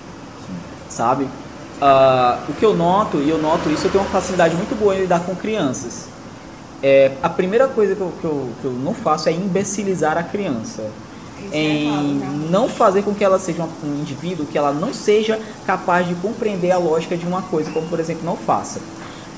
sabe? 0.90 1.26
Uh, 1.26 2.50
o 2.50 2.54
que 2.54 2.66
eu 2.66 2.76
noto, 2.76 3.18
e 3.18 3.30
eu 3.30 3.40
noto 3.40 3.70
isso, 3.70 3.88
eu 3.88 3.92
tenho 3.92 4.04
uma 4.04 4.10
facilidade 4.10 4.56
muito 4.56 4.78
boa 4.78 4.96
em 4.96 5.02
lidar 5.02 5.22
com 5.22 5.36
crianças. 5.36 6.08
É, 6.84 7.12
a 7.22 7.30
primeira 7.30 7.68
coisa 7.68 7.96
que 7.96 8.02
eu, 8.02 8.14
que, 8.20 8.26
eu, 8.26 8.50
que 8.60 8.66
eu 8.66 8.72
não 8.72 8.94
faço 8.94 9.30
é 9.30 9.32
imbecilizar 9.32 10.18
a 10.18 10.24
criança 10.24 10.82
Isso 11.38 11.50
é 11.52 11.58
em 11.58 12.16
né? 12.16 12.48
não 12.50 12.68
fazer 12.68 13.04
com 13.04 13.14
que 13.14 13.24
ela 13.24 13.38
seja 13.38 13.68
um 13.84 14.00
indivíduo 14.00 14.48
que 14.48 14.58
ela 14.58 14.74
não 14.74 14.92
seja 14.92 15.40
capaz 15.66 16.08
de 16.08 16.16
compreender 16.16 16.72
a 16.72 16.80
lógica 16.80 17.16
de 17.16 17.26
uma 17.28 17.44
coisa, 17.44 17.70
como 17.70 17.88
por 17.88 18.00
exemplo, 18.00 18.26
não 18.26 18.36
faça. 18.36 18.80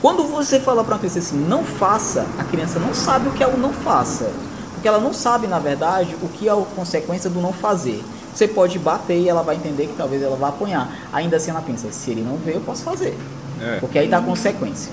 Quando 0.04 0.24
você 0.24 0.60
fala 0.60 0.84
para 0.84 0.96
uma 0.96 1.00
criança 1.00 1.20
assim, 1.20 1.38
não 1.38 1.64
faça, 1.64 2.26
a 2.38 2.44
criança 2.44 2.78
não 2.78 2.94
sabe 2.94 3.30
o 3.30 3.32
que 3.32 3.42
é 3.42 3.48
o 3.48 3.56
não 3.56 3.72
faça. 3.72 4.30
Porque 4.74 4.86
ela 4.86 5.00
não 5.00 5.14
sabe, 5.14 5.48
na 5.48 5.60
verdade, 5.60 6.14
o 6.22 6.28
que 6.28 6.50
é 6.50 6.52
a 6.52 6.58
consequência 6.76 7.30
do 7.30 7.40
não 7.40 7.54
fazer. 7.54 8.04
Você 8.36 8.46
pode 8.46 8.78
bater 8.78 9.18
e 9.18 9.30
ela 9.30 9.42
vai 9.44 9.56
entender 9.56 9.88
que 9.88 9.94
talvez 9.94 10.22
ela 10.22 10.36
vá 10.36 10.50
apanhar. 10.50 10.94
Ainda 11.14 11.38
assim 11.38 11.52
ela 11.52 11.62
pensa, 11.62 11.90
se 11.90 12.12
ele 12.12 12.22
não 12.22 12.36
vê, 12.36 12.54
eu 12.54 12.60
posso 12.60 12.84
fazer. 12.84 13.18
É. 13.62 13.78
Porque 13.80 13.98
aí 13.98 14.10
dá 14.10 14.20
consequência. 14.20 14.92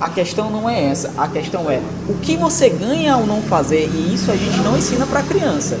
A 0.00 0.08
questão 0.08 0.50
não 0.50 0.70
é 0.70 0.86
essa, 0.86 1.12
a 1.18 1.28
questão 1.28 1.70
é 1.70 1.82
o 2.08 2.14
que 2.14 2.34
você 2.34 2.70
ganha 2.70 3.12
ao 3.12 3.26
não 3.26 3.42
fazer, 3.42 3.90
e 3.92 4.14
isso 4.14 4.30
a 4.30 4.36
gente 4.36 4.58
não 4.60 4.74
ensina 4.78 5.06
para 5.06 5.22
criança. 5.22 5.78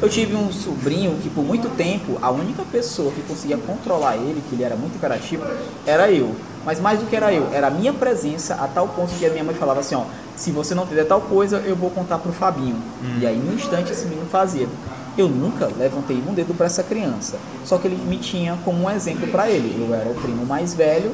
Eu 0.00 0.08
tive 0.08 0.36
um 0.36 0.52
sobrinho 0.52 1.18
que 1.20 1.28
por 1.28 1.44
muito 1.44 1.68
tempo 1.76 2.18
a 2.22 2.30
única 2.30 2.62
pessoa 2.62 3.10
que 3.10 3.20
conseguia 3.22 3.56
controlar 3.56 4.14
ele, 4.14 4.40
que 4.48 4.54
ele 4.54 4.62
era 4.62 4.76
muito 4.76 4.94
imperativo, 4.94 5.44
era 5.84 6.10
eu. 6.10 6.34
Mas 6.64 6.78
mais 6.78 7.00
do 7.00 7.06
que 7.06 7.16
era 7.16 7.32
eu, 7.32 7.48
era 7.52 7.66
a 7.66 7.70
minha 7.70 7.92
presença 7.92 8.54
a 8.54 8.68
tal 8.68 8.86
ponto 8.88 9.12
que 9.14 9.26
a 9.26 9.30
minha 9.30 9.42
mãe 9.42 9.54
falava 9.54 9.80
assim, 9.80 9.96
ó, 9.96 10.04
se 10.36 10.52
você 10.52 10.72
não 10.72 10.86
fizer 10.86 11.04
tal 11.04 11.20
coisa, 11.20 11.58
eu 11.66 11.74
vou 11.74 11.90
contar 11.90 12.18
pro 12.18 12.32
Fabinho. 12.32 12.76
E 13.20 13.26
aí 13.26 13.36
no 13.36 13.54
instante 13.54 13.90
esse 13.90 14.06
menino 14.06 14.26
fazia. 14.26 14.68
Eu 15.16 15.28
nunca 15.28 15.68
levantei 15.76 16.22
um 16.28 16.32
dedo 16.32 16.54
para 16.54 16.66
essa 16.66 16.84
criança. 16.84 17.36
Só 17.64 17.76
que 17.76 17.88
ele 17.88 17.96
me 17.96 18.18
tinha 18.18 18.56
como 18.64 18.84
um 18.84 18.90
exemplo 18.90 19.26
para 19.28 19.50
ele. 19.50 19.82
Eu 19.82 19.92
era 19.92 20.08
o 20.08 20.14
primo 20.14 20.46
mais 20.46 20.74
velho, 20.74 21.10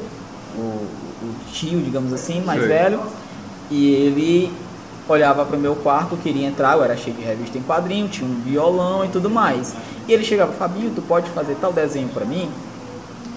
o, 0.55 0.61
o 0.61 1.35
tio, 1.51 1.81
digamos 1.81 2.13
assim, 2.13 2.39
mais 2.41 2.59
Sei. 2.59 2.67
velho, 2.67 3.01
e 3.71 3.89
ele 3.89 4.53
olhava 5.07 5.45
para 5.45 5.55
o 5.55 5.59
meu 5.59 5.75
quarto, 5.75 6.17
queria 6.17 6.47
entrar, 6.47 6.75
eu 6.75 6.83
era 6.83 6.97
cheio 6.97 7.15
de 7.15 7.23
revista 7.23 7.57
em 7.57 7.61
quadrinho, 7.61 8.07
tinha 8.07 8.27
um 8.27 8.41
violão 8.41 9.05
e 9.05 9.07
tudo 9.07 9.29
mais. 9.29 9.75
E 10.07 10.13
ele 10.13 10.23
chegava, 10.23 10.51
Fabinho, 10.53 10.91
tu 10.93 11.01
pode 11.01 11.29
fazer 11.29 11.55
tal 11.61 11.71
desenho 11.71 12.09
para 12.09 12.25
mim? 12.25 12.49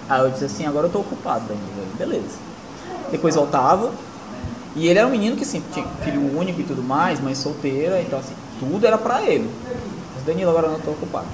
Aí 0.09 0.20
eu 0.20 0.31
disse 0.31 0.44
assim, 0.46 0.66
agora 0.66 0.87
eu 0.87 0.90
tô 0.90 1.00
ocupado, 1.00 1.44
Danilo. 1.46 1.66
Ele, 1.78 1.96
Beleza. 1.98 2.37
Depois 3.11 3.35
voltava, 3.35 3.92
e 4.74 4.87
ele 4.87 4.98
era 4.98 5.07
um 5.07 5.11
menino 5.11 5.37
que 5.37 5.42
assim, 5.42 5.62
tinha 5.72 5.85
filho 6.02 6.38
único 6.38 6.61
e 6.61 6.64
tudo 6.64 6.83
mais, 6.83 7.20
mãe 7.20 7.35
solteira, 7.35 8.00
então 8.00 8.18
assim, 8.18 8.35
tudo 8.59 8.87
era 8.87 8.96
pra 8.96 9.22
ele. 9.22 9.50
Disse, 10.14 10.26
Danilo, 10.26 10.50
agora 10.50 10.68
eu 10.68 10.72
não 10.72 10.81
tô 10.81 10.92
ocupado. 10.92 11.26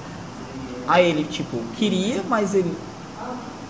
Aí 0.87 1.09
ele, 1.09 1.23
tipo, 1.23 1.57
queria, 1.77 2.21
mas 2.27 2.53
ele, 2.53 2.75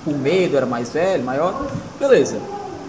por 0.03 0.17
medo, 0.17 0.57
era 0.57 0.65
mais 0.65 0.89
velho, 0.91 1.23
maior, 1.23 1.67
beleza. 1.99 2.39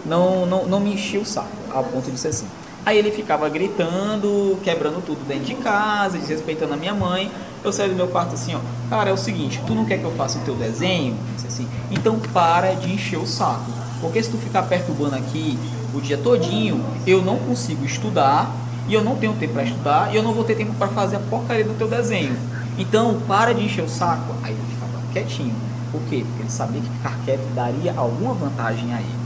Não, 0.04 0.46
não, 0.46 0.66
não 0.66 0.80
me 0.80 0.94
enchia 0.94 1.20
o 1.20 1.26
saco, 1.26 1.48
ao 1.70 1.84
ponto 1.84 2.10
de 2.10 2.18
ser 2.18 2.28
assim. 2.28 2.46
Aí 2.86 2.96
ele 2.96 3.10
ficava 3.10 3.48
gritando, 3.48 4.56
quebrando 4.62 5.04
tudo 5.04 5.26
dentro 5.26 5.44
de 5.46 5.56
casa, 5.56 6.18
desrespeitando 6.18 6.72
a 6.72 6.76
minha 6.76 6.94
mãe. 6.94 7.32
Eu 7.64 7.72
saí 7.72 7.88
do 7.88 7.96
meu 7.96 8.06
quarto 8.06 8.34
assim, 8.34 8.54
ó, 8.54 8.60
cara, 8.88 9.10
é 9.10 9.12
o 9.12 9.16
seguinte, 9.16 9.60
tu 9.66 9.74
não 9.74 9.84
quer 9.84 9.98
que 9.98 10.04
eu 10.04 10.12
faça 10.12 10.38
o 10.38 10.42
teu 10.42 10.54
desenho? 10.54 11.16
Assim, 11.44 11.66
então 11.90 12.20
para 12.32 12.74
de 12.74 12.92
encher 12.92 13.18
o 13.18 13.26
saco. 13.26 13.72
Porque 14.00 14.22
se 14.22 14.30
tu 14.30 14.38
ficar 14.38 14.62
perturbando 14.62 15.16
aqui 15.16 15.58
o 15.92 16.00
dia 16.00 16.16
todinho, 16.16 16.80
eu 17.04 17.22
não 17.22 17.38
consigo 17.38 17.84
estudar, 17.84 18.54
e 18.88 18.94
eu 18.94 19.02
não 19.02 19.16
tenho 19.16 19.32
tempo 19.34 19.54
para 19.54 19.64
estudar, 19.64 20.12
e 20.12 20.16
eu 20.16 20.22
não 20.22 20.32
vou 20.32 20.44
ter 20.44 20.54
tempo 20.54 20.72
para 20.74 20.86
fazer 20.86 21.16
a 21.16 21.20
porcaria 21.20 21.64
do 21.64 21.76
teu 21.76 21.88
desenho. 21.88 22.36
Então, 22.78 23.20
para 23.26 23.52
de 23.52 23.64
encher 23.64 23.82
o 23.82 23.88
saco. 23.88 24.32
Aí 24.44 24.52
ele 24.52 24.62
ficava 24.70 25.02
quietinho. 25.12 25.54
Por 25.90 26.00
quê? 26.02 26.24
Porque 26.24 26.42
ele 26.42 26.50
sabia 26.50 26.80
que 26.80 26.88
ficar 26.88 27.18
quieto 27.24 27.52
daria 27.52 27.94
alguma 27.96 28.34
vantagem 28.34 28.94
a 28.94 29.00
ele. 29.00 29.25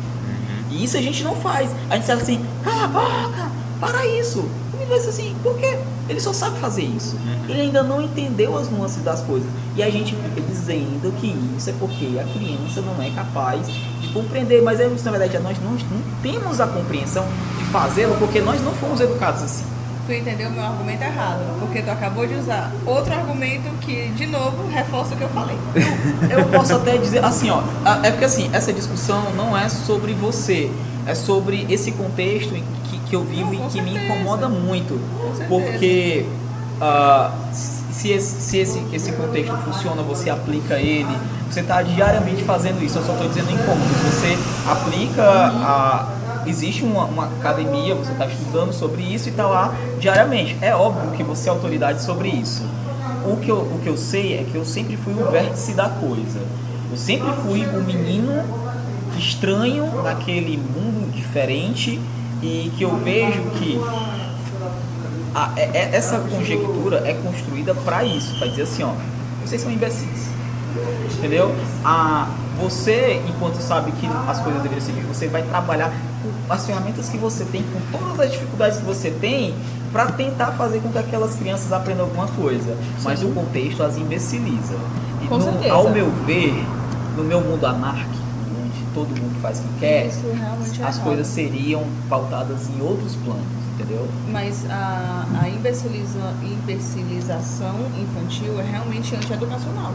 E 0.70 0.84
isso 0.84 0.96
a 0.96 1.02
gente 1.02 1.22
não 1.22 1.34
faz. 1.36 1.70
A 1.88 1.96
gente 1.96 2.06
fala 2.06 2.22
assim, 2.22 2.44
cala 2.62 2.84
a 2.84 2.88
boca, 2.88 3.50
para 3.80 4.06
isso. 4.06 4.48
Ele 4.74 4.86
vai 4.86 5.00
ser 5.00 5.10
assim, 5.10 5.34
por 5.42 5.58
quê? 5.58 5.78
Ele 6.08 6.20
só 6.20 6.32
sabe 6.32 6.58
fazer 6.58 6.82
isso. 6.82 7.16
Ele 7.48 7.60
ainda 7.60 7.82
não 7.82 8.02
entendeu 8.02 8.56
as 8.56 8.68
nuances 8.68 9.02
das 9.02 9.22
coisas. 9.22 9.48
E 9.76 9.82
a 9.82 9.90
gente 9.90 10.14
fica 10.14 10.40
dizendo 10.40 11.12
que 11.20 11.34
isso 11.56 11.70
é 11.70 11.72
porque 11.78 12.18
a 12.18 12.24
criança 12.24 12.80
não 12.80 13.00
é 13.02 13.10
capaz 13.10 13.66
de 13.66 14.08
compreender. 14.12 14.62
Mas 14.62 14.80
é 14.80 14.88
na 14.88 15.10
verdade, 15.10 15.38
nós 15.38 15.58
não, 15.60 15.72
não 15.72 16.02
temos 16.22 16.60
a 16.60 16.66
compreensão 16.66 17.26
de 17.58 17.64
fazê-lo 17.66 18.16
porque 18.18 18.40
nós 18.40 18.60
não 18.62 18.72
fomos 18.74 19.00
educados 19.00 19.42
assim. 19.42 19.64
Tu 20.06 20.12
entendeu 20.12 20.48
o 20.48 20.52
meu 20.52 20.64
argumento 20.64 21.02
errado, 21.02 21.40
porque 21.60 21.82
tu 21.82 21.90
acabou 21.90 22.26
de 22.26 22.34
usar 22.34 22.72
outro 22.84 23.12
argumento 23.12 23.70
que, 23.80 24.08
de 24.08 24.26
novo, 24.26 24.68
reforça 24.68 25.14
o 25.14 25.16
que 25.16 25.22
eu 25.22 25.28
falei. 25.28 25.56
Eu 26.30 26.46
posso 26.46 26.74
até 26.74 26.96
dizer 26.96 27.24
assim, 27.24 27.50
ó, 27.50 27.62
é 28.02 28.10
porque 28.10 28.24
assim, 28.24 28.50
essa 28.52 28.72
discussão 28.72 29.30
não 29.36 29.56
é 29.56 29.68
sobre 29.68 30.12
você, 30.14 30.70
é 31.06 31.14
sobre 31.14 31.66
esse 31.68 31.92
contexto 31.92 32.54
em 32.54 32.64
que, 32.84 32.98
que 32.98 33.16
eu 33.16 33.24
vivo 33.24 33.52
Não, 33.52 33.66
e 33.66 33.70
que 33.70 33.80
me 33.80 33.92
certeza. 33.92 34.14
incomoda 34.14 34.48
muito. 34.48 35.00
Porque 35.48 36.26
ah, 36.80 37.32
se, 37.52 38.10
esse, 38.10 38.40
se 38.40 38.58
esse, 38.58 38.82
esse 38.92 39.12
contexto 39.12 39.54
funciona, 39.58 40.02
você 40.02 40.30
aplica 40.30 40.78
ele, 40.78 41.16
você 41.50 41.60
está 41.60 41.82
diariamente 41.82 42.42
fazendo 42.44 42.82
isso, 42.82 42.98
eu 42.98 43.04
só 43.04 43.12
estou 43.12 43.28
dizendo 43.28 43.50
incômodo. 43.50 43.90
Você 44.04 44.38
aplica 44.66 45.22
a. 45.22 46.19
Existe 46.46 46.82
uma, 46.84 47.04
uma 47.04 47.24
academia, 47.26 47.94
você 47.94 48.12
está 48.12 48.26
estudando 48.26 48.72
sobre 48.72 49.02
isso 49.02 49.28
e 49.28 49.30
está 49.30 49.46
lá 49.46 49.74
diariamente. 49.98 50.56
É 50.60 50.74
óbvio 50.74 51.10
que 51.12 51.22
você 51.22 51.48
é 51.48 51.52
autoridade 51.52 52.02
sobre 52.02 52.28
isso. 52.28 52.62
O 53.26 53.36
que, 53.36 53.50
eu, 53.50 53.58
o 53.58 53.80
que 53.82 53.88
eu 53.88 53.96
sei 53.96 54.38
é 54.38 54.44
que 54.50 54.54
eu 54.56 54.64
sempre 54.64 54.96
fui 54.96 55.12
o 55.12 55.30
vértice 55.30 55.72
da 55.74 55.88
coisa. 55.88 56.40
Eu 56.90 56.96
sempre 56.96 57.30
fui 57.42 57.64
o 57.66 57.82
menino 57.82 58.42
estranho 59.18 60.02
naquele 60.02 60.56
mundo 60.56 61.12
diferente 61.14 62.00
e 62.42 62.72
que 62.76 62.82
eu 62.84 62.96
vejo 62.96 63.42
que 63.58 63.78
a- 65.34 65.52
é- 65.56 65.70
é- 65.74 65.90
essa 65.92 66.18
conjectura 66.18 67.02
é 67.06 67.14
construída 67.14 67.74
para 67.74 68.02
isso, 68.04 68.34
para 68.38 68.48
dizer 68.48 68.62
assim, 68.62 68.82
ó, 68.82 68.92
vocês 69.44 69.60
são 69.60 69.70
imbecis. 69.70 70.30
Entendeu? 71.18 71.54
A, 71.84 72.28
você, 72.60 73.22
enquanto 73.28 73.60
sabe 73.60 73.90
que 73.92 74.06
as 74.28 74.38
coisas 74.40 74.62
deveriam 74.62 74.84
seguir, 74.84 75.00
você 75.02 75.26
vai 75.28 75.42
trabalhar 75.42 75.90
com 76.46 76.52
as 76.52 76.66
ferramentas 76.66 77.08
que 77.08 77.16
você 77.18 77.44
tem, 77.46 77.62
com 77.64 77.98
todas 77.98 78.20
as 78.20 78.32
dificuldades 78.32 78.78
que 78.78 78.84
você 78.84 79.10
tem, 79.10 79.54
para 79.92 80.06
tentar 80.12 80.52
fazer 80.52 80.80
com 80.80 80.90
que 80.90 80.98
aquelas 80.98 81.34
crianças 81.34 81.72
aprendam 81.72 82.04
alguma 82.04 82.26
coisa. 82.28 82.76
Mas 83.02 83.22
o 83.22 83.28
contexto 83.30 83.82
as 83.82 83.96
imbeciliza. 83.96 84.74
E 85.22 85.26
Com 85.26 85.38
no- 85.38 85.44
certeza. 85.44 85.74
ao 85.74 85.90
meu 85.90 86.10
ver, 86.26 86.64
no 87.16 87.24
meu 87.24 87.40
mundo 87.40 87.64
anárquico, 87.66 88.14
onde 88.64 88.84
todo 88.94 89.08
mundo 89.08 89.40
faz 89.42 89.58
o 89.58 89.62
que 89.62 89.80
quer, 89.80 90.06
Isso 90.06 90.20
realmente 90.32 90.80
é 90.82 90.84
as 90.86 90.96
errado. 90.96 91.04
coisas 91.04 91.26
seriam 91.26 91.82
pautadas 92.08 92.68
em 92.68 92.80
outros 92.82 93.16
planos, 93.16 93.42
entendeu? 93.74 94.06
Mas 94.30 94.64
a, 94.70 95.26
a 95.42 95.48
imbeciliza, 95.48 96.20
imbecilização 96.42 97.74
infantil 98.00 98.58
é 98.60 98.62
realmente 98.70 99.14
antieducacional. 99.14 99.92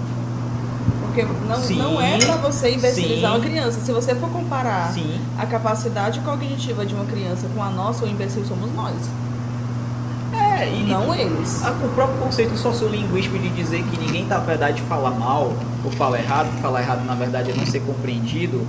Porque 1.02 1.24
não, 1.48 1.56
Sim, 1.62 1.78
não 1.78 2.02
é 2.02 2.18
pra 2.18 2.36
você 2.38 2.76
imbecilizar 2.76 3.32
sim. 3.32 3.38
uma 3.38 3.40
criança. 3.40 3.80
Se 3.82 3.92
você 3.92 4.14
for 4.16 4.30
comparar 4.30 4.92
Sim. 4.94 5.20
a 5.38 5.46
capacidade 5.46 6.20
cognitiva 6.22 6.86
de 6.86 6.94
uma 6.94 7.06
criança 7.06 7.48
com 7.56 7.64
a 7.64 7.70
nossa, 7.70 8.06
o 8.06 8.08
imbecil 8.08 8.44
somos 8.46 8.74
nós. 8.76 8.96
É, 10.34 10.68
e 10.68 10.84
Não 10.84 11.14
eles. 11.14 11.64
a- 11.64 11.72
o 11.72 11.90
próprio 11.96 12.18
conceito 12.20 12.58
sociolinguístico 12.58 13.38
de 13.38 13.50
dizer 13.50 13.84
que 13.84 13.98
ninguém 13.98 14.26
tá, 14.26 14.38
na 14.40 14.44
verdade, 14.44 14.82
fala 14.84 15.10
mal 15.12 15.54
ou 15.84 15.92
fala 15.92 16.20
errado, 16.20 16.48
falar 16.62 16.82
errado, 16.82 17.06
na 17.06 17.16
verdade, 17.16 17.52
é 17.52 17.54
não 17.56 17.66
ser 17.66 17.80
compreendido, 17.82 18.66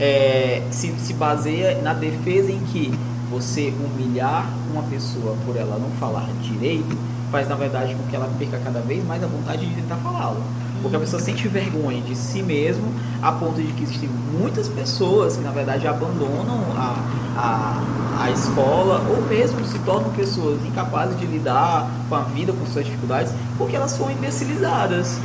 é, 0.00 0.62
se, 0.70 0.92
se 0.98 1.12
baseia 1.14 1.80
na 1.82 1.92
defesa 1.94 2.50
em 2.50 2.58
que 2.72 2.92
você 3.30 3.72
humilhar 3.80 4.46
uma 4.72 4.82
pessoa 4.84 5.36
por 5.44 5.56
ela 5.56 5.78
não 5.78 5.90
falar 5.98 6.26
direito 6.42 6.96
faz, 7.30 7.48
na 7.48 7.56
verdade, 7.56 7.94
com 7.94 8.04
que 8.08 8.14
ela 8.14 8.28
perca 8.38 8.58
cada 8.64 8.80
vez 8.80 9.04
mais 9.04 9.22
a 9.22 9.26
vontade 9.26 9.66
de 9.66 9.74
tentar 9.74 9.96
falá-lo. 9.96 10.42
Porque 10.82 10.96
a 10.96 11.00
pessoa 11.00 11.20
sente 11.20 11.48
vergonha 11.48 12.00
de 12.02 12.14
si 12.14 12.42
mesmo, 12.42 12.92
a 13.22 13.32
ponto 13.32 13.60
de 13.60 13.72
que 13.72 13.82
existem 13.82 14.08
muitas 14.38 14.68
pessoas 14.68 15.36
que, 15.36 15.42
na 15.42 15.50
verdade, 15.50 15.86
abandonam 15.86 16.60
a, 16.76 16.96
a, 17.36 18.24
a 18.24 18.30
escola 18.30 19.02
ou 19.10 19.22
mesmo 19.26 19.64
se 19.64 19.78
tornam 19.80 20.10
pessoas 20.10 20.58
incapazes 20.64 21.18
de 21.18 21.26
lidar 21.26 21.90
com 22.08 22.14
a 22.14 22.20
vida, 22.22 22.52
com 22.52 22.64
suas 22.66 22.84
dificuldades, 22.84 23.32
porque 23.58 23.74
elas 23.76 23.90
são 23.90 24.10
imbecilizadas. 24.10 25.18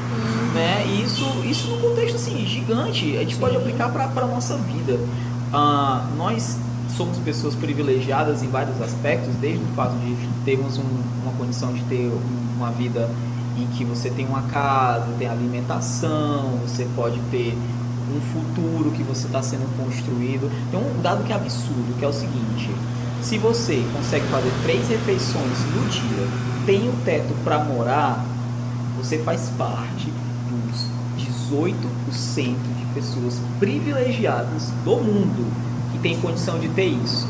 Né? 0.53 0.85
E 0.87 1.03
isso, 1.03 1.23
isso 1.45 1.67
num 1.67 1.79
contexto 1.81 2.15
assim, 2.15 2.45
gigante, 2.45 3.15
a 3.17 3.21
gente 3.21 3.35
pode 3.37 3.55
aplicar 3.55 3.89
para 3.89 4.05
a 4.23 4.27
nossa 4.27 4.57
vida. 4.57 4.99
Ah, 5.53 6.05
nós 6.17 6.57
somos 6.97 7.17
pessoas 7.19 7.55
privilegiadas 7.55 8.43
em 8.43 8.47
vários 8.47 8.81
aspectos, 8.81 9.33
desde 9.39 9.63
o 9.63 9.67
fato 9.75 9.95
de 9.95 10.15
termos 10.43 10.77
um- 10.77 10.83
uma 11.23 11.31
condição 11.37 11.71
de 11.71 11.81
ter 11.83 12.11
uma 12.57 12.69
vida 12.71 13.09
em 13.57 13.67
que 13.67 13.83
você 13.83 14.09
tem 14.09 14.25
uma 14.25 14.43
casa, 14.43 15.07
tem 15.17 15.27
alimentação, 15.27 16.57
você 16.65 16.87
pode 16.95 17.19
ter 17.31 17.57
um 18.15 18.21
futuro 18.33 18.91
que 18.91 19.03
você 19.03 19.27
está 19.27 19.41
sendo 19.41 19.67
construído. 19.77 20.51
Tem 20.69 20.79
um 20.79 21.01
dado 21.01 21.23
que 21.23 21.31
é 21.31 21.35
absurdo, 21.35 21.97
que 21.97 22.05
é 22.05 22.07
o 22.07 22.13
seguinte: 22.13 22.69
se 23.21 23.37
você 23.37 23.83
consegue 23.93 24.25
fazer 24.27 24.51
três 24.63 24.87
refeições 24.87 25.59
no 25.73 25.89
dia, 25.89 26.27
tem 26.65 26.89
um 26.89 26.95
teto 27.03 27.33
para 27.43 27.63
morar, 27.63 28.25
você 28.97 29.17
faz 29.19 29.51
parte 29.57 30.11
dos 30.49 30.87
18% 31.29 31.73
de 32.35 32.85
pessoas 32.93 33.39
privilegiadas 33.59 34.69
do 34.83 34.97
mundo 34.97 35.51
que 35.91 35.99
tem 35.99 36.19
condição 36.19 36.59
de 36.59 36.67
ter 36.69 36.87
isso. 36.87 37.27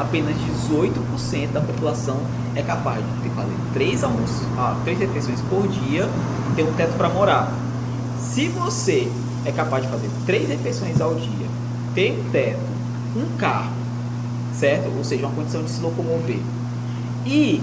Apenas 0.00 0.34
18% 0.64 1.52
da 1.52 1.60
população 1.60 2.16
é 2.56 2.62
capaz 2.62 3.04
de 3.22 3.28
fazer 3.28 3.54
três 3.74 4.02
almoços, 4.02 4.46
ah, 4.56 4.74
refeições 4.86 5.42
por 5.42 5.68
dia 5.68 6.08
e 6.50 6.56
ter 6.56 6.62
um 6.62 6.72
teto 6.72 6.96
para 6.96 7.10
morar. 7.10 7.52
Se 8.18 8.48
você 8.48 9.12
é 9.44 9.52
capaz 9.52 9.84
de 9.84 9.90
fazer 9.90 10.08
três 10.24 10.48
refeições 10.48 10.98
ao 11.02 11.14
dia, 11.14 11.46
ter 11.94 12.18
um 12.18 12.30
teto, 12.30 12.60
um 13.14 13.36
carro, 13.36 13.72
certo? 14.54 14.90
Ou 14.96 15.04
seja, 15.04 15.26
uma 15.26 15.34
condição 15.34 15.62
de 15.62 15.70
se 15.70 15.82
locomover. 15.82 16.40
E 17.26 17.62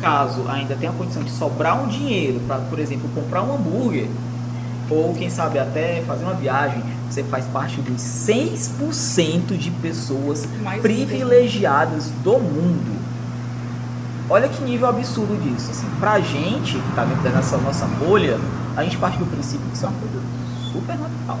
caso 0.00 0.48
ainda 0.48 0.74
tenha 0.76 0.90
a 0.90 0.94
condição 0.94 1.22
de 1.22 1.30
sobrar 1.30 1.84
um 1.84 1.88
dinheiro 1.88 2.40
para, 2.48 2.60
por 2.62 2.78
exemplo, 2.78 3.10
comprar 3.14 3.42
um 3.42 3.56
hambúrguer, 3.56 4.08
ou 4.88 5.12
quem 5.12 5.28
sabe 5.28 5.58
até 5.58 6.02
fazer 6.06 6.24
uma 6.24 6.34
viagem, 6.34 6.82
você 7.14 7.22
faz 7.22 7.46
parte 7.46 7.80
dos 7.80 8.02
6% 8.02 9.56
de 9.56 9.70
pessoas 9.70 10.48
Mais 10.62 10.82
privilegiadas 10.82 12.10
do 12.24 12.32
mundo. 12.40 12.92
Olha 14.28 14.48
que 14.48 14.64
nível 14.64 14.88
absurdo 14.88 15.40
disso. 15.40 15.70
Assim, 15.70 15.86
pra 16.00 16.18
gente 16.18 16.72
que 16.72 16.94
tá 16.96 17.04
dentro 17.04 17.22
dessa 17.22 17.56
nossa 17.58 17.86
bolha, 17.86 18.38
a 18.76 18.82
gente 18.82 18.96
parte 18.96 19.16
do 19.16 19.26
princípio 19.26 19.64
que 19.68 19.76
isso 19.76 19.86
é 19.86 19.88
uma 19.88 19.98
coisa 19.98 20.20
super 20.72 20.98
natural. 20.98 21.38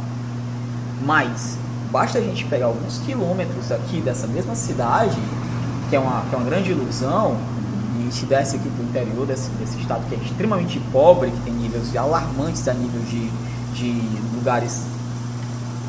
Mas 1.04 1.58
basta 1.90 2.18
a 2.18 2.20
gente 2.20 2.44
pegar 2.44 2.66
alguns 2.66 2.98
quilômetros 2.98 3.72
aqui 3.72 4.00
dessa 4.00 4.28
mesma 4.28 4.54
cidade, 4.54 5.18
que 5.90 5.96
é 5.96 5.98
uma, 5.98 6.22
que 6.28 6.36
é 6.36 6.38
uma 6.38 6.44
grande 6.48 6.70
ilusão, 6.70 7.36
e 7.98 8.02
gente 8.04 8.26
desce 8.26 8.56
aqui 8.56 8.68
pro 8.70 8.84
interior 8.84 9.26
desse, 9.26 9.50
desse 9.50 9.80
estado 9.80 10.06
que 10.08 10.14
é 10.14 10.18
extremamente 10.18 10.78
pobre, 10.92 11.32
que 11.32 11.40
tem 11.40 11.52
níveis 11.52 11.96
alarmantes 11.96 12.68
a 12.68 12.74
nível 12.74 13.00
de, 13.02 13.28
de 13.74 14.36
lugares 14.36 14.93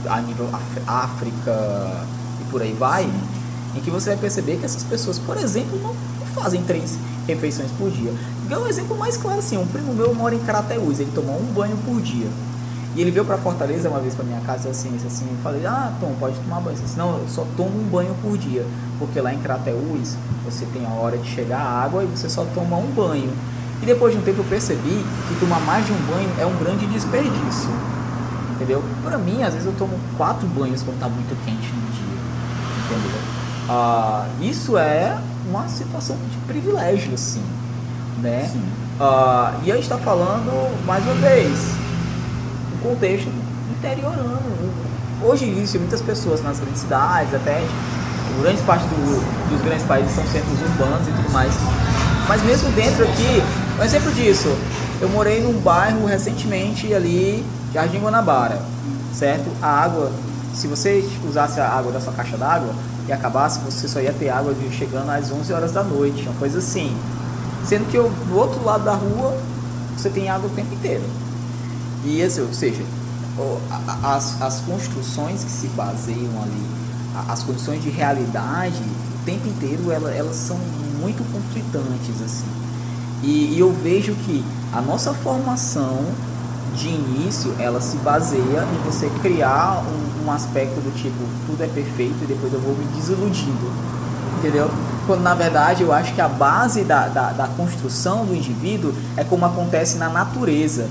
a 0.08 0.22
nível 0.22 0.50
África 0.88 2.06
e 2.42 2.52
por 2.52 2.62
aí 2.62 2.74
vai, 2.74 3.10
em 3.76 3.80
que 3.82 3.92
você 3.92 4.12
vai 4.12 4.18
perceber 4.18 4.58
que 4.58 4.66
essas 4.66 4.84
pessoas, 4.84 5.20
por 5.20 5.38
exemplo, 5.38 5.80
não, 5.82 5.96
fazem 6.34 6.62
três 6.64 6.98
refeições 7.28 7.72
por 7.72 7.90
dia. 7.90 8.14
Dá 8.48 8.60
um 8.60 8.68
exemplo 8.68 8.98
mais 8.98 9.18
claro 9.18 9.40
assim, 9.40 9.58
um 9.58 9.66
primo 9.66 9.94
meu 9.94 10.14
mora 10.14 10.36
em 10.36 10.40
Carateús, 10.40 11.00
ele 11.00 11.12
toma 11.16 11.32
um 11.32 11.46
banho 11.54 11.78
por 11.78 12.02
dia. 12.02 12.28
E 12.96 13.02
ele 13.02 13.12
veio 13.12 13.26
pra 13.26 13.38
Fortaleza 13.38 13.90
uma 13.90 14.00
vez 14.00 14.16
pra 14.16 14.24
minha 14.24 14.40
casa 14.42 14.70
assim, 14.70 14.90
assim, 15.06 15.26
eu 15.30 15.38
falei, 15.44 15.66
ah, 15.66 15.92
Tom, 16.00 16.14
pode 16.18 16.36
tomar 16.40 16.62
banho. 16.62 16.78
Disse, 16.78 16.98
não, 16.98 17.18
eu 17.18 17.28
só 17.28 17.46
tomo 17.58 17.78
um 17.78 17.84
banho 17.84 18.16
por 18.22 18.38
dia, 18.38 18.66
porque 18.98 19.20
lá 19.20 19.34
em 19.34 19.40
Crateús 19.40 20.16
você 20.46 20.66
tem 20.68 20.86
a 20.86 20.90
hora 20.90 21.18
de 21.18 21.28
chegar 21.28 21.60
a 21.60 21.84
água 21.84 22.04
e 22.04 22.08
você 22.08 22.30
só 22.30 22.46
toma 22.54 22.78
um 22.78 22.90
banho. 22.92 23.34
E 23.82 23.86
depois 23.86 24.14
de 24.14 24.20
um 24.20 24.24
tempo 24.24 24.40
eu 24.40 24.46
percebi 24.46 25.04
que 25.28 25.40
tomar 25.42 25.60
mais 25.62 25.86
de 25.86 25.92
um 25.92 25.98
banho 26.08 26.30
é 26.40 26.46
um 26.46 26.56
grande 26.56 26.86
desperdício. 26.88 27.70
Entendeu? 28.56 28.84
Pra 29.04 29.18
mim, 29.18 29.44
às 29.44 29.54
vezes 29.54 29.66
eu 29.66 29.74
tomo 29.74 30.00
quatro 30.18 30.48
banhos 30.48 30.82
quando 30.82 31.00
tá 31.00 31.08
muito 31.10 31.36
quente 31.46 31.68
no 31.74 31.92
dia. 31.92 32.18
Entendeu? 32.86 33.20
Ah, 33.70 34.26
isso 34.42 34.78
é 34.78 35.18
uma 35.50 35.68
situação 35.68 36.16
de 36.32 36.38
privilégio, 36.48 37.14
assim. 37.14 37.44
Né? 38.22 38.50
Sim. 38.52 38.64
Ah, 39.00 39.54
e 39.64 39.72
a 39.72 39.76
gente 39.76 39.84
está 39.84 39.98
falando, 39.98 40.86
mais 40.86 41.04
uma 41.04 41.16
vez, 41.16 41.60
um 42.76 42.90
contexto 42.90 43.30
interiorano. 43.78 44.40
Hoje 45.22 45.50
existe 45.50 45.78
muitas 45.80 46.02
pessoas 46.02 46.42
nas 46.42 46.60
grandes 46.60 46.82
cidades, 46.82 47.34
até 47.34 47.62
grande 48.42 48.62
parte 48.64 48.86
do- 48.88 49.50
dos 49.50 49.62
grandes 49.62 49.86
países 49.86 50.14
são 50.14 50.26
centros 50.28 50.60
urbanos 50.62 51.08
e 51.08 51.12
tudo 51.12 51.32
mais. 51.32 51.54
Mas 52.28 52.42
mesmo 52.44 52.70
dentro 52.72 53.04
aqui, 53.06 53.42
um 53.80 53.84
exemplo 53.84 54.12
disso, 54.14 54.50
eu 55.02 55.08
morei 55.10 55.42
num 55.42 55.54
bairro 55.60 56.06
recentemente 56.06 56.94
ali, 56.94 57.46
Jardim 57.76 58.00
Guanabara, 58.00 58.62
certo? 59.14 59.52
A 59.62 59.68
água, 59.68 60.10
se 60.54 60.66
você 60.66 61.06
usasse 61.28 61.60
a 61.60 61.68
água 61.68 61.92
da 61.92 62.00
sua 62.00 62.14
caixa 62.14 62.38
d'água 62.38 62.74
e 63.06 63.12
acabasse, 63.12 63.60
você 63.60 63.86
só 63.86 64.00
ia 64.00 64.14
ter 64.14 64.30
água 64.30 64.56
chegando 64.72 65.10
às 65.10 65.30
11 65.30 65.52
horas 65.52 65.74
da 65.74 65.84
noite, 65.84 66.22
uma 66.24 66.36
coisa 66.36 66.60
assim. 66.60 66.96
Sendo 67.66 67.86
que 67.92 67.98
do 67.98 68.38
outro 68.38 68.64
lado 68.64 68.86
da 68.86 68.94
rua 68.94 69.38
você 69.98 70.10
tem 70.10 70.30
água 70.30 70.50
o 70.50 70.54
tempo 70.56 70.74
inteiro. 70.74 71.04
E 72.06 72.24
assim, 72.24 72.40
ou 72.42 72.54
seja, 72.54 72.82
as, 74.02 74.42
as 74.42 74.62
construções 74.62 75.44
que 75.44 75.52
se 75.52 75.68
baseiam 75.68 76.32
ali, 76.42 76.66
as 77.28 77.44
condições 77.44 77.84
de 77.84 77.90
realidade, 77.90 78.82
o 79.22 79.26
tempo 79.26 79.50
inteiro 79.50 79.92
ela- 79.92 80.12
elas 80.12 80.38
são 80.38 80.58
muito 81.02 81.22
conflitantes 81.30 82.22
assim. 82.24 82.48
E, 83.22 83.54
e 83.56 83.60
eu 83.60 83.74
vejo 83.74 84.14
que 84.16 84.46
a 84.72 84.80
nossa 84.80 85.14
formação 85.14 86.06
de 86.76 86.90
início 86.90 87.56
ela 87.60 87.80
se 87.82 87.98
baseia 87.98 88.42
em 88.42 88.84
você 88.86 89.10
criar 89.22 89.84
um, 89.84 90.26
um 90.26 90.32
aspecto 90.32 90.76
do 90.82 90.94
tipo 90.96 91.18
tudo 91.48 91.64
é 91.64 91.68
perfeito 91.68 92.18
e 92.24 92.26
depois 92.26 92.54
eu 92.54 92.60
vou 92.60 92.76
me 92.76 92.86
desiludindo 92.96 93.96
entendeu? 94.46 94.70
Quando 95.08 95.22
na 95.22 95.34
verdade 95.34 95.84
eu 95.84 95.92
acho 95.92 96.14
que 96.14 96.22
a 96.22 96.28
base 96.28 96.84
da, 96.84 97.08
da, 97.08 97.32
da 97.32 97.48
construção 97.48 98.26
do 98.26 98.36
indivíduo 98.36 98.94
é 99.18 99.24
como 99.24 99.46
acontece 99.46 99.98
na 99.98 100.10
natureza. 100.10 100.88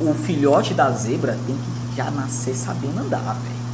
O 0.00 0.12
filhote 0.14 0.74
da 0.74 0.90
zebra 0.90 1.38
tem 1.46 1.56
que 1.56 1.96
já 1.96 2.10
nascer 2.10 2.54
sabendo 2.54 3.00
andar, 3.00 3.36
velho. 3.42 3.64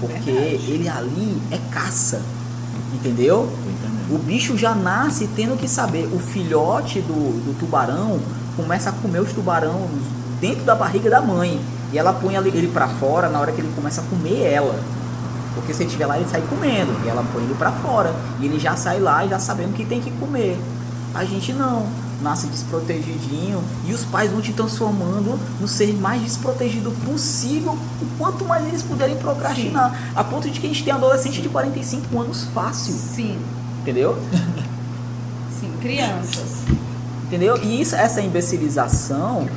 Porque 0.00 0.30
Verdade. 0.30 0.70
ele 0.70 0.88
ali 0.88 1.42
é 1.50 1.58
caça, 1.72 2.20
entendeu? 2.94 3.50
O 4.10 4.18
bicho 4.18 4.56
já 4.56 4.74
nasce 4.74 5.28
tendo 5.34 5.56
que 5.56 5.68
saber. 5.68 6.08
O 6.12 6.18
filhote 6.18 7.00
do, 7.00 7.14
do 7.44 7.58
tubarão 7.58 8.20
começa 8.56 8.90
a 8.90 8.92
comer 8.92 9.20
os 9.20 9.32
tubarões 9.32 10.17
dentro 10.40 10.64
da 10.64 10.74
barriga 10.74 11.10
da 11.10 11.20
mãe. 11.20 11.60
E 11.92 11.98
ela 11.98 12.12
põe 12.12 12.34
ele 12.34 12.68
pra 12.68 12.86
fora 12.88 13.28
na 13.28 13.40
hora 13.40 13.52
que 13.52 13.60
ele 13.60 13.72
começa 13.74 14.00
a 14.00 14.04
comer 14.04 14.42
ela. 14.42 14.78
Porque 15.54 15.72
se 15.72 15.82
ele 15.82 15.86
estiver 15.88 16.06
lá, 16.06 16.18
ele 16.18 16.28
sai 16.28 16.42
comendo. 16.42 16.92
E 17.04 17.08
ela 17.08 17.24
põe 17.32 17.42
ele 17.42 17.54
pra 17.54 17.72
fora. 17.72 18.14
E 18.40 18.44
ele 18.44 18.58
já 18.58 18.76
sai 18.76 19.00
lá 19.00 19.26
já 19.26 19.38
sabendo 19.38 19.74
que 19.74 19.84
tem 19.84 20.00
que 20.00 20.10
comer. 20.12 20.58
A 21.14 21.24
gente 21.24 21.52
não. 21.52 21.86
Nasce 22.20 22.46
desprotegidinho. 22.48 23.62
E 23.86 23.92
os 23.92 24.04
pais 24.04 24.30
vão 24.30 24.40
te 24.40 24.52
transformando 24.52 25.38
no 25.60 25.68
ser 25.68 25.94
mais 25.94 26.20
desprotegido 26.20 26.90
possível. 27.06 27.72
O 27.72 28.06
quanto 28.18 28.44
mais 28.44 28.66
eles 28.66 28.82
puderem 28.82 29.16
procrastinar. 29.16 30.12
A 30.14 30.22
ponto 30.24 30.50
de 30.50 30.60
que 30.60 30.66
a 30.66 30.68
gente 30.68 30.84
tem 30.84 30.92
adolescente 30.92 31.40
de 31.40 31.48
45 31.48 32.20
anos 32.20 32.44
fácil. 32.52 32.92
Sim, 32.92 33.38
Entendeu? 33.80 34.18
sim, 35.58 35.72
crianças. 35.80 36.64
Entendeu? 37.26 37.56
E 37.62 37.80
isso, 37.80 37.94
essa 37.94 38.20
imbecilização, 38.20 39.48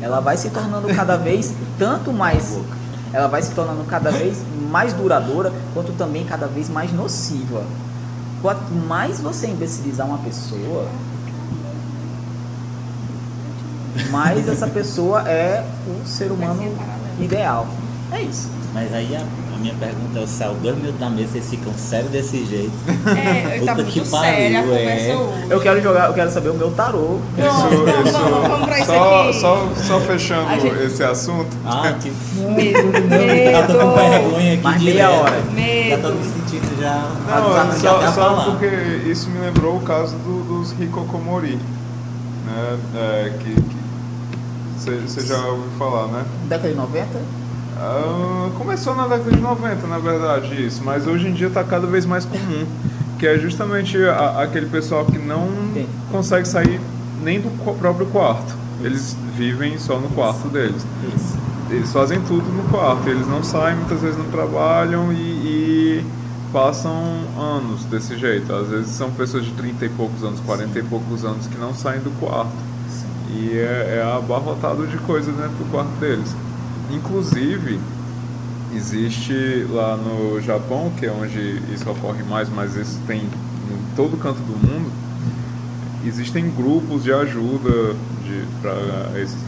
ela 0.00 0.20
vai 0.20 0.36
se 0.36 0.50
tornando 0.50 0.88
cada 0.94 1.16
vez 1.16 1.52
tanto 1.78 2.12
mais. 2.12 2.58
Ela 3.12 3.26
vai 3.26 3.42
se 3.42 3.52
tornando 3.52 3.84
cada 3.84 4.10
vez 4.10 4.38
mais 4.70 4.92
duradoura, 4.92 5.52
quanto 5.72 5.92
também 5.92 6.24
cada 6.24 6.46
vez 6.46 6.68
mais 6.68 6.92
nociva. 6.92 7.62
Quanto 8.42 8.72
mais 8.72 9.20
você 9.20 9.48
imbecilizar 9.48 10.06
uma 10.06 10.18
pessoa, 10.18 10.86
mais 14.10 14.46
essa 14.48 14.66
pessoa 14.66 15.28
é 15.28 15.64
o 15.86 16.06
ser 16.06 16.30
humano 16.30 16.62
ideal. 17.18 17.66
É 18.12 18.22
isso. 18.22 18.48
Mas 18.74 18.92
aí 18.94 19.16
a, 19.16 19.20
a 19.20 19.58
minha 19.58 19.74
pergunta 19.74 20.18
é: 20.18 20.22
o 20.22 20.26
céu, 20.26 20.54
dois 20.62 20.76
minutos 20.76 20.98
da 21.00 21.08
mesa, 21.10 21.32
vocês 21.32 21.48
ficam 21.50 21.72
sérios 21.74 22.10
desse 22.10 22.44
jeito? 22.44 22.70
É, 23.06 23.58
tá 23.64 23.72
Puta 23.72 23.74
muito 23.74 23.92
que 23.92 24.04
séria 24.06 24.60
pariu, 24.60 24.74
é. 24.74 25.16
hoje. 25.16 25.46
Eu 25.50 25.60
quero 25.60 25.82
jogar, 25.82 26.08
eu 26.08 26.14
quero 26.14 26.30
saber 26.30 26.50
o 26.50 26.54
meu 26.54 26.70
tarô. 26.72 27.18
Pronto, 27.34 27.84
vamos, 27.84 28.10
vamos, 28.12 28.48
vamos 28.48 28.66
pra 28.66 28.78
isso 28.78 28.86
Só, 28.86 29.22
aqui. 29.28 29.40
só, 29.40 29.68
só 29.76 30.00
fechando 30.00 30.60
gente- 30.60 30.82
esse 30.84 31.02
assunto. 31.02 31.48
Ah, 31.64 31.94
que. 32.00 32.10
Medo, 32.40 32.92
Já 33.52 33.66
tô 33.66 33.72
com 33.74 33.86
medo, 33.96 34.10
vergonha 34.10 34.52
aqui 34.54 34.62
Mais 34.62 34.80
de 34.80 34.84
meia 34.86 35.10
hora. 35.10 35.36
Já 35.36 35.42
tô 35.42 35.52
medo. 35.54 36.14
me 36.14 36.24
sentindo 36.24 36.80
já. 36.80 37.08
Não, 37.28 37.54
já 37.54 37.72
só, 37.90 38.00
a 38.00 38.12
só 38.12 38.44
porque 38.50 38.66
isso 39.10 39.28
me 39.30 39.40
lembrou 39.40 39.76
o 39.76 39.80
caso 39.80 40.14
do- 40.18 40.44
dos 40.44 40.72
Hikokomori. 40.78 41.56
Né? 42.46 42.78
É, 42.94 43.32
que 43.40 43.56
você 44.78 45.26
já 45.26 45.36
ouviu 45.46 45.70
falar, 45.78 46.06
né? 46.08 46.24
Década 46.48 46.68
de 46.68 46.74
90? 46.76 47.06
Ah, 47.80 48.50
começou 48.58 48.94
na 48.94 49.06
década 49.06 49.30
de 49.30 49.40
90, 49.40 49.86
na 49.86 49.98
verdade, 49.98 50.66
isso, 50.66 50.82
mas 50.84 51.06
hoje 51.06 51.28
em 51.28 51.32
dia 51.32 51.46
está 51.46 51.62
cada 51.62 51.86
vez 51.86 52.04
mais 52.04 52.24
comum. 52.24 52.66
Que 53.18 53.26
é 53.26 53.38
justamente 53.38 53.96
a- 54.04 54.42
aquele 54.42 54.66
pessoal 54.66 55.04
que 55.04 55.18
não 55.18 55.48
Sim. 55.74 55.86
consegue 56.10 56.46
sair 56.46 56.80
nem 57.22 57.40
do 57.40 57.50
próprio 57.78 58.06
quarto. 58.06 58.54
Eles 58.80 59.16
vivem 59.36 59.76
só 59.78 59.98
no 59.98 60.08
quarto 60.10 60.48
deles. 60.48 60.86
Isso. 61.14 61.36
Eles 61.70 61.92
fazem 61.92 62.20
tudo 62.22 62.44
no 62.50 62.62
quarto, 62.70 63.08
eles 63.08 63.26
não 63.26 63.42
saem, 63.42 63.76
muitas 63.76 64.00
vezes 64.00 64.16
não 64.16 64.26
trabalham 64.26 65.12
e, 65.12 65.16
e 65.16 66.06
passam 66.52 66.92
anos 67.36 67.84
desse 67.86 68.16
jeito. 68.16 68.52
Às 68.54 68.68
vezes 68.68 68.90
são 68.92 69.10
pessoas 69.10 69.44
de 69.44 69.50
30 69.52 69.84
e 69.84 69.88
poucos 69.88 70.22
anos, 70.22 70.40
40 70.40 70.78
e 70.78 70.82
poucos 70.84 71.24
anos 71.24 71.46
que 71.48 71.58
não 71.58 71.74
saem 71.74 72.00
do 72.00 72.10
quarto. 72.20 72.52
E 73.30 73.50
é, 73.58 73.98
é 74.00 74.16
abarrotado 74.16 74.86
de 74.86 74.96
coisas 74.98 75.34
dentro 75.34 75.56
do 75.56 75.70
quarto 75.70 75.90
deles. 76.00 76.34
Inclusive, 76.90 77.78
existe 78.74 79.66
lá 79.70 79.96
no 79.96 80.40
Japão, 80.40 80.90
que 80.98 81.06
é 81.06 81.12
onde 81.12 81.60
isso 81.72 81.88
ocorre 81.90 82.22
mais, 82.22 82.48
mas 82.48 82.74
isso 82.76 82.98
tem 83.06 83.20
em 83.20 83.96
todo 83.96 84.16
canto 84.16 84.40
do 84.40 84.52
mundo, 84.56 84.90
existem 86.06 86.50
grupos 86.50 87.02
de 87.04 87.12
ajuda 87.12 87.94
para 88.62 89.20
esses 89.20 89.38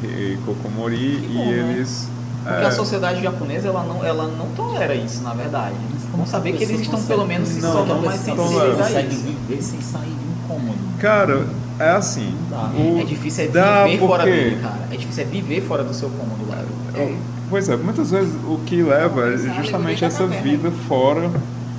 Kokomori 0.45 1.21
Que 1.23 1.29
bom, 1.35 1.45
e 1.45 1.47
né? 1.47 1.75
eles. 1.77 2.09
Porque 2.43 2.65
é, 2.65 2.67
a 2.67 2.71
sociedade 2.73 3.23
japonesa 3.23 3.69
ela 3.69 3.85
não, 3.85 4.05
ela 4.05 4.27
não 4.27 4.47
tolera 4.57 4.95
isso, 4.95 5.23
na 5.23 5.35
verdade. 5.35 5.75
Vamos 6.11 6.31
saber 6.31 6.53
que 6.53 6.65
eles 6.65 6.81
estão 6.81 7.01
pelo 7.03 7.27
menos 7.27 7.49
se 7.49 7.61
Não, 7.61 7.73
tornando 7.73 8.03
não 8.03 8.11
sensíveis 8.13 8.81
a 8.81 8.83
consegue 8.83 9.15
isso. 9.15 9.23
viver 9.25 9.63
sem 9.63 9.81
sair 9.83 10.09
de 10.09 10.27
um 10.27 10.30
cômodo. 10.55 10.79
Cara, 10.99 11.47
é 11.79 11.91
assim. 11.91 12.35
Dá. 12.51 12.71
o- 12.77 12.99
É 13.01 13.05
difícil 13.05 13.45
é 13.45 13.49
dá 13.49 13.85
viver 13.85 13.99
fora 13.99 14.23
porque- 14.25 14.37
dele, 14.37 14.59
cara. 14.63 14.79
É 14.91 14.97
difícil 14.97 15.23
é 15.23 15.27
viver 15.27 15.61
fora 15.63 15.85
do 15.85 15.95
seu 15.95 16.11
cômodo, 16.11 16.45
Léo. 16.51 16.67
É, 16.95 17.17
Pois 17.49 17.69
é, 17.69 17.77
muitas 17.77 18.11
vezes 18.13 18.33
o 18.47 18.59
que 18.65 18.81
leva 18.83 19.29
é 19.33 19.37
justamente 19.37 19.95
liga 19.97 20.07
essa 20.07 20.25
vida 20.27 20.71
fora, 20.87 21.29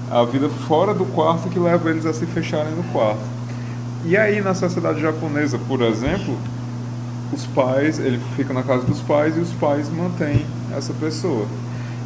a 0.10 0.24
vida 0.26 0.50
fora 0.68 0.94
do 0.94 1.06
quarto 1.06 1.48
que 1.50 1.58
leva 1.58 1.90
eles 1.90 2.06
a 2.06 2.12
se 2.14 2.26
fecharem 2.26 2.74
no 2.76 2.84
quarto. 2.92 3.22
E 4.04 4.18
aí 4.18 4.42
na 4.42 4.54
sociedade 4.54 5.00
japonesa, 5.00 5.58
por 5.60 5.82
exemplo, 5.82 6.36
os 7.32 7.46
pais, 7.46 8.00
ele 8.00 8.20
fica 8.36 8.54
na 8.54 8.64
casa 8.64 8.84
dos 8.86 9.00
pais 9.00 9.38
e 9.38 9.40
os 9.40 9.52
pais 9.54 9.88
mantêm 9.90 10.46
essa 10.76 10.92
pessoa. 10.94 11.46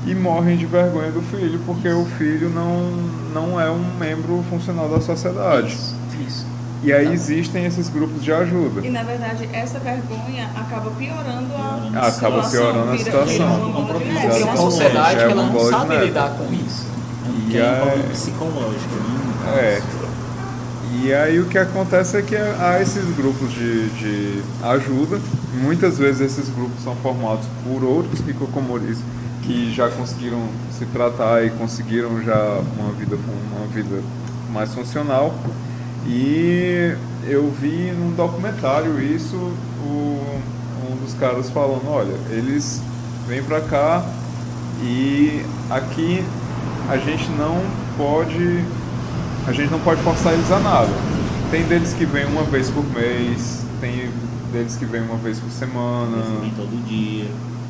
E 0.05 0.13
morrem 0.13 0.55
de 0.57 0.67
vergonha 0.67 1.09
do 1.09 1.21
filho, 1.23 1.59
porque 1.65 1.89
o 1.89 2.05
filho 2.19 2.49
não, 2.49 2.91
não 3.33 3.59
é 3.59 3.71
um 3.71 3.83
membro 3.99 4.43
funcional 4.47 4.87
da 4.87 5.01
sociedade. 5.01 5.69
Isso, 5.73 5.95
isso. 6.27 6.45
E 6.83 6.93
aí 6.93 7.11
existem 7.11 7.65
esses 7.65 7.89
grupos 7.89 8.23
de 8.23 8.31
ajuda. 8.31 8.85
E 8.85 8.89
na 8.91 9.01
verdade, 9.03 9.49
essa 9.51 9.79
vergonha 9.79 10.49
acaba 10.55 10.91
piorando 10.91 11.53
a 11.55 12.07
acaba 12.07 12.43
situação, 12.43 12.51
piorando 12.51 12.91
a 12.91 12.97
situação. 12.97 13.85
É. 13.89 13.93
Porque 13.93 14.09
é 14.41 14.45
uma 14.45 14.57
sociedade 14.57 15.19
é 15.21 15.25
que 15.25 15.31
ela 15.31 15.41
uma 15.43 15.51
não 15.53 15.69
sabe 15.69 15.97
lidar 15.97 16.29
com 16.37 16.53
isso. 16.53 16.85
É 17.51 17.57
E 17.57 17.61
um 17.61 17.65
aí- 17.65 17.81
problema 17.81 18.09
psicológico. 18.09 18.95
né? 18.95 19.57
É. 19.57 19.81
E 21.03 21.13
aí 21.13 21.39
o 21.39 21.45
que 21.45 21.57
acontece 21.57 22.17
é 22.17 22.21
que 22.21 22.35
há 22.35 22.79
esses 22.81 23.03
grupos 23.15 23.51
de, 23.51 23.89
de 23.89 24.43
ajuda. 24.63 25.19
Muitas 25.53 25.97
vezes 25.97 26.21
esses 26.21 26.49
grupos 26.53 26.83
são 26.83 26.95
formados 26.97 27.45
por 27.63 27.83
outros 27.83 28.19
hikokomoris 28.19 28.99
que 29.43 29.73
já 29.73 29.89
conseguiram 29.89 30.41
se 30.77 30.85
tratar 30.87 31.43
e 31.45 31.49
conseguiram 31.51 32.21
já 32.23 32.59
uma 32.77 32.91
vida, 32.93 33.17
uma 33.57 33.67
vida 33.67 34.01
mais 34.51 34.73
funcional. 34.73 35.33
E 36.07 36.95
eu 37.27 37.51
vi 37.59 37.91
num 37.97 38.11
documentário 38.15 38.99
isso, 39.01 39.35
o- 39.83 40.39
um 40.91 40.95
dos 41.03 41.13
caras 41.15 41.49
falando, 41.49 41.87
olha, 41.89 42.13
eles 42.29 42.81
vêm 43.27 43.41
pra 43.43 43.61
cá 43.61 44.03
e 44.83 45.43
aqui 45.69 46.23
a 46.89 46.97
gente 46.97 47.27
não 47.31 47.59
pode 47.97 48.63
a 49.47 49.51
gente 49.51 49.71
não 49.71 49.79
pode 49.79 50.01
forçar 50.01 50.33
eles 50.33 50.51
a 50.51 50.59
nada. 50.59 50.89
Tem 51.51 51.63
deles 51.63 51.93
que 51.93 52.05
vêm 52.05 52.25
uma 52.25 52.43
vez 52.43 52.69
por 52.69 52.83
mês, 52.93 53.63
tem 53.79 54.09
deles 54.51 54.75
que 54.75 54.85
vêm 54.85 55.01
uma 55.01 55.17
vez 55.17 55.39
por 55.39 55.49
semana. 55.51 56.17
Eles 56.17 56.39
vêm 56.41 56.51
todo 56.55 56.85
dia. 56.87 57.25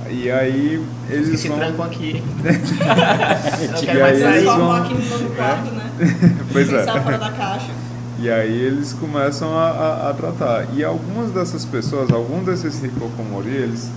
E 0.09 0.29
aí 0.31 0.85
que 1.07 1.13
eles 1.13 1.39
se 1.39 1.47
vão. 1.49 1.57
trancam 1.57 1.85
aqui. 1.85 2.23
Não 2.43 3.81
E 3.81 3.85
quero 3.85 3.99
mais 4.01 4.15
aí 4.15 4.21
sair. 4.21 4.33
eles 4.33 4.43
Transformar 4.43 4.55
vão- 4.55 4.83
aqui 4.83 4.93
no 4.93 5.29
quarto, 5.31 5.71
né? 5.71 5.91
Pois 6.53 6.69
é. 6.73 6.77
Pensar 6.79 7.01
fora 7.03 7.17
da 7.17 7.31
caixa. 7.31 7.71
E 8.19 8.29
aí 8.29 8.51
eles 8.61 8.93
começam 8.93 9.57
a, 9.57 9.69
a- 9.69 10.09
a 10.09 10.13
tratar. 10.13 10.67
E 10.73 10.83
algumas 10.83 11.31
dessas 11.31 11.65
pessoas, 11.65 12.09
alguns 12.11 12.45
desses 12.45 12.81
hikokomori, 12.83 13.49
eles 13.49 13.89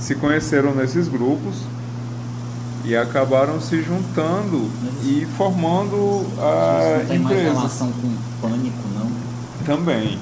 se 0.00 0.14
conheceram 0.14 0.74
nesses 0.74 1.08
grupos 1.08 1.56
e 2.84 2.94
acabaram 2.96 3.60
se 3.60 3.82
juntando 3.82 4.70
e 5.02 5.26
formando 5.36 6.24
a 6.38 6.98
Isso 6.98 6.98
não 7.00 7.06
tem 7.06 7.18
mais 7.18 7.36
empresa. 7.38 7.54
relação 7.56 7.92
com 7.92 8.48
pânico, 8.48 8.76
não. 8.94 9.10
Também, 9.64 10.18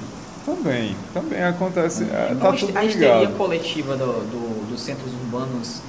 também, 0.47 0.97
também 1.13 1.43
acontece. 1.43 2.05
é, 2.05 2.35
tá 2.41 2.53
tudo 2.53 2.77
a 2.79 2.85
histeria 2.85 3.27
coletiva 3.37 3.97
do, 3.97 4.07
do- 4.07 4.71
dos 4.71 4.81
centros 4.81 5.13
urbanos 5.25 5.81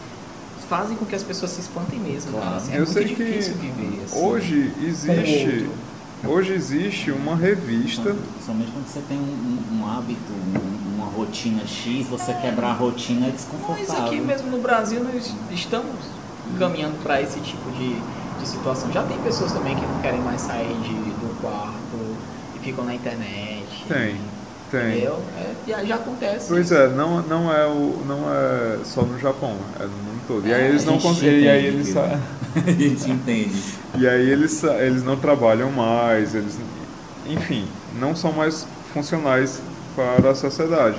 fazem 0.70 0.98
com 0.98 1.06
que 1.06 1.14
as 1.16 1.22
pessoas 1.24 1.52
se 1.52 1.62
espantem 1.62 2.00
mesmo, 2.00 2.32
Claro. 2.32 2.56
Assim, 2.56 2.72
é 2.72 2.76
Eu 2.76 2.80
muito 2.80 2.94
sei 2.94 3.06
que 3.06 3.16
difícil 3.16 3.54
viver 3.56 4.02
assim. 4.06 4.20
Hoje 4.26 4.72
existe, 4.82 5.46
outro. 5.68 5.93
Hoje 6.26 6.54
existe 6.54 7.12
uma 7.12 7.36
revista. 7.36 8.16
Somente 8.46 8.72
quando 8.72 8.88
você 8.88 9.02
tem 9.08 9.18
um, 9.18 9.80
um- 9.82 9.88
hábito, 9.88 10.20
um- 10.32 10.96
uma 10.96 11.06
rotina 11.08 11.66
X, 11.68 12.08
você 12.08 12.34
quebrar 12.36 12.70
a 12.70 12.74
rotina 12.74 13.28
é 13.28 13.30
Mas 13.32 13.42
desconfortável. 13.42 14.06
aqui 14.06 14.20
mesmo 14.22 14.50
no 14.52 14.60
Brasil 14.62 15.04
nós 15.04 15.34
estamos 15.52 15.96
caminhando 16.58 17.02
para 17.04 17.22
esse 17.22 17.40
tipo 17.40 17.70
de, 17.72 17.96
de 18.40 18.48
situação. 18.48 18.92
Já 18.92 19.04
tem 19.04 19.18
pessoas 19.20 19.52
também 19.52 19.76
que 19.76 19.86
não 19.86 20.00
querem 20.02 20.22
mais 20.22 20.42
sair 20.42 20.74
de, 20.84 20.94
do 20.94 21.40
quarto 21.42 22.16
e 22.56 22.60
ficam 22.60 22.84
na 22.86 22.96
internet. 22.96 23.66
Tem, 23.88 24.16
tem. 24.72 24.92
Entendeu? 24.98 25.20
É, 25.38 25.54
já, 25.68 25.84
já 25.84 25.96
acontece. 25.96 26.48
Pois 26.50 26.72
é, 26.72 26.88
não, 26.90 27.22
não 27.24 27.52
é 27.54 27.66
o, 27.68 28.02
não 28.08 28.24
é 28.34 28.80
só 28.86 29.02
no 29.02 29.20
Japão, 29.20 29.56
é 29.80 29.84
no 29.84 29.90
mundo 29.90 30.22
todo. 30.28 30.48
E 30.48 30.54
aí 30.54 30.62
É, 30.64 30.70
eles 30.70 30.86
não 30.86 30.98
conseguem, 31.00 31.42
e 31.42 31.50
aí 31.50 31.66
eles 31.66 31.90
sa- 31.90 32.20
a 32.66 32.72
gente 32.72 33.10
entende. 33.12 33.62
e 33.98 34.08
aí 34.08 34.30
eles 34.30 34.64
eles 34.64 35.04
não 35.04 35.16
trabalham 35.18 35.72
mais, 35.72 36.36
eles 36.36 36.58
enfim, 37.28 37.66
não 38.00 38.16
são 38.16 38.32
mais 38.34 38.66
funcionais 38.94 39.62
para 39.96 40.32
a 40.32 40.36
sociedade. 40.36 40.98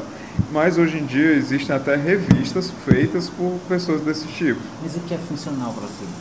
Mas 0.51 0.79
hoje 0.79 0.99
em 0.99 1.05
dia 1.07 1.31
existem 1.33 1.77
até 1.77 1.95
revistas 1.95 2.73
feitas 2.85 3.29
por 3.31 3.53
pessoas 3.69 4.01
desse 4.01 4.27
tipo. 4.27 4.59
Mas 4.83 4.97
o 4.97 5.01
que 5.01 5.15
é 5.15 5.19
funcional 5.19 5.73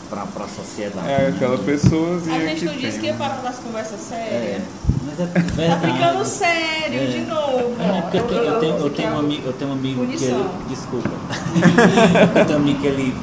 para 0.10 0.44
a 0.46 0.48
sociedade? 0.48 1.08
É 1.10 1.18
né? 1.18 1.34
aquela 1.36 1.58
pessoazinha 1.58 2.36
A 2.38 2.40
gente 2.46 2.60
que 2.60 2.66
não 2.66 2.76
disse 2.76 3.00
que 3.00 3.08
ia 3.08 3.16
parar 3.16 3.42
das 3.42 3.56
conversas 3.58 4.00
sérias. 4.02 4.34
É, 4.34 4.62
mas 5.04 5.20
é 5.20 5.26
Tá 5.68 5.80
ficando 5.80 6.26
sério 6.26 7.00
É. 7.02 7.06
de 7.08 7.20
novo. 7.22 7.76
É, 7.82 8.02
porque 8.02 8.18
eu, 8.18 8.28
tenho- 8.28 8.44
eu 8.44 8.60
tenho, 8.60 8.78
eu 8.78 8.90
tenho 8.92 9.10
um 9.14 9.20
amigo, 9.20 9.42
eu 9.48 9.54
tenho 9.54 9.72
um 9.72 9.74
amigo 9.74 10.06
que 10.06 10.24
ele. 10.24 10.34
Punição. 10.34 10.52
Desculpa. 10.70 11.10
eu 12.40 12.46
tenho 12.46 12.60
um 12.60 12.62
amigo 12.62 12.82
que 12.82 12.88
ele. 12.88 13.16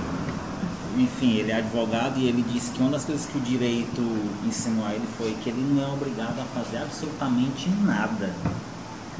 Enfim, 1.01 1.37
ele 1.39 1.51
é 1.51 1.57
advogado 1.57 2.19
e 2.19 2.29
ele 2.29 2.45
disse 2.53 2.71
que 2.73 2.81
uma 2.81 2.91
das 2.91 3.05
coisas 3.05 3.25
que 3.27 3.39
o 3.39 3.41
direito 3.41 4.03
ensinou 4.47 4.85
a 4.87 4.93
ele 4.93 5.07
foi 5.17 5.35
que 5.43 5.49
ele 5.49 5.63
não 5.75 5.83
é 5.83 5.87
obrigado 5.93 6.39
a 6.41 6.45
fazer 6.61 6.77
absolutamente 6.79 7.71
nada. 7.85 8.31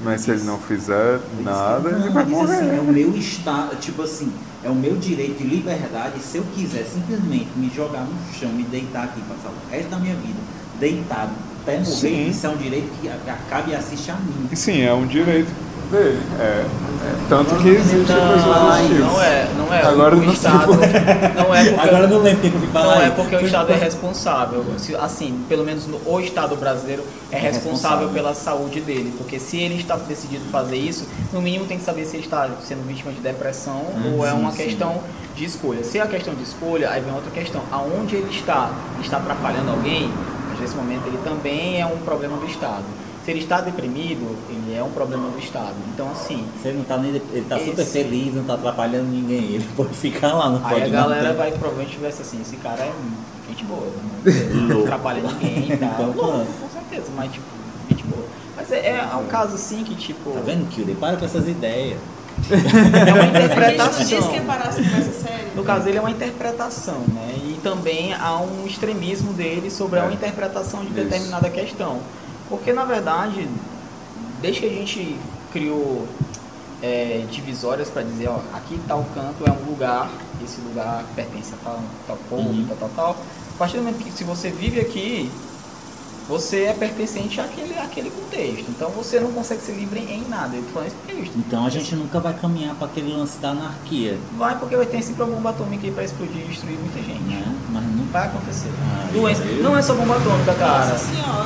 Mas 0.03 0.23
se 0.23 0.31
ele 0.31 0.45
não 0.45 0.59
fizer 0.59 1.21
Ele 1.35 1.43
nada, 1.45 1.91
disse, 1.91 1.95
ele 2.01 2.07
não, 2.07 2.13
vai 2.13 2.23
ele 2.25 2.31
disse 2.35 2.43
assim, 2.45 2.69
é 2.69 2.73
morrer. 2.73 2.81
o 2.81 2.85
meu 2.93 3.17
estado, 3.17 3.77
tipo 3.81 4.03
assim, 4.03 4.33
é 4.65 4.69
o 4.71 4.75
meu 4.75 4.97
direito 4.97 5.39
de 5.39 5.45
liberdade. 5.45 6.21
Se 6.23 6.39
eu 6.39 6.45
quiser 6.55 6.85
simplesmente 6.85 7.49
me 7.57 7.71
jogar 7.75 8.01
no 8.05 8.33
chão, 8.33 8.51
me 8.51 8.63
deitar 8.65 9.05
aqui, 9.05 9.21
passar 9.23 9.51
o 9.51 9.71
resto 9.71 9.91
da 9.91 9.99
minha 9.99 10.15
vida 10.17 10.39
deitado 10.79 11.31
até 11.63 11.79
morrer, 11.79 11.85
Sim. 11.85 12.29
isso 12.31 12.47
é 12.47 12.49
um 12.49 12.57
direito 12.57 12.89
que 13.01 13.09
a- 13.09 13.39
cabe 13.51 13.73
e 13.73 13.75
assiste 13.75 14.11
a 14.11 14.17
mim. 14.17 14.49
Sim, 14.55 14.81
é 14.81 14.95
um 14.95 15.07
direito 15.07 15.51
dele. 15.91 16.21
É. 16.39 16.65
Tanto 17.29 17.55
que 17.57 17.69
existe 17.69 17.97
Então, 17.97 18.17
pessoas 18.35 18.57
ai, 18.57 18.83
desse 18.83 18.95
tipo. 18.95 19.05
Não 19.07 19.23
é, 19.23 19.49
não 19.57 19.75
é. 19.75 19.83
Agora 19.83 20.17
o 20.17 20.21
não 20.23 20.33
Estado. 20.33 20.73
Não 20.75 21.55
é 21.55 21.65
porque. 21.71 21.89
Agora 21.89 22.05
eu 22.05 22.09
não 22.09 22.19
lembro 22.23 22.49
o 22.49 22.61
que 22.61 22.67
falar. 22.69 22.97
Não 22.97 23.03
é 23.03 23.11
porque 23.11 23.37
o 23.37 23.41
Estado 23.47 23.73
é 23.73 23.77
responsável. 23.77 24.65
Se- 24.79 24.95
Assim, 24.97 25.45
pelo 25.49 25.65
menos 25.65 25.87
no, 25.87 25.99
o 26.07 26.21
Estado 26.21 26.57
brasileiro 26.57 27.03
é 27.33 27.37
É 27.37 27.41
responsável 27.41 28.09
responsável. 28.09 28.09
pela 28.11 28.35
saúde 28.35 28.81
dele. 28.81 29.15
Porque 29.17 29.39
se 29.39 29.59
ele 29.59 29.77
está 29.81 29.97
decidido 29.97 30.45
fazer 30.51 30.77
isso, 30.77 31.07
no 31.33 31.41
mínimo 31.41 31.65
tem 31.67 31.79
que 31.79 31.85
saber 31.85 32.05
se 32.05 32.17
ele 32.17 32.25
está 32.25 32.49
sendo 32.67 32.87
vítima 32.87 33.13
de 33.13 33.21
depressão 33.21 33.83
ou 34.17 34.27
é 34.27 34.33
uma 34.33 34.51
sim. 34.51 34.65
questão 34.65 34.99
de 35.35 35.45
escolha. 35.45 35.83
Se 35.85 35.99
é 35.99 36.03
a 36.03 36.07
questão 36.07 36.35
de 36.35 36.43
escolha, 36.43 36.91
aí 36.91 37.01
vem 37.01 37.15
outra 37.15 37.31
questão. 37.31 37.63
Aonde 37.71 38.17
ele 38.17 38.31
está? 38.31 38.71
Está 39.01 39.17
atrapalhando 39.17 39.71
alguém? 39.71 40.13
Mas 40.51 40.61
nesse 40.61 40.75
momento 40.77 41.03
ele 41.07 41.19
também 41.25 41.81
é 41.81 41.87
um 41.87 41.97
problema 41.99 42.37
do 42.37 42.47
Estado. 42.47 42.85
Se 43.25 43.31
ele 43.31 43.41
está 43.41 43.61
deprimido, 43.61 44.35
ele 44.49 44.60
é 44.81 44.85
um 44.85 44.91
problema 44.91 45.29
do 45.29 45.39
Estado. 45.39 45.75
Então, 45.95 46.11
assim, 46.11 46.45
Você 46.61 46.73
não 46.73 46.83
tá 46.85 46.97
nem. 46.97 47.11
Ele 47.15 47.45
tá 47.49 47.59
super 47.59 47.83
Esse- 47.83 47.93
feliz, 47.93 48.35
não 48.35 48.45
tá 48.45 48.55
atrapalhando 48.55 49.09
ninguém. 49.09 49.55
Ele 49.55 49.67
pode 49.77 49.95
ficar 49.95 50.33
lá, 50.35 50.49
não 50.51 50.57
Aí 50.67 50.73
pode 50.75 50.83
a 50.83 50.87
não 50.87 50.93
galera 51.03 51.29
ter. 51.31 51.37
vai 51.37 51.53
provavelmente 51.53 51.97
ver 51.99 52.09
assim, 52.09 52.41
esse 52.41 52.57
cara 52.57 52.83
é 52.83 52.93
gente 53.49 53.65
boa, 53.65 53.87
não 54.55 54.67
Louco. 54.69 54.85
atrapalha 54.85 55.23
ninguém 55.23 55.73
e 55.73 55.77
tal. 55.77 55.89
Então, 55.91 56.07
Louco, 56.13 56.47
com 56.61 56.69
certeza, 56.71 57.11
mas 57.17 57.33
tipo, 57.33 57.47
gente 57.91 58.03
boa. 58.05 58.25
Mas 58.57 58.71
é, 58.73 58.89
é 59.11 59.17
um 59.17 59.27
caso 59.27 59.55
assim 59.55 59.83
que, 59.85 59.95
tipo, 59.95 60.31
Tá 60.33 60.41
vendo, 60.45 60.69
Kilder? 60.69 60.97
Para 60.97 61.17
com 61.17 61.25
essas 61.25 61.49
ideias. 61.49 61.99
é 62.51 63.13
uma 63.13 63.21
A 63.21 63.25
gente 63.27 63.33
não 63.33 63.45
interpretação. 63.45 64.05
disse 64.07 64.29
que 64.29 64.35
ia 64.37 64.43
parar 64.43 64.69
as 64.69 64.77
conversas 64.77 65.15
sérias. 65.17 65.55
No 65.55 65.63
caso 65.65 65.85
dele 65.85 65.99
é 65.99 66.01
uma 66.01 66.11
interpretação, 66.11 67.01
né? 67.13 67.35
E 67.37 67.59
também 67.63 68.15
há 68.15 68.39
um 68.39 68.67
extremismo 68.67 69.33
dele 69.33 69.71
sobre 69.71 69.99
É. 69.99 70.03
a 70.03 70.13
interpretação 70.13 70.81
de 70.81 70.87
Isso. 70.87 70.95
determinada 70.95 71.51
questão. 71.51 71.99
Porque 72.49 72.73
na 72.73 72.85
verdade, 72.85 73.47
desde 74.41 74.61
que 74.61 74.67
a 74.67 74.71
gente 74.71 75.17
criou 75.53 76.07
é, 76.83 77.25
divisórias 77.31 77.89
para 77.91 78.03
dizer, 78.03 78.29
ó, 78.29 78.41
aqui 78.55 78.81
tal 78.89 79.05
canto 79.15 79.45
é 79.47 79.51
um 79.53 79.71
lugar, 79.71 80.11
esse 80.43 80.61
lugar 80.63 81.05
pertence 81.15 81.53
a 81.55 81.57
tal, 81.65 81.81
tal 82.07 82.17
povo, 82.29 82.49
Uhum. 82.49 82.67
tal, 82.69 82.77
tal, 82.77 82.89
tal. 82.97 83.17
A 83.55 83.59
partir 83.59 83.77
do 83.77 83.83
momento 83.83 84.03
que 84.03 84.11
se 84.11 84.25
você 84.25 84.49
vive 84.51 84.81
aqui, 84.81 85.31
você 86.31 86.65
é 86.65 86.73
pertencente 86.73 87.41
àquele, 87.41 87.77
àquele 87.77 88.09
contexto. 88.11 88.67
Então 88.71 88.89
você 88.91 89.19
não 89.19 89.33
consegue 89.33 89.61
ser 89.63 89.73
livre 89.73 89.99
em 90.01 90.25
nada. 90.29 90.57
Eu 90.57 90.63
tô 90.63 90.69
falando 90.71 90.87
isso 90.89 90.97
porque 91.05 91.21
é. 91.21 91.31
Então 91.37 91.67
a 91.67 91.71
gente 91.71 91.95
nunca 91.97 92.21
vai 92.21 92.33
caminhar 92.33 92.75
para 92.77 92.87
aquele 92.87 93.13
lance 93.13 93.37
da 93.39 93.51
anarquia, 93.51 94.17
Vai 94.39 94.57
porque 94.59 94.77
vai 94.77 94.87
ter 94.87 95.03
sempre 95.03 95.23
uma 95.25 95.35
bomba 95.35 95.51
atômica 95.51 95.85
aí 95.87 95.93
pra 95.93 96.05
explodir 96.05 96.43
e 96.45 96.49
destruir 96.49 96.79
muita 96.79 96.99
gente. 97.03 97.21
né? 97.23 97.45
Mas 97.71 97.83
não 97.85 98.01
Vai 98.11 98.27
acontecer. 98.27 98.71
Ah, 98.93 99.07
Doença. 99.13 99.43
eu- 99.43 99.63
Não 99.63 99.79
é 99.79 99.83
só 99.83 99.95
bomba 99.95 100.17
atômica, 100.17 100.53
cara. 100.55 100.97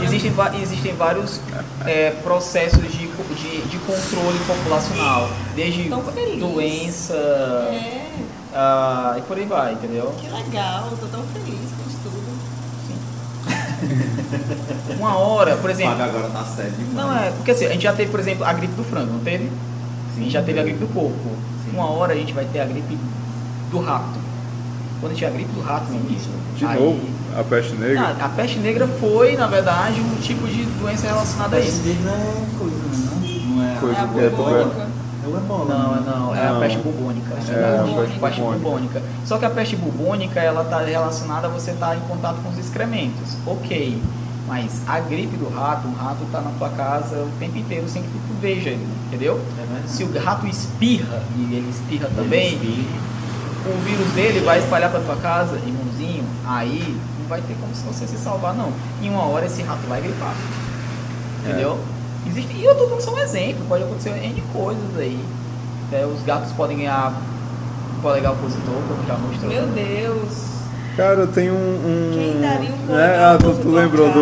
Existem, 0.02 0.32
existem 0.62 0.94
vários 0.94 1.38
é, 1.84 2.10
processos 2.22 2.80
de, 2.90 3.06
de, 3.06 3.60
de 3.68 3.78
controle 3.78 4.38
população, 4.46 5.28
desde 5.54 5.90
doença 6.38 7.12
É, 7.14 8.06
ah, 8.54 9.14
e 9.18 9.22
por 9.22 9.36
aí 9.36 9.44
vai, 9.44 9.72
entendeu? 9.74 10.14
que 10.18 10.26
legal, 10.28 10.90
tô 10.98 11.06
tão 11.06 11.22
feliz. 11.34 11.63
Uma 14.98 15.16
hora, 15.16 15.56
por 15.56 15.70
exemplo. 15.70 15.92
Paga 15.96 16.04
agora 16.04 16.28
na 16.28 16.44
sede. 16.44 16.74
Não 16.94 17.16
é, 17.16 17.30
porque 17.30 17.50
assim, 17.50 17.66
a 17.66 17.70
gente 17.70 17.82
já 17.82 17.92
teve, 17.92 18.10
por 18.10 18.20
exemplo, 18.20 18.44
a 18.44 18.52
gripe 18.52 18.74
do 18.74 18.84
frango, 18.84 19.12
não 19.12 19.20
teve? 19.20 19.50
a 20.16 20.20
gente 20.20 20.30
já 20.30 20.42
teve 20.42 20.60
a 20.60 20.62
gripe 20.62 20.78
do 20.78 20.86
porco. 20.92 21.12
Sim. 21.64 21.72
Uma 21.76 21.90
hora 21.90 22.12
a 22.12 22.16
gente 22.16 22.32
vai 22.32 22.44
ter 22.44 22.60
a 22.60 22.64
gripe 22.66 22.96
do 23.70 23.80
rato. 23.80 24.18
Quando 25.00 25.12
a 25.12 25.14
gente 25.14 25.18
tiver 25.18 25.30
a 25.30 25.34
gripe 25.34 25.52
do 25.52 25.60
rato, 25.60 25.90
meu 25.90 26.00
amigo, 26.00 26.20
De 26.56 26.64
aí- 26.64 26.80
novo, 26.80 27.00
a 27.36 27.42
peste 27.42 27.74
negra. 27.74 28.16
Ah, 28.20 28.24
a 28.24 28.28
peste 28.28 28.58
negra 28.58 28.86
foi, 28.86 29.36
na 29.36 29.46
verdade, 29.48 30.00
um 30.00 30.14
tipo 30.20 30.46
de 30.46 30.64
doença 30.80 31.06
relacionada 31.08 31.56
a 31.56 31.60
isso. 31.60 31.82
não 31.84 32.12
é 32.12 32.46
coisa, 32.58 32.76
não, 33.10 33.56
não 33.56 33.64
é. 33.64 33.76
Coisa 33.80 33.98
É 33.98 34.00
a 34.00 34.04
é 34.04 34.86
bubônica. 35.24 35.24
É 35.24 35.28
o 35.28 35.36
ebola. 35.36 35.78
Não, 35.78 35.94
né? 35.94 36.02
não, 36.06 36.36
é 36.36 36.46
a 36.46 36.52
Não. 36.52 36.60
peste 36.60 36.78
bubônica. 36.78 37.34
Peste 37.34 37.52
É, 37.52 37.54
a 37.54 37.82
peste 37.82 38.18
Peste 38.20 38.40
bubônica. 38.40 38.64
bubônica. 38.64 39.02
Só 39.24 39.38
que 39.38 39.44
a 39.44 39.50
peste 39.50 39.76
bubônica, 39.76 40.40
ela 40.40 40.62
está 40.62 40.78
relacionada 40.80 41.46
a 41.46 41.50
você 41.50 41.70
estar 41.72 41.96
em 41.96 42.00
contato 42.00 42.36
com 42.42 42.50
os 42.50 42.58
excrementos. 42.58 43.36
Ok. 43.46 44.00
Mas 44.46 44.82
a 44.86 45.00
gripe 45.00 45.36
do 45.36 45.48
rato, 45.48 45.88
um 45.88 45.94
rato 45.94 46.22
está 46.24 46.40
na 46.40 46.50
tua 46.58 46.68
casa 46.70 47.16
o 47.16 47.30
tempo 47.38 47.56
inteiro 47.56 47.88
sem 47.88 48.02
que 48.02 48.08
tu 48.08 48.34
veja 48.40 48.68
ele, 48.70 48.86
entendeu? 49.06 49.40
É. 49.58 49.88
Se 49.88 50.04
o 50.04 50.18
rato 50.18 50.46
espirra 50.46 51.22
e 51.36 51.54
ele 51.54 51.70
espirra 51.70 52.10
também, 52.14 52.52
Ele 52.52 52.86
o 53.66 53.78
vírus 53.82 54.12
dele 54.12 54.40
vai 54.40 54.58
espalhar 54.58 54.90
para 54.90 55.00
tua 55.00 55.16
casa, 55.16 55.56
irmãozinho, 55.56 56.24
aí 56.44 56.94
não 57.18 57.26
vai 57.26 57.40
ter 57.40 57.56
como 57.58 57.74
se 57.74 57.82
você 57.82 58.06
se 58.06 58.18
salvar 58.18 58.54
não. 58.54 58.70
Em 59.02 59.08
uma 59.08 59.22
hora 59.24 59.46
esse 59.46 59.62
rato 59.62 59.80
vai 59.88 60.02
gripar. 60.02 60.34
Entendeu? 61.42 61.78
Existe, 62.26 62.54
e 62.56 62.64
eu 62.64 62.74
tô 62.74 62.86
dando 62.86 63.00
só 63.00 63.12
um 63.12 63.18
exemplo, 63.18 63.64
pode 63.68 63.84
acontecer 63.84 64.10
N 64.10 64.42
coisas 64.52 64.96
aí. 64.98 65.18
É, 65.92 66.06
os 66.06 66.22
gatos 66.22 66.52
podem 66.52 66.78
ganhar 66.78 67.12
um 67.96 68.00
polegar 68.00 68.32
opositor, 68.32 68.74
como 68.88 69.06
já 69.06 69.14
mostrou. 69.16 69.50
Meu 69.50 69.66
Deus. 69.68 70.54
Cara, 70.96 71.26
tem 71.26 71.50
um. 71.50 71.54
um 71.54 72.10
Quem 72.14 72.40
daria 72.40 72.70
um 72.70 72.98
é, 72.98 73.16
Ah, 73.18 73.38
tu, 73.38 73.52
tu 73.60 73.68
lembrou 73.70 74.10
do 74.10 74.20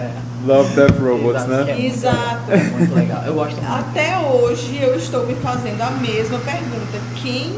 Love 0.46 0.74
Death 0.74 0.98
Robots, 0.98 1.42
Exato, 1.44 1.50
né? 1.50 1.70
é 1.70 1.74
muito 1.74 1.94
Exato. 1.94 2.50
legal, 2.50 2.58
é 2.58 2.70
muito 2.70 2.94
legal. 2.94 3.22
Eu 3.26 3.34
gosto 3.34 3.56
muito. 3.56 3.72
Até 3.72 4.18
hoje 4.18 4.78
eu 4.82 4.96
estou 4.96 5.26
me 5.26 5.34
fazendo 5.36 5.82
a 5.82 5.90
mesma 5.90 6.38
pergunta. 6.38 6.98
Quem 7.22 7.54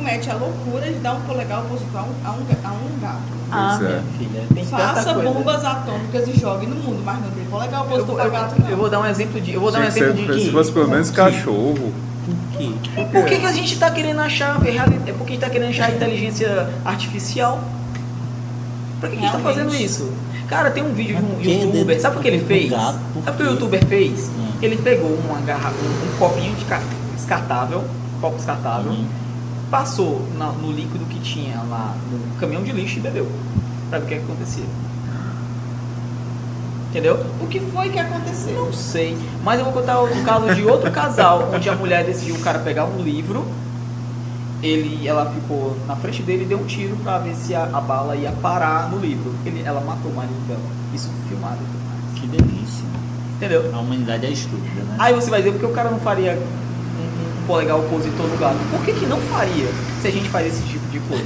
comete 0.00 0.30
a 0.30 0.34
loucura 0.34 0.86
de 0.86 0.98
dar 1.00 1.12
um 1.14 1.20
polegar 1.20 1.60
opositor 1.60 2.00
a 2.00 2.04
um, 2.04 2.14
a 2.24 2.30
um, 2.30 2.34
a 2.64 2.70
um 2.72 3.00
gato? 3.00 3.20
Ah, 3.52 3.78
é. 3.80 3.84
minha 3.84 4.02
filha, 4.18 4.42
tem 4.54 4.64
Faça 4.64 4.94
tanta 5.04 5.14
coisa. 5.14 5.30
bombas 5.30 5.64
atômicas 5.64 6.28
e 6.28 6.38
jogue 6.40 6.66
no 6.66 6.76
mundo, 6.76 7.02
mas 7.04 7.20
não 7.20 7.30
tem 7.30 7.44
polegar 7.44 7.84
vou- 7.84 8.04
para 8.06 8.24
eu- 8.24 8.30
gato 8.30 8.60
não. 8.60 8.68
eu 8.70 8.76
vou 8.76 8.88
dar 8.88 9.00
um 9.00 9.06
exemplo 9.06 9.40
de. 9.40 9.52
Eu 9.52 9.60
vou 9.60 9.70
dar 9.70 9.80
um 9.80 9.84
exemplo 9.84 10.14
de. 10.14 10.40
se 10.44 10.50
fosse 10.50 10.72
pelo 10.72 10.88
menos 10.88 11.10
que- 11.10 11.16
cachorro. 11.16 11.92
Por? 12.56 13.06
Por 13.06 13.24
que, 13.24 13.38
que 13.38 13.46
a 13.46 13.52
gente 13.52 13.72
está 13.74 13.90
querendo 13.90 14.20
achar 14.20 14.56
é 14.56 14.56
porque 14.56 14.72
a 14.74 14.86
gente 14.86 15.34
está 15.34 15.50
querendo 15.50 15.70
achar 15.70 15.90
inteligência 15.90 16.68
artificial? 16.84 17.60
Pra 19.00 19.08
que, 19.08 19.16
que 19.16 19.22
a 19.22 19.26
gente 19.26 19.36
está 19.36 19.48
fazendo 19.48 19.74
isso? 19.74 20.12
Cara, 20.46 20.70
tem 20.70 20.82
um 20.82 20.92
vídeo 20.92 21.16
de 21.16 21.22
um 21.22 21.26
por 21.28 21.38
que 21.40 21.50
youtuber, 21.50 22.00
sabe 22.00 22.16
o 22.16 22.20
que 22.20 22.28
ele 22.28 22.44
fez? 22.44 22.70
gato? 22.70 22.98
Por 23.14 23.24
Sabe 23.24 23.30
o 23.30 23.36
que 23.36 23.42
o 23.42 23.52
youtuber 23.54 23.86
fez? 23.86 24.28
Hum. 24.36 24.48
Ele 24.60 24.76
pegou 24.76 25.08
uma 25.28 25.40
garrafa, 25.40 25.74
um, 25.82 26.14
um 26.14 26.18
copinho 26.18 26.54
de 26.54 26.64
ca- 26.66 26.82
descartável, 27.16 27.84
copo 28.20 28.36
descartável, 28.36 28.92
Uhum. 28.92 29.06
Passou 29.70 30.26
na- 30.36 30.52
no 30.52 30.72
líquido 30.72 31.04
que 31.06 31.20
tinha 31.20 31.62
lá 31.68 31.94
no 32.10 32.40
caminhão 32.40 32.62
de 32.62 32.72
lixo 32.72 32.98
e 32.98 33.00
bebeu. 33.00 33.26
Pra 33.88 33.98
ver 33.98 34.04
o 34.04 34.08
que, 34.08 34.14
que 34.16 34.22
acontecia. 34.22 34.64
Entendeu? 36.90 37.24
O 37.40 37.46
que 37.46 37.60
foi 37.60 37.88
que 37.88 37.98
aconteceu? 37.98 38.64
Não 38.64 38.72
sei. 38.72 39.16
Mas 39.44 39.58
eu 39.60 39.64
vou 39.64 39.72
contar 39.74 40.00
o 40.02 40.08
caso 40.24 40.52
de 40.54 40.64
outro 40.64 40.90
casal, 40.90 41.50
onde 41.54 41.68
a 41.68 41.74
mulher 41.76 42.04
decidiu 42.04 42.34
o 42.34 42.40
cara 42.40 42.58
pegar 42.58 42.84
um 42.84 43.00
livro, 43.00 43.46
ele, 44.60 45.06
ela 45.06 45.30
ficou 45.30 45.76
na 45.86 45.94
frente 45.94 46.20
dele 46.22 46.42
e 46.42 46.46
deu 46.46 46.58
um 46.58 46.64
tiro 46.66 46.96
pra 46.96 47.18
ver 47.18 47.34
se 47.36 47.54
a, 47.54 47.62
a 47.72 47.80
bala 47.80 48.16
ia 48.16 48.32
parar 48.32 48.90
no 48.90 48.98
livro. 48.98 49.32
Ele, 49.46 49.62
ela 49.64 49.80
matou 49.80 50.10
o 50.10 50.14
marido 50.16 50.46
dela. 50.48 50.60
Isso 50.92 51.08
filmado. 51.28 51.58
Que 52.16 52.26
delícia. 52.26 52.84
Entendeu? 53.36 53.70
A 53.72 53.78
humanidade 53.78 54.26
é 54.26 54.30
estúpida, 54.30 54.82
né? 54.82 54.96
Aí 54.98 55.14
você 55.14 55.30
vai 55.30 55.40
dizer, 55.40 55.52
por 55.52 55.60
que 55.60 55.66
o 55.66 55.72
cara 55.72 55.90
não 55.90 56.00
faria 56.00 56.36
polegar 57.50 57.76
opositor 57.76 58.28
no 58.28 58.36
gato? 58.36 58.58
Por 58.70 58.80
que, 58.84 58.92
que 58.92 59.06
não 59.06 59.20
faria 59.22 59.66
se 60.00 60.06
a 60.06 60.10
gente 60.12 60.28
faz 60.28 60.46
esse 60.46 60.62
tipo 60.62 60.86
de 60.86 61.00
coisa? 61.00 61.24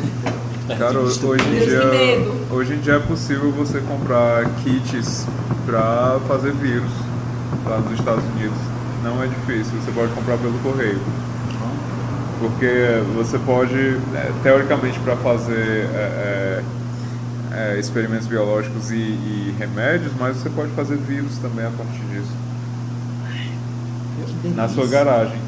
Cara, 0.78 0.98
hoje 0.98 1.20
em, 1.20 1.58
dia, 1.58 2.26
hoje 2.50 2.72
em 2.72 2.78
dia 2.78 2.94
é 2.94 2.98
possível 2.98 3.52
você 3.52 3.80
comprar 3.82 4.46
kits 4.62 5.26
pra 5.66 6.18
fazer 6.26 6.52
vírus 6.52 6.90
lá 7.66 7.78
nos 7.78 7.98
Estados 7.98 8.24
Unidos. 8.24 8.56
Não 9.02 9.22
é 9.22 9.26
difícil, 9.26 9.78
você 9.84 9.92
pode 9.92 10.10
comprar 10.14 10.38
pelo 10.38 10.58
correio. 10.60 10.98
Porque 12.40 13.02
você 13.14 13.38
pode, 13.40 13.76
é, 14.14 14.32
teoricamente, 14.42 14.98
para 15.00 15.16
fazer 15.16 15.86
é, 15.94 16.62
é, 17.52 17.74
é, 17.74 17.78
experimentos 17.78 18.26
biológicos 18.26 18.90
e, 18.90 18.94
e 18.94 19.54
remédios, 19.58 20.12
mas 20.18 20.38
você 20.38 20.48
pode 20.48 20.70
fazer 20.70 20.96
vírus 20.96 21.36
também 21.36 21.66
a 21.66 21.70
partir 21.70 22.00
disso. 22.10 22.32
Na 24.56 24.66
sua 24.66 24.86
garagem. 24.86 25.43